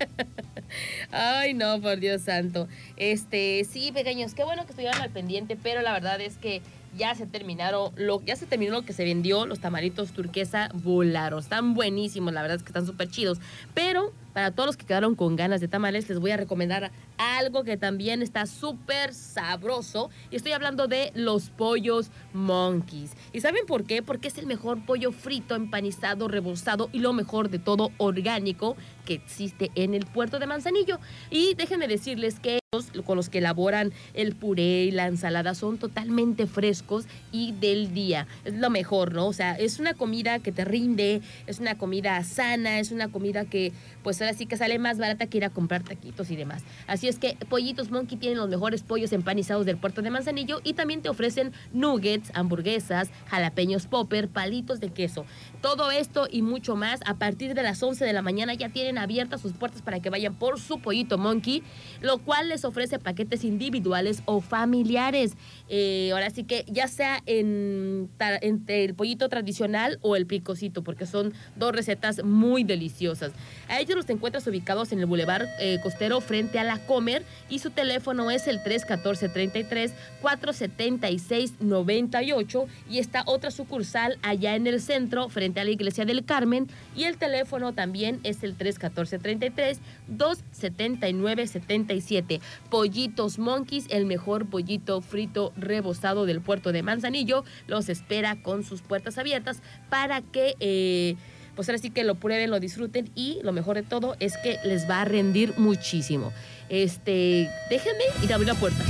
Ay, 1.10 1.54
no, 1.54 1.80
por 1.80 1.98
Dios 1.98 2.20
santo. 2.20 2.68
Este, 2.98 3.64
sí, 3.64 3.92
pequeños, 3.92 4.34
qué 4.34 4.44
bueno 4.44 4.66
que 4.66 4.72
estuvieron 4.72 5.00
al 5.00 5.08
pendiente, 5.08 5.56
pero 5.56 5.80
la 5.80 5.92
verdad 5.94 6.20
es 6.20 6.36
que 6.36 6.60
ya 6.98 7.14
se 7.14 7.24
terminaron, 7.24 7.92
lo, 7.96 8.22
ya 8.26 8.36
se 8.36 8.44
terminó 8.44 8.72
lo 8.72 8.82
que 8.82 8.92
se 8.92 9.04
vendió, 9.04 9.46
los 9.46 9.60
tamaritos 9.60 10.12
turquesa 10.12 10.68
volaron. 10.74 11.38
Están 11.38 11.72
buenísimos, 11.72 12.34
la 12.34 12.42
verdad 12.42 12.58
es 12.58 12.62
que 12.62 12.68
están 12.68 12.84
súper 12.84 13.08
chidos. 13.08 13.38
Pero 13.72 14.12
para 14.36 14.50
todos 14.50 14.66
los 14.66 14.76
que 14.76 14.84
quedaron 14.84 15.14
con 15.14 15.34
ganas 15.34 15.62
de 15.62 15.66
tamales, 15.66 16.10
les 16.10 16.18
voy 16.18 16.30
a 16.30 16.36
recomendar 16.36 16.90
algo 17.16 17.64
que 17.64 17.78
también 17.78 18.20
está 18.20 18.44
súper 18.44 19.14
sabroso. 19.14 20.10
Y 20.30 20.36
estoy 20.36 20.52
hablando 20.52 20.88
de 20.88 21.10
los 21.14 21.48
pollos 21.48 22.10
monkeys. 22.34 23.12
¿Y 23.32 23.40
saben 23.40 23.64
por 23.64 23.84
qué? 23.84 24.02
Porque 24.02 24.28
es 24.28 24.36
el 24.36 24.44
mejor 24.44 24.84
pollo 24.84 25.10
frito, 25.10 25.54
empanizado, 25.54 26.28
rebozado 26.28 26.90
y 26.92 26.98
lo 26.98 27.14
mejor 27.14 27.48
de 27.48 27.58
todo, 27.58 27.92
orgánico 27.96 28.76
que 29.06 29.14
existe 29.14 29.70
en 29.74 29.94
el 29.94 30.04
puerto 30.04 30.38
de 30.38 30.46
Manzanillo. 30.46 31.00
Y 31.30 31.54
déjenme 31.54 31.88
decirles 31.88 32.38
que 32.38 32.58
con 33.06 33.16
los 33.16 33.30
que 33.30 33.38
elaboran 33.38 33.92
el 34.12 34.34
puré 34.34 34.84
y 34.84 34.90
la 34.90 35.06
ensalada 35.06 35.54
son 35.54 35.78
totalmente 35.78 36.46
frescos 36.46 37.06
y 37.32 37.52
del 37.52 37.94
día. 37.94 38.26
Es 38.44 38.54
lo 38.54 38.68
mejor, 38.68 39.14
¿no? 39.14 39.28
O 39.28 39.32
sea, 39.32 39.52
es 39.54 39.78
una 39.78 39.94
comida 39.94 40.40
que 40.40 40.52
te 40.52 40.64
rinde, 40.64 41.22
es 41.46 41.60
una 41.60 41.78
comida 41.78 42.22
sana, 42.24 42.78
es 42.80 42.90
una 42.90 43.08
comida 43.08 43.44
que 43.44 43.72
pues 44.06 44.22
ahora 44.22 44.34
sí 44.34 44.46
que 44.46 44.56
sale 44.56 44.78
más 44.78 44.98
barata 44.98 45.26
que 45.26 45.38
ir 45.38 45.44
a 45.44 45.50
comprar 45.50 45.82
taquitos 45.82 46.30
y 46.30 46.36
demás. 46.36 46.62
Así 46.86 47.08
es 47.08 47.18
que 47.18 47.36
Pollitos 47.48 47.90
Monkey 47.90 48.16
tienen 48.16 48.38
los 48.38 48.48
mejores 48.48 48.84
pollos 48.84 49.12
empanizados 49.12 49.66
del 49.66 49.78
puerto 49.78 50.00
de 50.00 50.10
Manzanillo 50.10 50.60
y 50.62 50.74
también 50.74 51.02
te 51.02 51.08
ofrecen 51.08 51.52
nuggets, 51.72 52.30
hamburguesas, 52.32 53.10
jalapeños 53.26 53.88
popper, 53.88 54.28
palitos 54.28 54.78
de 54.78 54.90
queso. 54.90 55.26
Todo 55.66 55.90
esto 55.90 56.28
y 56.30 56.42
mucho 56.42 56.76
más 56.76 57.00
a 57.06 57.14
partir 57.14 57.54
de 57.54 57.64
las 57.64 57.82
11 57.82 58.04
de 58.04 58.12
la 58.12 58.22
mañana 58.22 58.54
ya 58.54 58.68
tienen 58.68 58.98
abiertas 58.98 59.40
sus 59.40 59.52
puertas 59.52 59.82
para 59.82 59.98
que 59.98 60.10
vayan 60.10 60.36
por 60.36 60.60
su 60.60 60.78
pollito 60.78 61.18
monkey, 61.18 61.64
lo 62.00 62.18
cual 62.18 62.50
les 62.50 62.64
ofrece 62.64 63.00
paquetes 63.00 63.42
individuales 63.42 64.22
o 64.26 64.40
familiares. 64.40 65.32
Eh, 65.68 66.10
ahora 66.12 66.30
sí 66.30 66.44
que 66.44 66.64
ya 66.68 66.86
sea 66.86 67.20
en, 67.26 68.08
entre 68.42 68.84
el 68.84 68.94
pollito 68.94 69.28
tradicional 69.28 69.98
o 70.02 70.14
el 70.14 70.26
picocito, 70.26 70.84
porque 70.84 71.04
son 71.04 71.34
dos 71.56 71.72
recetas 71.72 72.22
muy 72.22 72.62
deliciosas. 72.62 73.32
A 73.68 73.80
ellos 73.80 73.96
los 73.96 74.08
encuentras 74.08 74.46
ubicados 74.46 74.92
en 74.92 75.00
el 75.00 75.06
Boulevard 75.06 75.48
eh, 75.58 75.80
Costero 75.82 76.20
frente 76.20 76.60
a 76.60 76.64
la 76.64 76.78
Comer 76.86 77.24
y 77.48 77.58
su 77.58 77.70
teléfono 77.70 78.30
es 78.30 78.46
el 78.46 78.62
314-33 78.62 79.90
476-98 80.22 82.66
y 82.88 82.98
está 82.98 83.24
otra 83.26 83.50
sucursal 83.50 84.16
allá 84.22 84.54
en 84.54 84.68
el 84.68 84.80
centro 84.80 85.28
frente 85.28 85.55
a 85.60 85.64
la 85.64 85.70
Iglesia 85.70 86.04
del 86.04 86.24
Carmen 86.24 86.68
y 86.94 87.04
el 87.04 87.16
teléfono 87.16 87.72
también 87.72 88.20
es 88.22 88.42
el 88.42 88.56
314-33 88.56 89.78
279-77. 90.16 92.40
Pollitos 92.70 93.38
Monkeys, 93.38 93.86
el 93.90 94.06
mejor 94.06 94.46
pollito 94.46 95.00
frito 95.00 95.52
rebozado 95.56 96.26
del 96.26 96.40
puerto 96.40 96.72
de 96.72 96.82
Manzanillo, 96.82 97.44
los 97.66 97.88
espera 97.88 98.36
con 98.42 98.64
sus 98.64 98.82
puertas 98.82 99.18
abiertas 99.18 99.62
para 99.88 100.22
que... 100.22 100.54
eh, 100.60 101.16
pues 101.56 101.70
ahora 101.70 101.78
sí 101.78 101.90
que 101.90 102.04
lo 102.04 102.16
prueben, 102.16 102.50
lo 102.50 102.60
disfruten 102.60 103.10
y 103.14 103.40
lo 103.42 103.52
mejor 103.52 103.76
de 103.76 103.82
todo 103.82 104.14
es 104.20 104.36
que 104.36 104.58
les 104.62 104.88
va 104.88 105.00
a 105.00 105.04
rendir 105.06 105.54
muchísimo. 105.56 106.32
Este, 106.68 107.50
déjenme 107.70 108.04
ir 108.22 108.30
a 108.30 108.34
abrir 108.34 108.48
la 108.48 108.54
puerta. 108.54 108.84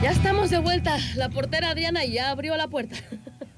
Ya 0.00 0.10
estamos 0.10 0.50
de 0.50 0.58
vuelta. 0.58 0.96
La 1.16 1.28
portera 1.28 1.70
Adriana 1.70 2.04
ya 2.04 2.30
abrió 2.30 2.56
la 2.56 2.68
puerta. 2.68 2.96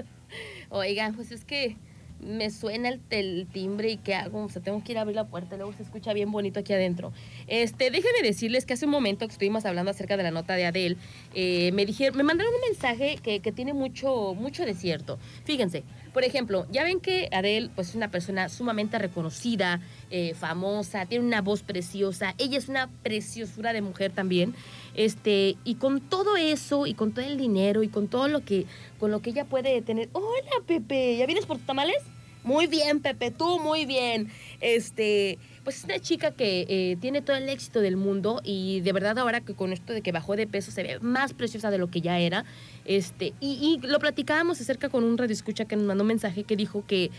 Oigan, 0.71 1.15
pues 1.15 1.33
es 1.33 1.45
que 1.45 1.77
me 2.21 2.51
suena 2.51 2.89
el, 2.89 3.03
el 3.11 3.49
timbre 3.51 3.91
y 3.91 3.99
qué 3.99 4.15
hago, 4.15 4.45
o 4.45 4.49
sea, 4.49 4.63
tengo 4.63 4.83
que 4.83 4.93
ir 4.93 4.99
a 4.99 5.03
abrir 5.03 5.17
la 5.17 5.29
puerta, 5.29 5.57
luego 5.57 5.73
se 5.73 5.83
escucha 5.83 6.13
bien 6.13 6.31
bonito 6.33 6.61
aquí 6.61 6.73
adentro. 6.73 7.13
Este, 7.49 7.91
déjenme 7.91 8.23
decirles 8.23 8.67
que 8.67 8.75
hace 8.75 8.85
un 8.85 8.91
momento 8.91 9.27
que 9.27 9.33
estuvimos 9.33 9.65
hablando 9.65 9.91
acerca 9.91 10.17
de 10.17 10.23
la 10.23 10.31
nota 10.31 10.55
de 10.55 10.67
Adele, 10.67 10.97
eh, 11.35 11.73
me 11.73 11.87
dijeron, 11.87 12.17
me 12.17 12.23
mandaron 12.23 12.53
un 12.55 12.61
mensaje 12.61 13.19
que, 13.23 13.41
tiene 13.53 13.73
mucho, 13.73 14.35
mucho 14.35 14.67
de 14.67 14.75
cierto. 14.75 15.19
Fíjense, 15.45 15.83
por 16.13 16.23
ejemplo, 16.23 16.67
ya 16.71 16.85
ven 16.85 17.01
que 17.01 17.29
Adele 17.33 17.71
pues, 17.75 17.91
es 17.91 17.95
una 17.95 18.11
persona 18.11 18.51
sumamente 18.51 18.99
reconocida, 18.99 19.81
eh, 20.11 20.35
famosa, 20.35 21.07
tiene 21.07 21.25
una 21.25 21.41
voz 21.41 21.63
preciosa, 21.63 22.35
ella 22.37 22.59
es 22.59 22.69
una 22.69 22.91
preciosura 23.03 23.73
de 23.73 23.81
mujer 23.81 24.13
también. 24.13 24.55
Este, 24.95 25.57
y 25.65 25.77
con 25.77 26.01
todo 26.01 26.37
eso, 26.37 26.87
y 26.87 26.95
con 26.95 27.13
todo 27.13 27.25
el 27.25 27.39
dinero, 27.39 27.83
y 27.83 27.89
con 27.89 28.09
todo 28.09 28.29
lo 28.29 28.45
que, 28.45 28.67
con 28.99 29.11
lo 29.11 29.23
que 29.23 29.31
ella 29.31 29.45
puede 29.47 29.81
tener. 29.81 30.11
Hola, 30.13 30.63
Pepe, 30.67 31.17
¿ya 31.17 31.25
vienes 31.25 31.47
por 31.47 31.57
tus 31.57 31.67
tamales? 31.67 32.03
Muy 32.45 32.67
bien, 32.67 33.01
Pepe, 33.01 33.31
tú 33.31 33.59
muy 33.61 33.85
bien. 33.85 34.31
Este, 34.61 35.39
pues 35.69 35.81
es 35.81 35.85
una 35.85 35.99
chica 35.99 36.31
que 36.31 36.65
eh, 36.67 36.97
tiene 36.99 37.21
todo 37.21 37.37
el 37.37 37.47
éxito 37.47 37.83
del 37.83 37.99
mundo 37.99 38.41
y 38.43 38.81
de 38.81 38.91
verdad 38.95 39.19
ahora 39.19 39.43
que 39.43 39.53
con 39.53 39.75
esto 39.75 39.93
de 39.93 40.01
que 40.01 40.13
bajó 40.13 40.35
de 40.35 40.47
peso 40.47 40.71
se 40.71 40.83
ve 40.83 40.99
más 41.01 41.35
preciosa 41.35 41.71
de 41.71 41.77
lo 41.77 41.89
que 41.89 42.01
ya 42.01 42.19
era. 42.19 42.47
Este, 42.87 43.35
y, 43.39 43.79
y 43.83 43.87
lo 43.87 43.99
platicábamos 43.99 44.63
acerca 44.63 44.89
con 44.89 45.05
un 45.05 45.19
radioescucha 45.19 45.67
que 45.67 45.77
nos 45.77 45.85
mandó 45.85 46.05
un 46.05 46.09
mensaje 46.09 46.45
que 46.45 46.57
dijo 46.57 46.87
que 46.87 47.11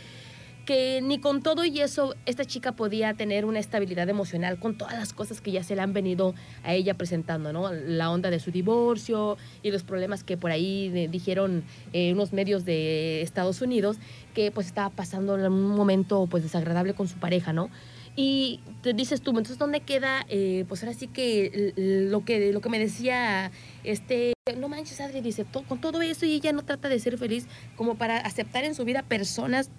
que 0.66 1.02
ni 1.02 1.20
con 1.20 1.44
todo 1.44 1.64
y 1.66 1.80
eso 1.80 2.16
esta 2.26 2.46
chica 2.46 2.72
podía 2.72 3.14
tener 3.14 3.46
una 3.46 3.60
estabilidad 3.60 4.10
emocional 4.10 4.60
con 4.60 4.78
todas 4.78 4.96
las 4.96 5.14
cosas 5.14 5.42
que 5.42 5.52
ya 5.52 5.64
se 5.64 5.76
le 5.76 5.82
han 5.82 5.94
venido 5.94 6.34
a 6.64 6.74
ella 6.74 6.96
presentando, 6.96 7.54
¿no? 7.54 7.72
La 7.72 8.10
onda 8.10 8.32
de 8.32 8.40
su 8.40 8.50
divorcio 8.50 9.38
y 9.62 9.70
los 9.70 9.84
problemas 9.84 10.24
que 10.24 10.38
por 10.38 10.50
ahí 10.50 10.92
eh, 10.96 11.08
dijeron 11.08 11.64
eh, 11.94 12.14
unos 12.14 12.34
medios 12.34 12.66
de 12.66 13.22
Estados 13.22 13.62
Unidos 13.62 13.98
que 14.34 14.52
pues 14.52 14.66
estaba 14.66 14.90
pasando 14.90 15.36
un 15.36 15.76
momento 15.76 16.28
pues 16.30 16.42
desagradable 16.42 16.96
con 16.96 17.08
su 17.08 17.18
pareja, 17.18 17.54
¿no? 17.54 17.70
Y 18.22 18.60
te 18.82 18.92
dices 18.94 19.22
tú, 19.22 19.30
entonces 19.30 19.58
¿dónde 19.58 19.80
queda? 19.80 20.26
eh, 20.28 20.66
pues 20.68 20.84
ahora 20.84 20.94
sí 20.94 21.08
que 21.08 21.74
lo 21.78 22.26
que 22.26 22.52
lo 22.52 22.60
que 22.60 22.68
me 22.68 22.78
decía 22.78 23.50
este 23.86 24.34
no 24.58 24.68
manches 24.68 25.00
Adri 25.00 25.22
dice 25.22 25.46
"to- 25.46 25.64
con 25.64 25.80
todo 25.80 26.02
eso 26.02 26.26
y 26.26 26.34
ella 26.34 26.52
no 26.52 26.64
trata 26.66 26.90
de 26.90 27.00
ser 27.00 27.18
feliz 27.18 27.48
como 27.78 27.96
para 27.96 28.18
aceptar 28.18 28.66
en 28.66 28.76
su 28.76 28.84
vida 28.84 29.04
personas 29.04 29.70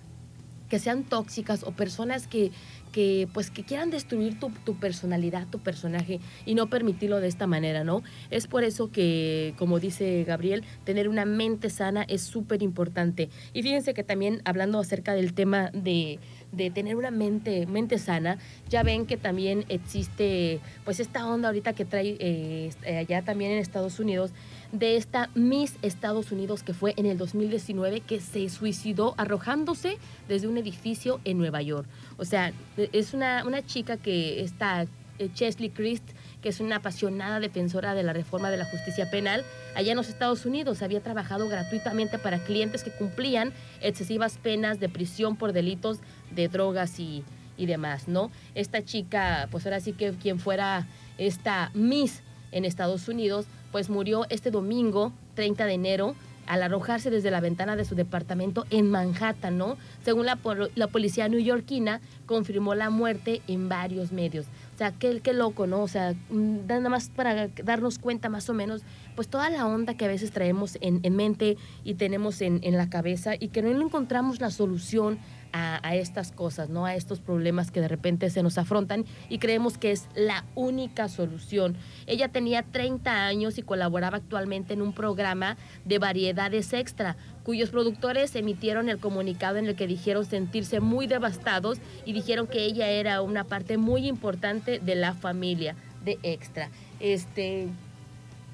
que 0.71 0.79
sean 0.79 1.03
tóxicas 1.05 1.65
o 1.65 1.73
personas 1.73 2.29
que, 2.29 2.53
que 2.93 3.29
pues 3.35 3.51
que 3.51 3.65
quieran 3.65 3.91
destruir 3.91 4.39
tu, 4.39 4.51
tu 4.65 4.79
personalidad, 4.79 5.47
tu 5.49 5.59
personaje 5.59 6.21
y 6.47 6.55
no 6.55 6.71
permitirlo 6.71 7.21
de 7.21 7.27
esta 7.27 7.49
manera, 7.49 7.83
¿no? 7.83 8.03
Es 8.31 8.47
por 8.47 8.63
eso 8.63 8.89
que, 8.93 9.53
como 9.59 9.81
dice 9.81 10.23
Gabriel, 10.25 10.63
tener 10.85 11.09
una 11.09 11.25
mente 11.25 11.71
sana 11.71 12.05
es 12.05 12.23
súper 12.23 12.63
importante. 12.63 13.31
Y 13.53 13.63
fíjense 13.65 13.95
que 13.95 14.05
también 14.05 14.43
hablando 14.45 14.79
acerca 14.79 15.13
del 15.13 15.35
tema 15.35 15.71
de, 15.75 16.21
de 16.53 16.71
tener 16.71 16.97
una 16.97 17.11
mente, 17.11 17.67
mente 17.67 17.99
sana, 17.99 18.39
ya 18.69 18.83
ven 18.83 19.07
que 19.07 19.17
también 19.17 19.65
existe 19.69 20.61
pues 20.85 21.01
esta 21.01 21.27
onda 21.27 21.49
ahorita 21.49 21.73
que 21.73 21.85
trae 21.85 22.17
eh, 22.19 22.71
allá 22.99 23.23
también 23.23 23.53
en 23.53 23.59
Estados 23.59 24.01
Unidos 24.01 24.33
de 24.73 24.97
esta 24.97 25.31
Miss 25.35 25.75
Estados 25.83 26.33
Unidos 26.33 26.63
que 26.63 26.75
fue 26.75 26.95
en 26.97 27.07
el 27.07 27.19
2019 27.19 28.01
que 28.01 28.21
se 28.21 28.49
suicidó 28.49 29.15
arrojándose 29.17 29.99
desde 30.29 30.49
un 30.49 30.59
edificio 30.59 31.21
en 31.25 31.39
Nueva 31.39 31.63
York. 31.63 31.87
O 32.19 32.25
sea, 32.25 32.53
es 32.77 33.15
una, 33.15 33.45
una 33.47 33.65
chica 33.65 33.97
que 33.97 34.43
está, 34.43 34.87
eh, 35.19 35.29
Chesley 35.35 35.71
Christ, 35.71 36.05
que 36.41 36.49
es 36.49 36.61
una 36.61 36.77
apasionada 36.77 37.41
defensora 37.41 37.95
de 37.95 38.03
la 38.03 38.13
reforma 38.13 38.51
de 38.51 38.57
la 38.57 38.65
justicia 38.65 39.11
penal, 39.11 39.45
allá 39.75 39.93
en 39.93 39.97
los 39.97 40.09
Estados 40.09 40.47
Unidos 40.47 40.83
había 40.83 41.03
trabajado 41.03 41.47
gratuitamente 41.49 42.19
para 42.19 42.39
clientes 42.39 42.83
que 42.83 42.91
cumplían 42.91 43.53
excesivas 43.83 44.39
penas 44.39 44.81
de 44.81 44.89
prisión 44.89 45.37
por 45.37 45.53
delitos 45.53 45.99
de 46.35 46.49
drogas 46.49 46.99
y, 46.99 47.25
y 47.57 47.67
demás, 47.67 48.09
¿no? 48.09 48.31
Esta 48.55 48.85
chica, 48.85 49.49
pues 49.51 49.67
ahora 49.67 49.81
sí 49.81 49.93
que 49.93 50.13
quien 50.13 50.39
fuera 50.39 50.87
esta 51.19 51.71
Miss 51.75 52.23
en 52.53 52.65
Estados 52.65 53.09
Unidos, 53.09 53.47
pues 53.73 53.91
murió 53.91 54.27
este 54.31 54.51
domingo, 54.51 55.13
30 55.35 55.67
de 55.67 55.73
enero, 55.75 56.15
al 56.51 56.65
arrojarse 56.65 57.11
desde 57.11 57.31
la 57.31 57.41
ventana 57.41 57.77
de 57.77 57.85
su 57.85 57.95
departamento 57.95 58.67
en 58.71 58.91
Manhattan, 58.91 59.57
¿no? 59.57 59.77
Según 60.05 60.27
la, 60.27 60.37
la 60.75 60.87
policía 60.89 61.29
neoyorquina, 61.29 62.01
confirmó 62.27 62.75
la 62.75 62.91
muerte 62.91 63.41
en 63.47 63.69
varios 63.69 64.11
medios. 64.11 64.47
O 64.75 64.79
sea, 64.79 64.91
qué, 64.91 65.21
qué 65.21 65.33
loco, 65.33 65.69
¿no? 65.69 65.83
O 65.83 65.87
sea, 65.87 66.15
mm, 66.31 66.67
nada 66.67 66.89
más 66.89 67.09
para 67.11 67.47
darnos 67.63 68.01
cuenta 68.01 68.29
más 68.29 68.51
o 68.51 68.55
menos, 68.55 68.83
pues 69.15 69.29
toda 69.29 69.49
la 69.49 69.65
onda 69.65 69.95
que 69.95 70.07
a 70.07 70.09
veces 70.09 70.33
traemos 70.33 70.77
en, 70.81 70.99
en 71.05 71.15
mente 71.15 71.57
y 71.85 71.95
tenemos 71.95 72.41
en, 72.41 72.59
en 72.65 72.77
la 72.77 72.91
cabeza 72.91 73.35
y 73.39 73.49
que 73.49 73.63
no 73.63 73.71
encontramos 73.81 74.41
la 74.41 74.51
solución 74.51 75.19
a, 75.53 75.95
estas 75.95 76.33
cosas, 76.33 76.69
¿no? 76.69 76.87
A 76.87 76.95
estos 76.95 77.21
problemas 77.21 77.71
que 77.71 77.81
de 77.81 77.89
repente 77.89 78.31
se 78.31 78.43
nos 78.43 78.59
afrontan 78.59 79.05
y 79.29 79.39
creemos 79.39 79.79
que 79.79 79.91
es 79.91 80.07
la 80.15 80.45
única 80.55 81.09
solución. 81.09 81.77
Ella 82.07 82.29
tenía 82.29 82.63
30 82.63 83.27
años 83.27 83.59
y 83.59 83.63
colaboraba 83.63 84.19
actualmente 84.19 84.75
en 84.75 84.83
un 84.83 84.93
programa 84.93 85.57
de 85.85 85.99
variedades 85.99 86.73
extra, 86.73 87.17
cuyos 87.45 87.71
productores 87.71 88.35
emitieron 88.37 88.89
el 88.89 88.99
comunicado 88.99 89.57
en 89.57 89.67
el 89.67 89.77
que 89.77 89.87
dijeron 89.87 90.25
sentirse 90.25 90.81
muy 90.81 91.07
devastados 91.07 91.79
y 92.05 92.13
dijeron 92.13 92.47
que 92.47 92.65
ella 92.65 92.89
era 92.89 93.23
una 93.23 93.45
parte 93.45 93.77
muy 93.77 94.07
importante 94.07 94.79
de 94.79 94.95
la 94.95 95.15
familia 95.15 95.75
de 96.05 96.19
extra. 96.23 96.71
Este. 97.01 97.69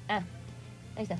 Ah, 0.07 0.23
ahí 0.95 1.03
está. 1.03 1.17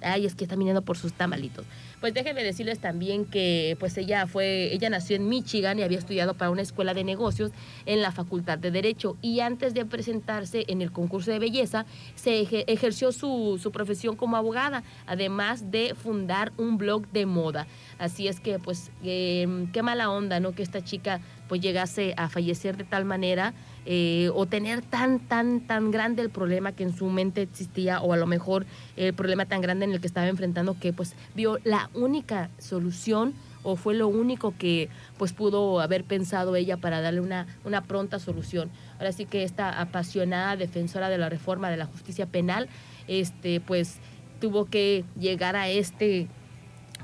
Ay, 0.00 0.26
es 0.26 0.34
que 0.34 0.44
está 0.44 0.56
viniendo 0.56 0.82
por 0.82 0.98
sus 0.98 1.12
tamalitos. 1.12 1.64
Pues 2.02 2.14
déjenme 2.14 2.42
decirles 2.42 2.80
también 2.80 3.24
que 3.24 3.76
pues 3.78 3.96
ella 3.96 4.26
fue, 4.26 4.74
ella 4.74 4.90
nació 4.90 5.14
en 5.14 5.28
Michigan 5.28 5.78
y 5.78 5.82
había 5.84 5.98
estudiado 5.98 6.34
para 6.34 6.50
una 6.50 6.60
escuela 6.60 6.94
de 6.94 7.04
negocios 7.04 7.52
en 7.86 8.02
la 8.02 8.10
Facultad 8.10 8.58
de 8.58 8.72
Derecho 8.72 9.16
y 9.22 9.38
antes 9.38 9.72
de 9.72 9.86
presentarse 9.86 10.64
en 10.66 10.82
el 10.82 10.90
concurso 10.90 11.30
de 11.30 11.38
belleza 11.38 11.86
se 12.16 12.42
eje- 12.42 12.64
ejerció 12.66 13.12
su, 13.12 13.60
su 13.62 13.70
profesión 13.70 14.16
como 14.16 14.36
abogada, 14.36 14.82
además 15.06 15.70
de 15.70 15.94
fundar 15.94 16.52
un 16.58 16.76
blog 16.76 17.06
de 17.12 17.24
moda. 17.24 17.68
Así 18.00 18.26
es 18.26 18.40
que 18.40 18.58
pues 18.58 18.90
eh, 19.04 19.68
qué 19.72 19.82
mala 19.84 20.10
onda, 20.10 20.40
¿no? 20.40 20.56
Que 20.56 20.64
esta 20.64 20.82
chica 20.82 21.20
pues 21.52 21.60
llegase 21.60 22.14
a 22.16 22.30
fallecer 22.30 22.78
de 22.78 22.84
tal 22.84 23.04
manera 23.04 23.52
eh, 23.84 24.30
o 24.34 24.46
tener 24.46 24.80
tan, 24.80 25.18
tan, 25.18 25.60
tan 25.60 25.90
grande 25.90 26.22
el 26.22 26.30
problema 26.30 26.72
que 26.72 26.82
en 26.82 26.96
su 26.96 27.04
mente 27.10 27.42
existía 27.42 28.00
o 28.00 28.14
a 28.14 28.16
lo 28.16 28.26
mejor 28.26 28.64
el 28.96 29.12
problema 29.12 29.44
tan 29.44 29.60
grande 29.60 29.84
en 29.84 29.92
el 29.92 30.00
que 30.00 30.06
estaba 30.06 30.28
enfrentando 30.28 30.78
que 30.80 30.94
pues 30.94 31.14
vio 31.34 31.58
la 31.62 31.90
única 31.92 32.48
solución 32.56 33.34
o 33.64 33.76
fue 33.76 33.92
lo 33.92 34.08
único 34.08 34.54
que 34.56 34.88
pues 35.18 35.34
pudo 35.34 35.80
haber 35.80 36.04
pensado 36.04 36.56
ella 36.56 36.78
para 36.78 37.02
darle 37.02 37.20
una, 37.20 37.46
una 37.66 37.82
pronta 37.82 38.18
solución. 38.18 38.70
Ahora 38.96 39.12
sí 39.12 39.26
que 39.26 39.42
esta 39.42 39.78
apasionada 39.78 40.56
defensora 40.56 41.10
de 41.10 41.18
la 41.18 41.28
reforma 41.28 41.68
de 41.68 41.76
la 41.76 41.84
justicia 41.84 42.24
penal, 42.24 42.70
este 43.08 43.60
pues 43.60 43.98
tuvo 44.40 44.64
que 44.64 45.04
llegar 45.20 45.54
a 45.54 45.68
este 45.68 46.28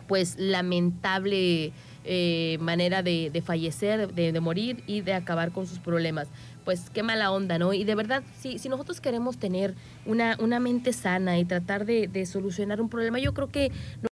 pues 0.07 0.37
lamentable 0.39 1.75
eh, 2.11 2.57
manera 2.61 3.03
de, 3.03 3.43
fallecer, 3.45 4.15
de, 4.15 4.41
morir 4.41 4.83
y 4.87 5.03
de 5.03 5.13
acabar 5.13 5.53
con 5.53 5.67
sus 5.67 5.79
problemas. 5.79 6.29
Pues 6.65 6.89
qué 6.89 7.03
mala 7.03 7.31
onda, 7.31 7.59
¿no? 7.59 7.75
Y 7.75 7.85
de 7.85 7.95
verdad, 7.95 8.23
si, 8.41 8.59
si 8.59 8.71
nosotros 8.71 9.03
queremos 9.03 9.37
tener 9.37 9.75
una, 10.07 10.37
una 10.41 10.59
mente 10.59 10.95
sana 10.95 11.39
y 11.39 11.45
tratar 11.45 11.85
de, 11.85 12.25
solucionar 12.25 12.81
un 12.81 12.89
problema, 12.89 13.19
yo 13.19 13.35
creo 13.35 13.49
que 13.49 13.71
no- 14.03 14.09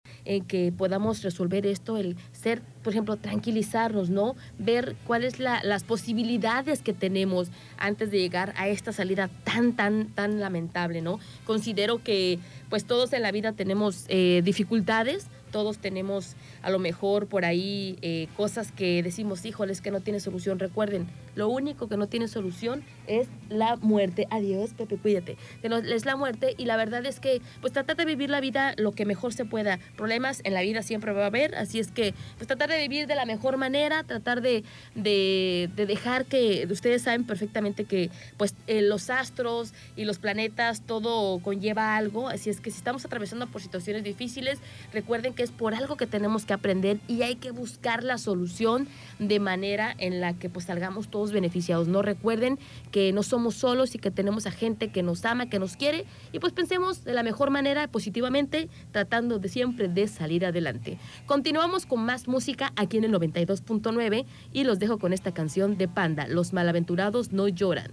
que 0.46 0.72
podamos 0.72 1.22
resolver 1.22 1.66
esto, 1.66 1.98
el 1.98 2.16
ser, 2.30 2.62
por 2.82 2.92
ejemplo, 2.92 3.16
tranquilizarnos, 3.16 4.08
¿no? 4.08 4.36
Ver 4.58 4.96
cuáles 5.04 5.38
la, 5.40 5.62
las 5.64 5.82
posibilidades 5.84 6.80
que 6.80 6.92
tenemos 6.94 7.50
antes 7.76 8.10
de 8.10 8.20
llegar 8.20 8.54
a 8.56 8.68
esta 8.68 8.92
salida 8.92 9.28
tan, 9.44 9.74
tan, 9.74 10.06
tan 10.06 10.40
lamentable, 10.40 11.02
¿no? 11.02 11.18
Considero 11.44 12.02
que 12.02 12.38
pues 12.70 12.84
todos 12.84 13.12
en 13.12 13.22
la 13.22 13.32
vida 13.32 13.52
tenemos 13.52 14.06
eh, 14.08 14.40
dificultades, 14.44 15.26
todos 15.52 15.78
tenemos 15.78 16.34
a 16.62 16.70
lo 16.70 16.80
mejor 16.80 17.28
por 17.28 17.44
ahí 17.44 17.96
eh, 18.02 18.26
cosas 18.36 18.72
que 18.72 19.02
decimos, 19.04 19.44
híjoles, 19.44 19.80
que 19.80 19.92
no 19.92 20.00
tiene 20.00 20.18
solución. 20.18 20.58
Recuerden, 20.58 21.06
lo 21.34 21.48
único 21.48 21.88
que 21.88 21.96
no 21.96 22.06
tiene 22.06 22.28
solución 22.28 22.82
es 23.06 23.28
la 23.48 23.76
muerte. 23.76 24.26
Adiós, 24.30 24.74
Pepe, 24.74 24.96
cuídate. 24.96 25.36
Es 25.62 26.04
la 26.04 26.16
muerte 26.16 26.54
y 26.56 26.64
la 26.64 26.76
verdad 26.76 27.04
es 27.06 27.20
que 27.20 27.40
pues 27.60 27.72
tratar 27.72 27.96
de 27.96 28.04
vivir 28.04 28.30
la 28.30 28.40
vida 28.40 28.74
lo 28.76 28.92
que 28.92 29.04
mejor 29.04 29.32
se 29.32 29.44
pueda. 29.44 29.78
Problemas 29.96 30.40
en 30.44 30.54
la 30.54 30.62
vida 30.62 30.82
siempre 30.82 31.12
va 31.12 31.24
a 31.24 31.26
haber, 31.26 31.54
así 31.54 31.78
es 31.78 31.90
que 31.90 32.14
pues 32.36 32.46
tratar 32.46 32.68
de 32.68 32.78
vivir 32.78 33.06
de 33.06 33.14
la 33.14 33.24
mejor 33.24 33.56
manera, 33.56 34.04
tratar 34.04 34.42
de, 34.42 34.64
de, 34.94 35.70
de 35.74 35.86
dejar 35.86 36.26
que 36.26 36.66
ustedes 36.70 37.02
saben 37.02 37.24
perfectamente 37.24 37.84
que 37.84 38.10
pues 38.36 38.54
eh, 38.66 38.82
los 38.82 39.10
astros 39.10 39.72
y 39.96 40.04
los 40.04 40.18
planetas 40.18 40.82
todo 40.82 41.38
conlleva 41.40 41.96
algo, 41.96 42.28
así 42.28 42.50
es 42.50 42.60
que 42.60 42.70
si 42.70 42.78
estamos 42.78 43.04
atravesando 43.04 43.46
por 43.46 43.60
situaciones 43.60 44.04
difíciles, 44.04 44.58
recuerden 44.92 45.34
que 45.34 45.42
es 45.42 45.50
por 45.50 45.74
algo 45.74 45.96
que 45.96 46.06
tenemos 46.06 46.44
que 46.44 46.52
aprender 46.52 46.98
y 47.08 47.22
hay 47.22 47.36
que 47.36 47.50
buscar 47.50 48.02
la 48.04 48.18
solución 48.18 48.88
de 49.18 49.40
manera 49.40 49.94
en 49.98 50.20
la 50.20 50.34
que 50.34 50.48
pues 50.48 50.66
salgamos 50.66 51.08
todos 51.08 51.21
beneficiados. 51.30 51.86
No 51.86 52.02
recuerden 52.02 52.58
que 52.90 53.12
no 53.12 53.22
somos 53.22 53.54
solos 53.54 53.94
y 53.94 53.98
que 53.98 54.10
tenemos 54.10 54.46
a 54.46 54.50
gente 54.50 54.90
que 54.90 55.04
nos 55.04 55.24
ama, 55.24 55.48
que 55.48 55.60
nos 55.60 55.76
quiere 55.76 56.04
y 56.32 56.40
pues 56.40 56.52
pensemos 56.52 57.04
de 57.04 57.14
la 57.14 57.22
mejor 57.22 57.50
manera 57.50 57.86
positivamente, 57.86 58.68
tratando 58.90 59.38
de 59.38 59.48
siempre 59.48 59.86
de 59.86 60.08
salir 60.08 60.44
adelante. 60.44 60.98
Continuamos 61.26 61.86
con 61.86 62.04
más 62.04 62.26
música 62.26 62.72
aquí 62.74 62.96
en 62.96 63.04
el 63.04 63.12
92.9 63.12 64.24
y 64.52 64.64
los 64.64 64.78
dejo 64.78 64.98
con 64.98 65.12
esta 65.12 65.32
canción 65.32 65.76
de 65.76 65.86
Panda, 65.86 66.26
Los 66.26 66.52
malaventurados 66.52 67.32
no 67.32 67.46
lloran. 67.48 67.92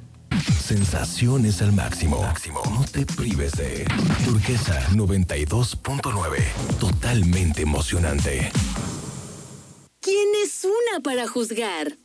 Sensaciones 0.70 1.62
al 1.62 1.72
máximo. 1.74 2.22
No 2.66 2.86
te 2.86 3.06
prives 3.06 3.54
de 3.54 3.86
Turquesa 4.24 4.80
92.9. 4.92 6.80
Totalmente 6.80 7.64
emocionante. 7.64 8.52
¿Quién 10.00 10.28
es 10.44 10.64
una 10.64 11.02
para 11.02 11.28
juzgar? 11.28 11.98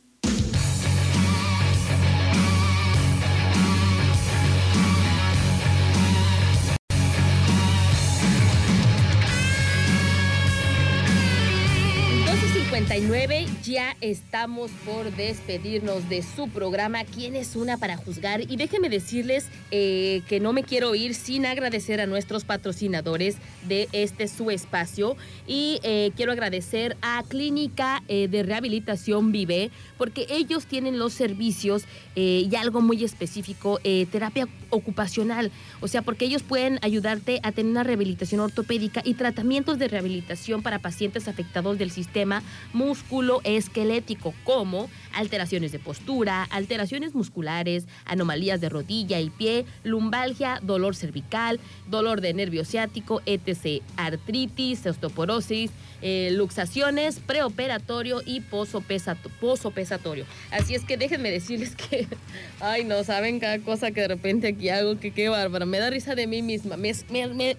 Nueve 13.07 13.45
ya 13.63 13.95
estamos 14.01 14.69
por 14.85 15.09
despedirnos 15.15 16.09
de 16.09 16.21
su 16.21 16.49
programa. 16.49 17.05
¿Quién 17.05 17.33
es 17.37 17.55
una 17.55 17.77
para 17.77 17.95
juzgar? 17.95 18.41
Y 18.51 18.57
déjenme 18.57 18.89
decirles 18.89 19.47
eh, 19.71 20.23
que 20.27 20.41
no 20.41 20.51
me 20.51 20.63
quiero 20.63 20.93
ir 20.93 21.15
sin 21.15 21.45
agradecer 21.45 22.01
a 22.01 22.05
nuestros 22.05 22.43
patrocinadores 22.43 23.37
de 23.65 23.87
este 23.93 24.27
su 24.27 24.51
espacio. 24.51 25.15
Y 25.47 25.79
eh, 25.83 26.11
quiero 26.17 26.33
agradecer 26.33 26.97
a 27.01 27.23
Clínica 27.25 28.03
eh, 28.09 28.27
de 28.27 28.43
Rehabilitación 28.43 29.31
Vive 29.31 29.71
porque 29.97 30.27
ellos 30.29 30.65
tienen 30.65 30.99
los 30.99 31.13
servicios 31.13 31.85
y 32.17 32.53
algo 32.55 32.81
muy 32.81 33.03
específico, 33.03 33.79
terapia 34.11 34.47
ocupacional, 34.69 35.51
o 35.81 35.87
sea, 35.87 36.01
porque 36.01 36.25
ellos 36.25 36.43
pueden 36.43 36.79
ayudarte 36.81 37.39
a 37.43 37.51
tener 37.51 37.71
una 37.71 37.83
rehabilitación 37.83 38.39
ortopédica 38.41 39.01
y 39.03 39.15
tratamientos 39.15 39.79
de 39.79 39.89
rehabilitación 39.89 40.61
para 40.61 40.79
pacientes 40.79 41.27
afectados 41.27 41.77
del 41.77 41.91
sistema 41.91 42.41
musculoesquelético, 42.75 44.33
como 44.43 44.89
alteraciones 45.13 45.71
de 45.71 45.79
postura, 45.79 46.43
alteraciones 46.51 47.15
musculares, 47.15 47.85
anomalías 48.05 48.59
de 48.61 48.69
rodilla 48.69 49.19
y 49.21 49.29
pie, 49.29 49.65
lumbalgia, 49.83 50.59
dolor 50.61 50.95
cervical, 50.95 51.59
dolor 51.87 52.21
de 52.21 52.33
nervio 52.33 52.65
ciático, 52.65 53.21
etc., 53.25 53.81
artritis, 53.97 54.85
osteoporosis, 54.85 55.71
eh, 56.01 56.29
luxaciones, 56.33 57.19
preoperatorio 57.19 58.21
y 58.25 58.41
posopesato- 58.41 59.29
posopesatorio. 59.39 60.25
Así 60.51 60.75
es 60.75 60.83
que 60.83 60.97
déjenme 60.97 61.31
decirles 61.31 61.75
que, 61.75 62.07
ay 62.59 62.83
no, 62.83 63.03
saben 63.03 63.39
cada 63.39 63.59
cosa 63.59 63.91
que 63.91 64.01
de 64.01 64.09
repente 64.09 64.49
aquí 64.49 64.69
hago, 64.69 64.99
que 64.99 65.11
qué 65.11 65.29
bárbara, 65.29 65.65
me 65.65 65.79
da 65.79 65.89
risa 65.89 66.13
de 66.13 66.27
mí 66.27 66.41
misma, 66.41 66.75
me- 66.77 66.93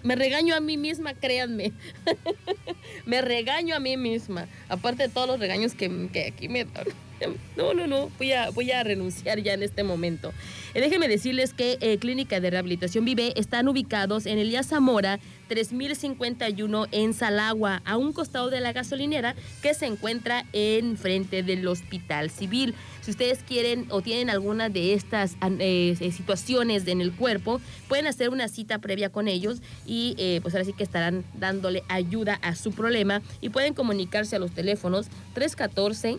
me 0.03 0.15
regaño 0.15 0.55
a 0.55 0.59
mí 0.59 0.77
misma, 0.77 1.13
créanme, 1.15 1.73
me 3.05 3.21
regaño 3.21 3.75
a 3.75 3.79
mí 3.79 3.97
misma, 3.97 4.47
aparte 4.69 5.06
todos 5.09 5.27
los 5.27 5.39
regaños 5.39 5.73
que, 5.73 6.09
que 6.11 6.25
aquí 6.25 6.49
me 6.49 6.65
dan. 6.65 6.85
No, 7.55 7.73
no, 7.73 7.87
no, 7.87 8.11
voy 8.17 8.31
a, 8.33 8.51
voy 8.51 8.71
a 8.71 8.83
renunciar 8.83 9.39
ya 9.41 9.53
en 9.53 9.63
este 9.63 9.83
momento. 9.83 10.31
Eh, 10.73 10.81
déjenme 10.81 11.07
decirles 11.07 11.53
que 11.53 11.77
eh, 11.81 11.97
Clínica 11.97 12.39
de 12.39 12.51
Rehabilitación 12.51 13.05
Vive 13.05 13.33
están 13.35 13.67
ubicados 13.67 14.27
en 14.27 14.37
Elías 14.37 14.67
Zamora 14.67 15.19
3051 15.47 16.87
en 16.91 17.13
Salagua, 17.13 17.81
a 17.85 17.97
un 17.97 18.13
costado 18.13 18.49
de 18.49 18.61
la 18.61 18.73
gasolinera 18.73 19.35
que 19.61 19.73
se 19.73 19.87
encuentra 19.87 20.45
en 20.53 20.97
frente 20.97 21.41
del 21.41 21.67
Hospital 21.67 22.29
Civil. 22.29 22.75
Si 23.07 23.11
ustedes 23.11 23.39
quieren 23.39 23.87
o 23.89 24.01
tienen 24.01 24.29
alguna 24.29 24.67
de 24.67 24.93
estas 24.93 25.37
eh, 25.41 25.95
eh, 25.97 26.11
situaciones 26.11 26.85
en 26.87 26.99
el 26.99 27.13
cuerpo, 27.13 27.61
pueden 27.87 28.05
hacer 28.05 28.27
una 28.27 28.49
cita 28.49 28.79
previa 28.79 29.09
con 29.09 29.29
ellos 29.29 29.61
y 29.85 30.13
eh, 30.17 30.41
pues 30.41 30.53
ahora 30.53 30.65
sí 30.65 30.73
que 30.73 30.83
estarán 30.83 31.23
dándole 31.33 31.83
ayuda 31.87 32.37
a 32.41 32.53
su 32.53 32.73
problema 32.73 33.21
y 33.39 33.47
pueden 33.47 33.73
comunicarse 33.73 34.35
a 34.35 34.39
los 34.39 34.51
teléfonos 34.51 35.07
314 35.35 36.17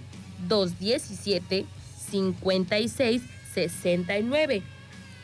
217 0.49 1.67
56 2.11 3.23
69 3.53 4.63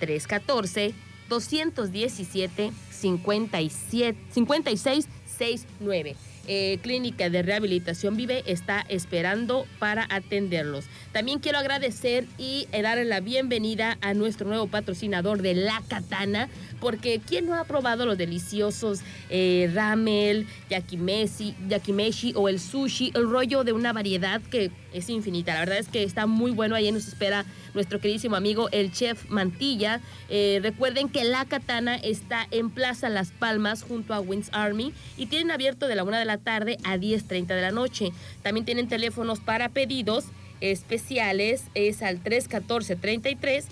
314 0.01 0.95
217 1.31 2.73
57 2.91 4.19
56 4.35 5.09
69. 5.39 6.17
Eh, 6.47 6.79
Clínica 6.83 7.31
de 7.31 7.43
Rehabilitación 7.43 8.17
Vive 8.17 8.43
está 8.47 8.85
esperando 8.89 9.67
para 9.79 10.07
atenderlos. 10.11 10.85
También 11.13 11.39
quiero 11.39 11.59
agradecer 11.59 12.27
y 12.37 12.69
eh, 12.73 12.83
darle 12.83 13.07
la 13.07 13.21
bienvenida 13.21 13.97
a 14.03 14.13
nuestro 14.13 14.47
nuevo 14.47 14.67
patrocinador 14.67 15.41
de 15.41 15.55
La 15.55 15.83
Katana, 15.89 16.51
porque 16.85 17.19
¿quién 17.27 17.47
no 17.47 17.55
ha 17.55 17.65
probado 17.65 18.05
los 18.05 18.19
deliciosos 18.19 19.01
eh, 19.31 19.71
ramel, 19.73 20.47
yakimeshi, 20.69 21.55
yakimeshi 21.67 22.35
o 22.37 22.47
el 22.47 22.61
sushi, 22.61 23.11
el 23.15 23.31
rollo 23.31 23.65
de 23.65 23.73
una 23.73 23.95
variedad 23.95 24.43
que 24.43 24.71
es 24.93 25.09
infinita? 25.09 25.55
La 25.55 25.61
verdad 25.61 25.79
es 25.79 25.89
que 25.89 26.03
está 26.03 26.27
muy 26.27 26.51
bueno. 26.51 26.75
Ahí 26.75 26.93
nos 26.93 27.09
espera 27.09 27.47
nuestro 27.73 28.01
queridísimo 28.01 28.37
amigo 28.37 28.69
el 28.71 28.93
chef 28.93 29.31
Mantilla. 29.31 30.03
Eh, 30.29 30.61
recuerden 30.63 31.09
que 31.09 31.25
La 31.25 31.47
Katana 31.47 31.97
está 31.97 32.47
en 32.51 32.69
Plaza 32.69 33.09
Las 33.09 33.31
Palmas 33.31 33.83
junto 33.83 34.13
a 34.13 34.21
Wings 34.21 34.51
Army 34.53 34.93
y 35.17 35.25
tienen 35.25 35.53
abierto 35.53 35.89
de 35.89 35.95
la 35.95 36.05
1 36.05 36.19
de 36.19 36.27
la 36.27 36.37
tarde 36.37 36.77
a 36.85 36.99
10.30 36.99 37.47
de 37.47 37.63
la 37.63 37.71
noche. 37.71 38.13
También 38.43 38.67
tienen 38.67 38.89
teléfonos 38.89 39.41
para 39.41 39.71
pedidos 39.71 40.27
especiales, 40.61 41.63
es 41.73 42.03
al 42.03 42.23
314-33, 42.23 43.65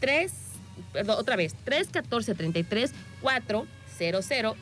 3, 0.00 0.47
perdón, 0.92 1.16
otra 1.18 1.36
vez, 1.36 1.54
314-33, 1.64 2.92
40000, 3.20 4.54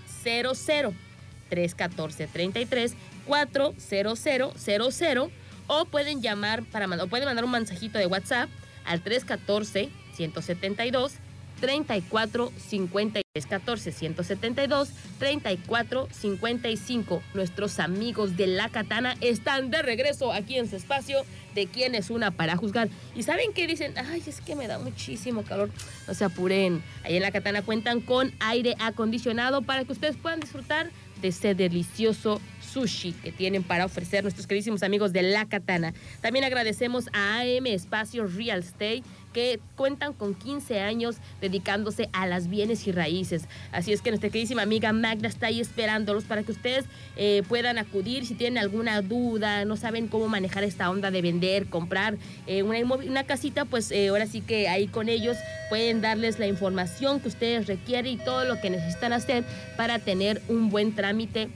314-33, 1.50 2.94
40000, 3.26 5.30
o 5.68 5.84
pueden 5.86 6.22
llamar 6.22 6.62
para 6.64 6.86
o 6.86 7.08
pueden 7.08 7.26
mandar 7.26 7.44
un 7.44 7.50
mensajito 7.50 7.98
de 7.98 8.06
WhatsApp 8.06 8.48
al 8.84 9.02
314 9.02 9.90
172 10.14 11.14
34 11.60 12.52
50 12.56 13.20
14 13.44 13.92
172 13.92 14.90
34 15.18 16.08
55. 16.10 17.22
Nuestros 17.34 17.78
amigos 17.78 18.36
de 18.36 18.46
La 18.46 18.70
Katana 18.70 19.16
están 19.20 19.70
de 19.70 19.82
regreso 19.82 20.32
aquí 20.32 20.56
en 20.56 20.70
su 20.70 20.76
espacio 20.76 21.24
de 21.54 21.66
quién 21.66 21.94
es 21.94 22.10
una 22.10 22.30
para 22.30 22.56
juzgar. 22.56 22.88
Y 23.14 23.24
saben 23.24 23.52
qué 23.52 23.66
dicen, 23.66 23.94
ay, 23.98 24.22
es 24.26 24.40
que 24.40 24.56
me 24.56 24.66
da 24.66 24.78
muchísimo 24.78 25.42
calor. 25.42 25.70
No 26.06 26.14
se 26.14 26.24
apuren. 26.24 26.82
Ahí 27.04 27.16
en 27.16 27.22
La 27.22 27.32
Katana 27.32 27.62
cuentan 27.62 28.00
con 28.00 28.32
aire 28.40 28.74
acondicionado 28.78 29.62
para 29.62 29.84
que 29.84 29.92
ustedes 29.92 30.16
puedan 30.16 30.40
disfrutar 30.40 30.90
de 31.20 31.28
ese 31.28 31.54
delicioso 31.54 32.40
sushi 32.76 33.12
que 33.12 33.32
tienen 33.32 33.62
para 33.62 33.86
ofrecer 33.86 34.22
nuestros 34.22 34.46
queridísimos 34.46 34.82
amigos 34.82 35.14
de 35.14 35.22
La 35.22 35.46
Katana. 35.46 35.94
También 36.20 36.44
agradecemos 36.44 37.08
a 37.14 37.40
AM 37.40 37.66
Espacio 37.66 38.26
Real 38.26 38.58
Estate 38.58 39.02
que 39.32 39.60
cuentan 39.76 40.12
con 40.12 40.34
15 40.34 40.80
años 40.80 41.16
dedicándose 41.40 42.10
a 42.12 42.26
las 42.26 42.48
bienes 42.48 42.86
y 42.86 42.92
raíces. 42.92 43.44
Así 43.72 43.94
es 43.94 44.02
que 44.02 44.10
nuestra 44.10 44.28
queridísima 44.28 44.62
amiga 44.62 44.92
Magda 44.92 45.28
está 45.28 45.46
ahí 45.46 45.60
esperándolos 45.60 46.24
para 46.24 46.42
que 46.42 46.52
ustedes 46.52 46.84
eh, 47.16 47.42
puedan 47.48 47.78
acudir 47.78 48.26
si 48.26 48.34
tienen 48.34 48.58
alguna 48.58 49.00
duda, 49.00 49.64
no 49.64 49.76
saben 49.76 50.08
cómo 50.08 50.28
manejar 50.28 50.64
esta 50.64 50.90
onda 50.90 51.10
de 51.10 51.22
vender, 51.22 51.68
comprar 51.68 52.18
eh, 52.46 52.62
una, 52.62 52.78
una 52.80 53.24
casita, 53.24 53.64
pues 53.64 53.90
eh, 53.90 54.08
ahora 54.08 54.26
sí 54.26 54.42
que 54.42 54.68
ahí 54.68 54.86
con 54.86 55.08
ellos 55.08 55.38
pueden 55.70 56.02
darles 56.02 56.38
la 56.38 56.46
información 56.46 57.20
que 57.20 57.28
ustedes 57.28 57.66
requieren 57.66 58.12
y 58.12 58.16
todo 58.18 58.44
lo 58.44 58.60
que 58.60 58.68
necesitan 58.68 59.14
hacer 59.14 59.44
para 59.78 59.98
tener 59.98 60.42
un 60.48 60.68
buen 60.68 60.94
trámite 60.94 61.48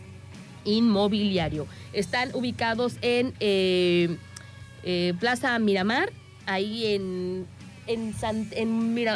inmobiliario. 0.65 1.67
Están 1.93 2.31
ubicados 2.35 2.95
en 3.03 3.35
eh, 3.41 4.17
eh, 4.83 5.15
Plaza 5.21 5.59
Miramar, 5.59 6.13
ahí 6.47 6.95
en, 6.95 7.47
en, 7.87 8.15
San- 8.15 8.49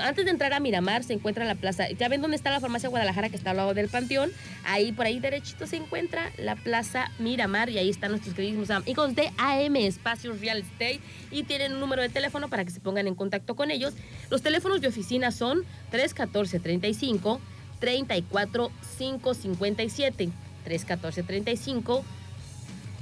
antes 0.03 0.24
de 0.24 0.30
entrar 0.30 0.53
a 0.53 0.61
Miramar 0.61 1.05
se 1.05 1.12
encuentra 1.12 1.45
la 1.45 1.55
plaza. 1.55 1.88
Ya 1.90 2.09
ven 2.09 2.20
dónde 2.22 2.36
está 2.36 2.51
la 2.51 2.61
farmacia 2.61 2.88
Guadalajara 2.88 3.28
que 3.28 3.36
está 3.36 3.51
al 3.51 3.57
lado 3.59 3.74
del 3.74 3.88
Panteón. 3.88 4.30
Ahí 4.64 4.92
por 4.92 5.07
ahí 5.07 5.20
derechito 5.20 5.66
se 5.66 5.76
encuentra 5.76 6.30
la 6.38 6.57
Plaza 6.57 7.11
Miramar 7.18 7.70
y 7.70 7.78
ahí 7.78 7.88
están 7.90 8.11
nuestros 8.11 8.34
queridísimos 8.34 8.70
amigos 8.70 9.14
de 9.14 9.30
AM 9.38 9.76
Espacios 9.76 10.40
Real 10.40 10.59
Estate 10.59 11.01
y 11.30 11.45
tienen 11.45 11.74
un 11.74 11.80
número 11.80 12.03
de 12.03 12.09
teléfono 12.09 12.49
para 12.49 12.64
que 12.64 12.70
se 12.70 12.80
pongan 12.80 13.07
en 13.07 13.14
contacto 13.14 13.55
con 13.55 13.70
ellos. 13.70 13.95
Los 14.30 14.42
teléfonos 14.42 14.80
de 14.80 14.88
oficina 14.88 15.30
son 15.30 15.62
314 15.90 16.59
35 16.61 17.40
34 17.80 18.70
557 18.99 20.30
314 20.64 21.22
35 21.22 22.04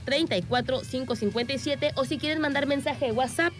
34 0.05 0.81
557 0.81 1.93
o 1.97 2.05
si 2.05 2.19
quieren 2.19 2.41
mandar 2.41 2.67
mensaje 2.67 3.07
de 3.07 3.13
WhatsApp 3.13 3.53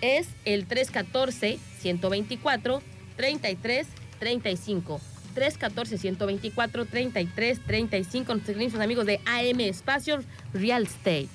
es 0.00 0.28
el 0.44 0.66
314 0.66 1.58
124 1.80 2.82
33 3.16 3.86
35 4.18 5.00
314 5.34 5.98
124 5.98 6.84
33 6.86 7.66
35 7.66 8.34
nuestros 8.34 8.82
amigos 8.82 9.06
de 9.06 9.20
AM 9.26 9.60
Espacios 9.60 10.24
Real 10.52 10.84
Estate. 10.84 11.28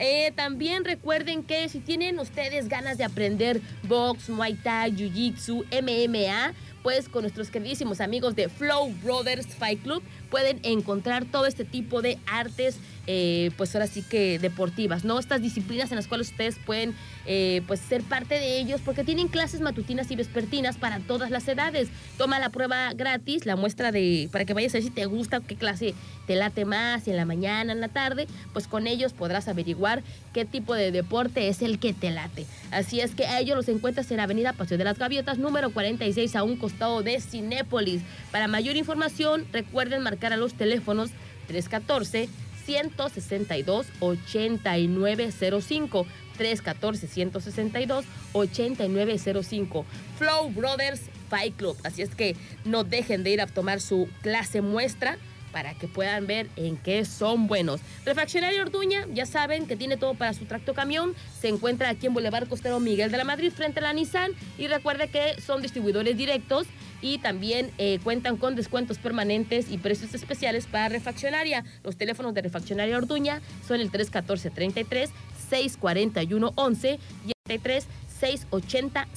Eh, 0.00 0.32
también 0.36 0.84
recuerden 0.84 1.42
que 1.42 1.68
si 1.68 1.80
tienen 1.80 2.20
ustedes 2.20 2.68
ganas 2.68 2.98
de 2.98 3.04
aprender 3.04 3.60
box, 3.82 4.28
muay 4.28 4.54
thai, 4.54 4.94
jiu 4.94 5.10
jitsu, 5.10 5.64
MMA, 5.72 6.54
pues 6.84 7.08
con 7.08 7.22
nuestros 7.22 7.50
queridísimos 7.50 8.00
amigos 8.00 8.36
de 8.36 8.48
Flow 8.48 8.92
Brothers 9.02 9.48
Fight 9.48 9.82
Club 9.82 10.02
pueden 10.30 10.60
encontrar 10.62 11.24
todo 11.24 11.46
este 11.46 11.64
tipo 11.64 12.02
de 12.02 12.18
artes, 12.26 12.76
eh, 13.06 13.50
pues 13.56 13.74
ahora 13.74 13.86
sí 13.86 14.02
que 14.02 14.38
deportivas, 14.38 15.04
¿no? 15.04 15.18
Estas 15.18 15.40
disciplinas 15.40 15.90
en 15.90 15.96
las 15.96 16.06
cuales 16.06 16.30
ustedes 16.30 16.56
pueden 16.64 16.94
eh, 17.26 17.62
pues 17.66 17.80
ser 17.80 18.02
parte 18.02 18.34
de 18.34 18.58
ellos 18.58 18.80
porque 18.84 19.04
tienen 19.04 19.28
clases 19.28 19.60
matutinas 19.60 20.10
y 20.10 20.16
vespertinas 20.16 20.76
para 20.76 21.00
todas 21.00 21.30
las 21.30 21.48
edades. 21.48 21.88
Toma 22.18 22.38
la 22.38 22.50
prueba 22.50 22.92
gratis, 22.92 23.46
la 23.46 23.56
muestra 23.56 23.92
de, 23.92 24.28
para 24.30 24.44
que 24.44 24.54
vayas 24.54 24.74
a 24.74 24.78
ver 24.78 24.82
si 24.82 24.90
te 24.90 25.06
gusta, 25.06 25.40
qué 25.40 25.56
clase 25.56 25.94
te 26.26 26.36
late 26.36 26.66
más, 26.66 27.04
si 27.04 27.10
en 27.10 27.16
la 27.16 27.24
mañana, 27.24 27.72
en 27.72 27.80
la 27.80 27.88
tarde, 27.88 28.26
pues 28.52 28.68
con 28.68 28.86
ellos 28.86 29.14
podrás 29.14 29.48
averiguar 29.48 30.02
qué 30.34 30.44
tipo 30.44 30.74
de 30.74 30.92
deporte 30.92 31.48
es 31.48 31.62
el 31.62 31.78
que 31.78 31.94
te 31.94 32.10
late. 32.10 32.46
Así 32.70 33.00
es 33.00 33.14
que 33.14 33.26
a 33.26 33.40
ellos 33.40 33.56
los 33.56 33.68
encuentras 33.68 34.10
en 34.10 34.20
Avenida 34.20 34.52
Paseo 34.52 34.76
de 34.76 34.84
las 34.84 34.98
Gaviotas, 34.98 35.38
número 35.38 35.70
46, 35.70 36.36
a 36.36 36.42
un 36.42 36.56
costado 36.56 37.02
de 37.02 37.20
Cinépolis. 37.20 38.02
Para 38.30 38.48
mayor 38.48 38.76
información, 38.76 39.46
recuerden 39.52 40.02
marcar 40.02 40.17
a 40.26 40.36
los 40.36 40.54
teléfonos 40.54 41.10
314 41.46 42.28
162 42.66 43.86
8905 44.00 46.06
314 46.36 47.08
162 47.08 48.04
8905 48.32 49.86
Flow 50.18 50.50
Brothers 50.50 51.00
Fight 51.30 51.56
Club. 51.56 51.76
Así 51.84 52.02
es 52.02 52.14
que 52.14 52.36
no 52.64 52.84
dejen 52.84 53.24
de 53.24 53.30
ir 53.30 53.40
a 53.40 53.46
tomar 53.46 53.80
su 53.80 54.08
clase 54.22 54.60
muestra 54.60 55.16
para 55.58 55.74
que 55.74 55.88
puedan 55.88 56.28
ver 56.28 56.48
en 56.54 56.76
qué 56.76 57.04
son 57.04 57.48
buenos. 57.48 57.80
Refaccionario 58.04 58.62
Orduña, 58.62 59.08
ya 59.12 59.26
saben 59.26 59.66
que 59.66 59.74
tiene 59.74 59.96
todo 59.96 60.14
para 60.14 60.32
su 60.32 60.44
tracto 60.44 60.72
camión. 60.72 61.16
Se 61.40 61.48
encuentra 61.48 61.88
aquí 61.88 62.06
en 62.06 62.14
Boulevard 62.14 62.46
Costero 62.46 62.78
Miguel 62.78 63.10
de 63.10 63.16
la 63.16 63.24
Madrid, 63.24 63.50
frente 63.50 63.80
a 63.80 63.82
la 63.82 63.92
Nissan. 63.92 64.30
Y 64.56 64.68
recuerde 64.68 65.08
que 65.08 65.34
son 65.40 65.60
distribuidores 65.60 66.16
directos 66.16 66.68
y 67.02 67.18
también 67.18 67.72
eh, 67.78 67.98
cuentan 68.04 68.36
con 68.36 68.54
descuentos 68.54 68.98
permanentes 68.98 69.68
y 69.68 69.78
precios 69.78 70.14
especiales 70.14 70.66
para 70.66 70.88
refaccionaria. 70.90 71.64
Los 71.82 71.96
teléfonos 71.96 72.34
de 72.34 72.42
refaccionaria 72.42 72.96
Orduña 72.96 73.42
son 73.66 73.80
el 73.80 73.90
314-33, 73.90 75.08
641-11 75.50 76.98
y 77.26 77.30
el 77.30 77.34
33 77.46 77.84
680 78.20 79.08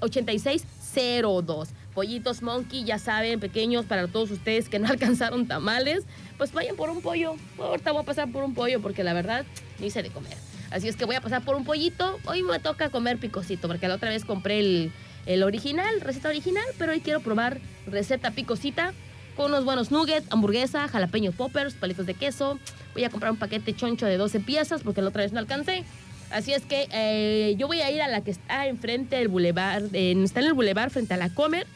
8602. 0.00 1.68
Pollitos 1.94 2.42
Monkey, 2.42 2.84
ya 2.84 2.98
saben, 2.98 3.40
pequeños 3.40 3.86
para 3.86 4.08
todos 4.08 4.30
ustedes 4.30 4.68
que 4.68 4.78
no 4.78 4.88
alcanzaron 4.90 5.46
tamales, 5.46 6.04
pues 6.36 6.52
vayan 6.52 6.76
por 6.76 6.90
un 6.90 7.00
pollo. 7.00 7.36
Ahorita 7.58 7.92
voy 7.92 8.02
a 8.02 8.04
pasar 8.04 8.30
por 8.30 8.44
un 8.44 8.54
pollo 8.54 8.80
porque 8.82 9.04
la 9.04 9.12
verdad 9.12 9.44
ni 9.78 9.86
hice 9.86 10.02
de 10.02 10.10
comer. 10.10 10.36
Así 10.70 10.88
es 10.88 10.96
que 10.96 11.04
voy 11.04 11.14
a 11.14 11.20
pasar 11.20 11.42
por 11.42 11.54
un 11.54 11.64
pollito. 11.64 12.18
Hoy 12.26 12.42
me 12.42 12.58
toca 12.58 12.90
comer 12.90 13.18
picosito 13.18 13.68
porque 13.68 13.86
la 13.86 13.94
otra 13.94 14.10
vez 14.10 14.24
compré 14.24 14.58
el, 14.58 14.92
el 15.26 15.42
original, 15.44 16.00
receta 16.00 16.28
original, 16.28 16.64
pero 16.78 16.92
hoy 16.92 17.00
quiero 17.00 17.20
probar 17.20 17.60
receta 17.86 18.32
picosita 18.32 18.92
con 19.36 19.46
unos 19.46 19.64
buenos 19.64 19.90
nuggets, 19.90 20.26
hamburguesa, 20.30 20.88
jalapeños 20.88 21.34
poppers, 21.34 21.74
palitos 21.74 22.06
de 22.06 22.14
queso. 22.14 22.58
Voy 22.92 23.04
a 23.04 23.10
comprar 23.10 23.32
un 23.32 23.38
paquete 23.38 23.74
choncho 23.74 24.06
de 24.06 24.16
12 24.16 24.40
piezas 24.40 24.82
porque 24.82 25.02
la 25.02 25.08
otra 25.08 25.22
vez 25.22 25.32
no 25.32 25.38
alcancé. 25.38 25.84
Así 26.30 26.52
es 26.52 26.62
que 26.62 26.88
eh, 26.90 27.54
yo 27.58 27.66
voy 27.66 27.80
a 27.80 27.90
ir 27.90 28.02
a 28.02 28.08
la 28.08 28.22
que 28.22 28.32
está 28.32 28.66
enfrente 28.66 29.16
del 29.16 29.28
bulevar, 29.28 29.82
está 29.92 30.40
en 30.40 30.46
el 30.46 30.52
bulevar 30.52 30.90
frente 30.90 31.14
a 31.14 31.16
la 31.16 31.28
Comer. 31.28 31.66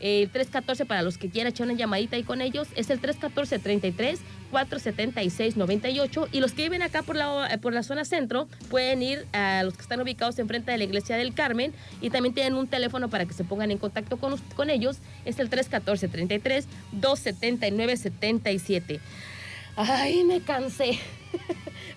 El 0.00 0.28
314 0.30 0.84
para 0.84 1.02
los 1.02 1.16
que 1.16 1.30
quieran 1.30 1.52
echar 1.52 1.66
una 1.66 1.76
llamadita 1.76 2.16
ahí 2.16 2.22
con 2.22 2.40
ellos 2.40 2.68
es 2.76 2.90
el 2.90 3.00
314-33 3.00 4.18
476-98 4.52 6.28
y 6.32 6.40
los 6.40 6.52
que 6.52 6.62
viven 6.62 6.82
acá 6.82 7.02
por 7.02 7.16
la, 7.16 7.58
por 7.60 7.72
la 7.72 7.82
zona 7.82 8.04
centro 8.04 8.48
pueden 8.70 9.02
ir 9.02 9.26
a 9.32 9.62
los 9.64 9.74
que 9.74 9.82
están 9.82 10.00
ubicados 10.00 10.38
enfrente 10.38 10.70
de 10.70 10.78
la 10.78 10.84
iglesia 10.84 11.16
del 11.16 11.34
Carmen 11.34 11.72
y 12.00 12.10
también 12.10 12.32
tienen 12.34 12.54
un 12.54 12.68
teléfono 12.68 13.08
para 13.08 13.26
que 13.26 13.34
se 13.34 13.44
pongan 13.44 13.70
en 13.70 13.78
contacto 13.78 14.18
con, 14.18 14.36
con 14.54 14.70
ellos 14.70 14.98
es 15.24 15.38
el 15.38 15.50
314-33 15.50 16.64
279-77 17.00 19.00
ay 19.76 20.24
me 20.24 20.40
cansé. 20.40 20.98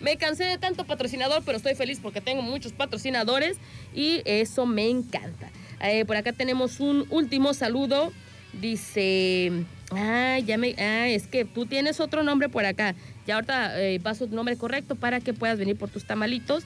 Me 0.01 0.17
cansé 0.17 0.45
de 0.45 0.57
tanto 0.57 0.85
patrocinador 0.85 1.43
pero 1.45 1.57
estoy 1.57 1.75
feliz 1.75 1.99
porque 2.01 2.21
tengo 2.21 2.41
muchos 2.41 2.71
patrocinadores 2.71 3.57
y 3.93 4.21
eso 4.23 4.65
me 4.65 4.89
encanta 4.89 5.49
eh, 5.81 6.05
por 6.05 6.15
acá 6.15 6.33
tenemos 6.33 6.79
un 6.79 7.05
último 7.09 7.53
saludo. 7.53 8.11
Dice, 8.53 9.65
ah, 9.91 10.39
ya 10.39 10.57
me, 10.57 10.75
ah, 10.79 11.07
es 11.07 11.27
que 11.27 11.45
tú 11.45 11.65
tienes 11.65 11.99
otro 11.99 12.23
nombre 12.23 12.49
por 12.49 12.65
acá. 12.65 12.95
Ya 13.27 13.35
ahorita 13.35 13.79
eh, 13.81 13.99
paso 13.99 14.27
tu 14.27 14.35
nombre 14.35 14.57
correcto 14.57 14.95
para 14.95 15.19
que 15.19 15.33
puedas 15.33 15.59
venir 15.59 15.77
por 15.77 15.89
tus 15.89 16.05
tamalitos 16.05 16.63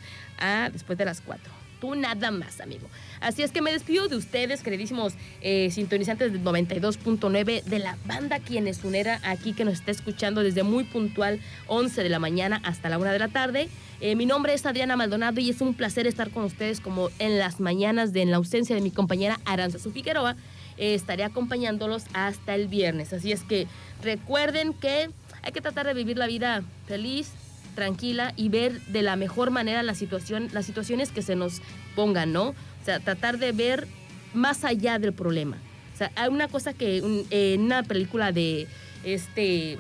después 0.72 0.98
de 0.98 1.06
las 1.06 1.22
cuatro. 1.22 1.63
Nada 1.84 2.32
más, 2.32 2.62
amigo. 2.62 2.88
Así 3.20 3.44
es 3.44 3.52
que 3.52 3.62
me 3.62 3.72
despido 3.72 4.08
de 4.08 4.16
ustedes, 4.16 4.64
queridísimos 4.64 5.14
eh, 5.42 5.70
sintonizantes 5.70 6.32
del 6.32 6.42
92.9 6.42 7.64
de 7.64 7.80
la 7.80 7.98
banda 8.06 8.40
Quienes 8.40 8.84
Unera, 8.86 9.20
aquí 9.24 9.52
que 9.52 9.66
nos 9.66 9.74
está 9.76 9.92
escuchando 9.92 10.44
desde 10.44 10.64
muy 10.64 10.86
puntual, 10.86 11.42
11 11.68 12.02
de 12.02 12.10
la 12.10 12.20
mañana 12.20 12.62
hasta 12.64 12.88
la 12.88 12.98
1 12.98 13.12
de 13.12 13.20
la 13.20 13.28
tarde. 13.28 13.68
Eh, 14.00 14.16
mi 14.16 14.26
nombre 14.26 14.54
es 14.54 14.66
Adriana 14.66 14.96
Maldonado 14.96 15.42
y 15.42 15.50
es 15.50 15.60
un 15.60 15.74
placer 15.74 16.08
estar 16.08 16.30
con 16.32 16.46
ustedes 16.46 16.80
como 16.80 17.10
en 17.20 17.38
las 17.38 17.60
mañanas 17.60 18.14
de 18.14 18.22
en 18.22 18.32
la 18.32 18.38
ausencia 18.38 18.76
de 18.76 18.82
mi 18.82 18.92
compañera 18.92 19.40
Aranza 19.44 19.78
Figueroa. 19.78 20.38
Eh, 20.78 20.94
estaré 20.94 21.24
acompañándolos 21.24 22.06
hasta 22.14 22.56
el 22.56 22.68
viernes. 22.68 23.12
Así 23.12 23.32
es 23.34 23.44
que 23.44 23.68
recuerden 24.02 24.74
que 24.74 25.10
hay 25.42 25.52
que 25.52 25.62
tratar 25.62 25.86
de 25.86 25.94
vivir 25.94 26.18
la 26.18 26.28
vida 26.28 26.64
feliz, 26.88 27.32
tranquila 27.74 28.34
y 28.36 28.50
ver 28.50 28.82
de 28.82 29.02
la 29.02 29.16
mejor 29.16 29.52
manera 29.52 29.84
la 29.84 29.96
situación, 29.96 30.50
las 30.54 30.66
situaciones 30.66 31.12
que 31.12 31.22
se 31.22 31.36
nos 31.36 31.62
pongan, 31.96 32.32
¿no? 32.34 32.50
O 32.50 32.86
sea, 32.86 33.00
tratar 33.00 33.38
de 33.38 33.52
ver 33.52 33.88
más 34.34 34.64
allá 34.64 35.00
del 35.00 35.14
problema. 35.14 35.58
O 35.94 35.98
sea, 35.98 36.12
hay 36.16 36.30
una 36.30 36.48
cosa 36.48 36.74
que 36.74 37.24
en 37.30 37.62
una 37.62 37.84
película 37.84 38.32
de 38.32 38.68
este 39.04 39.78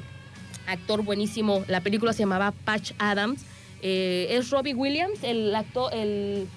actor 0.67 1.03
buenísimo, 1.03 1.63
la 1.67 1.81
película 1.81 2.13
se 2.13 2.19
llamaba 2.19 2.51
Patch 2.51 2.91
Adams, 2.99 3.41
eh, 3.81 4.27
es 4.29 4.49
Robbie 4.49 4.73
Williams, 4.73 5.19
el 5.23 5.53
actor, 5.53 5.93
el, 5.93 6.47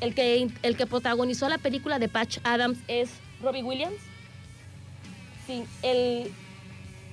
el, 0.00 0.14
que, 0.14 0.48
el 0.62 0.76
que 0.76 0.86
protagonizó 0.86 1.48
la 1.48 1.58
película 1.58 1.98
de 1.98 2.08
Patch 2.08 2.38
Adams 2.44 2.78
es 2.86 3.10
Robbie 3.42 3.62
Williams. 3.62 3.96
Sí, 5.46 5.64
el 5.82 6.30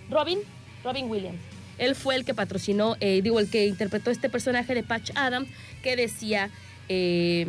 Robin, 0.09 0.39
Robin 0.83 1.09
Williams. 1.09 1.52
Él 1.83 1.95
fue 1.95 2.15
el 2.15 2.25
que 2.25 2.33
patrocinó, 2.33 2.95
eh, 2.99 3.21
digo, 3.21 3.39
el 3.39 3.49
que 3.49 3.67
interpretó 3.67 4.11
este 4.11 4.29
personaje 4.29 4.73
de 4.73 4.83
Patch 4.83 5.11
Adams, 5.15 5.49
que 5.81 5.95
decía, 5.95 6.49
eh, 6.89 7.47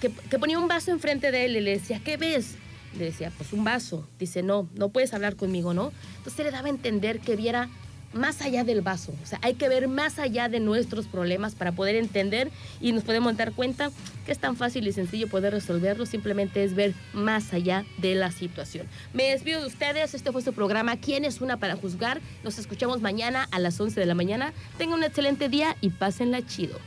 que, 0.00 0.10
que, 0.10 0.38
ponía 0.38 0.58
un 0.58 0.68
vaso 0.68 0.90
enfrente 0.90 1.30
de 1.30 1.46
él 1.46 1.56
y 1.56 1.60
le 1.60 1.72
decía, 1.72 2.00
¿qué 2.04 2.16
ves? 2.16 2.54
Le 2.98 3.06
decía, 3.06 3.32
pues 3.36 3.52
un 3.52 3.64
vaso. 3.64 4.06
Dice, 4.18 4.42
no, 4.42 4.68
no 4.74 4.88
puedes 4.90 5.12
hablar 5.14 5.36
conmigo, 5.36 5.74
¿no? 5.74 5.92
Entonces 6.18 6.44
le 6.44 6.50
daba 6.50 6.66
a 6.66 6.70
entender 6.70 7.20
que 7.20 7.36
viera 7.36 7.68
más 8.16 8.42
allá 8.42 8.64
del 8.64 8.80
vaso. 8.80 9.14
O 9.22 9.26
sea, 9.26 9.38
hay 9.42 9.54
que 9.54 9.68
ver 9.68 9.88
más 9.88 10.18
allá 10.18 10.48
de 10.48 10.60
nuestros 10.60 11.06
problemas 11.06 11.54
para 11.54 11.72
poder 11.72 11.96
entender 11.96 12.50
y 12.80 12.92
nos 12.92 13.04
podemos 13.04 13.36
dar 13.36 13.52
cuenta 13.52 13.90
que 14.24 14.32
es 14.32 14.38
tan 14.38 14.56
fácil 14.56 14.86
y 14.86 14.92
sencillo 14.92 15.28
poder 15.28 15.52
resolverlo. 15.52 16.06
Simplemente 16.06 16.64
es 16.64 16.74
ver 16.74 16.94
más 17.12 17.52
allá 17.52 17.84
de 17.98 18.14
la 18.14 18.30
situación. 18.32 18.86
Me 19.12 19.30
despido 19.30 19.60
de 19.60 19.66
ustedes. 19.66 20.14
Este 20.14 20.32
fue 20.32 20.42
su 20.42 20.52
programa. 20.52 20.96
¿Quién 20.96 21.24
es 21.24 21.40
una 21.40 21.58
para 21.58 21.76
juzgar? 21.76 22.20
Nos 22.42 22.58
escuchamos 22.58 23.00
mañana 23.00 23.48
a 23.50 23.58
las 23.58 23.80
11 23.80 23.98
de 24.00 24.06
la 24.06 24.14
mañana. 24.14 24.52
Tengan 24.78 24.98
un 24.98 25.04
excelente 25.04 25.48
día 25.48 25.76
y 25.80 25.90
pásenla 25.90 26.44
chido. 26.44 26.78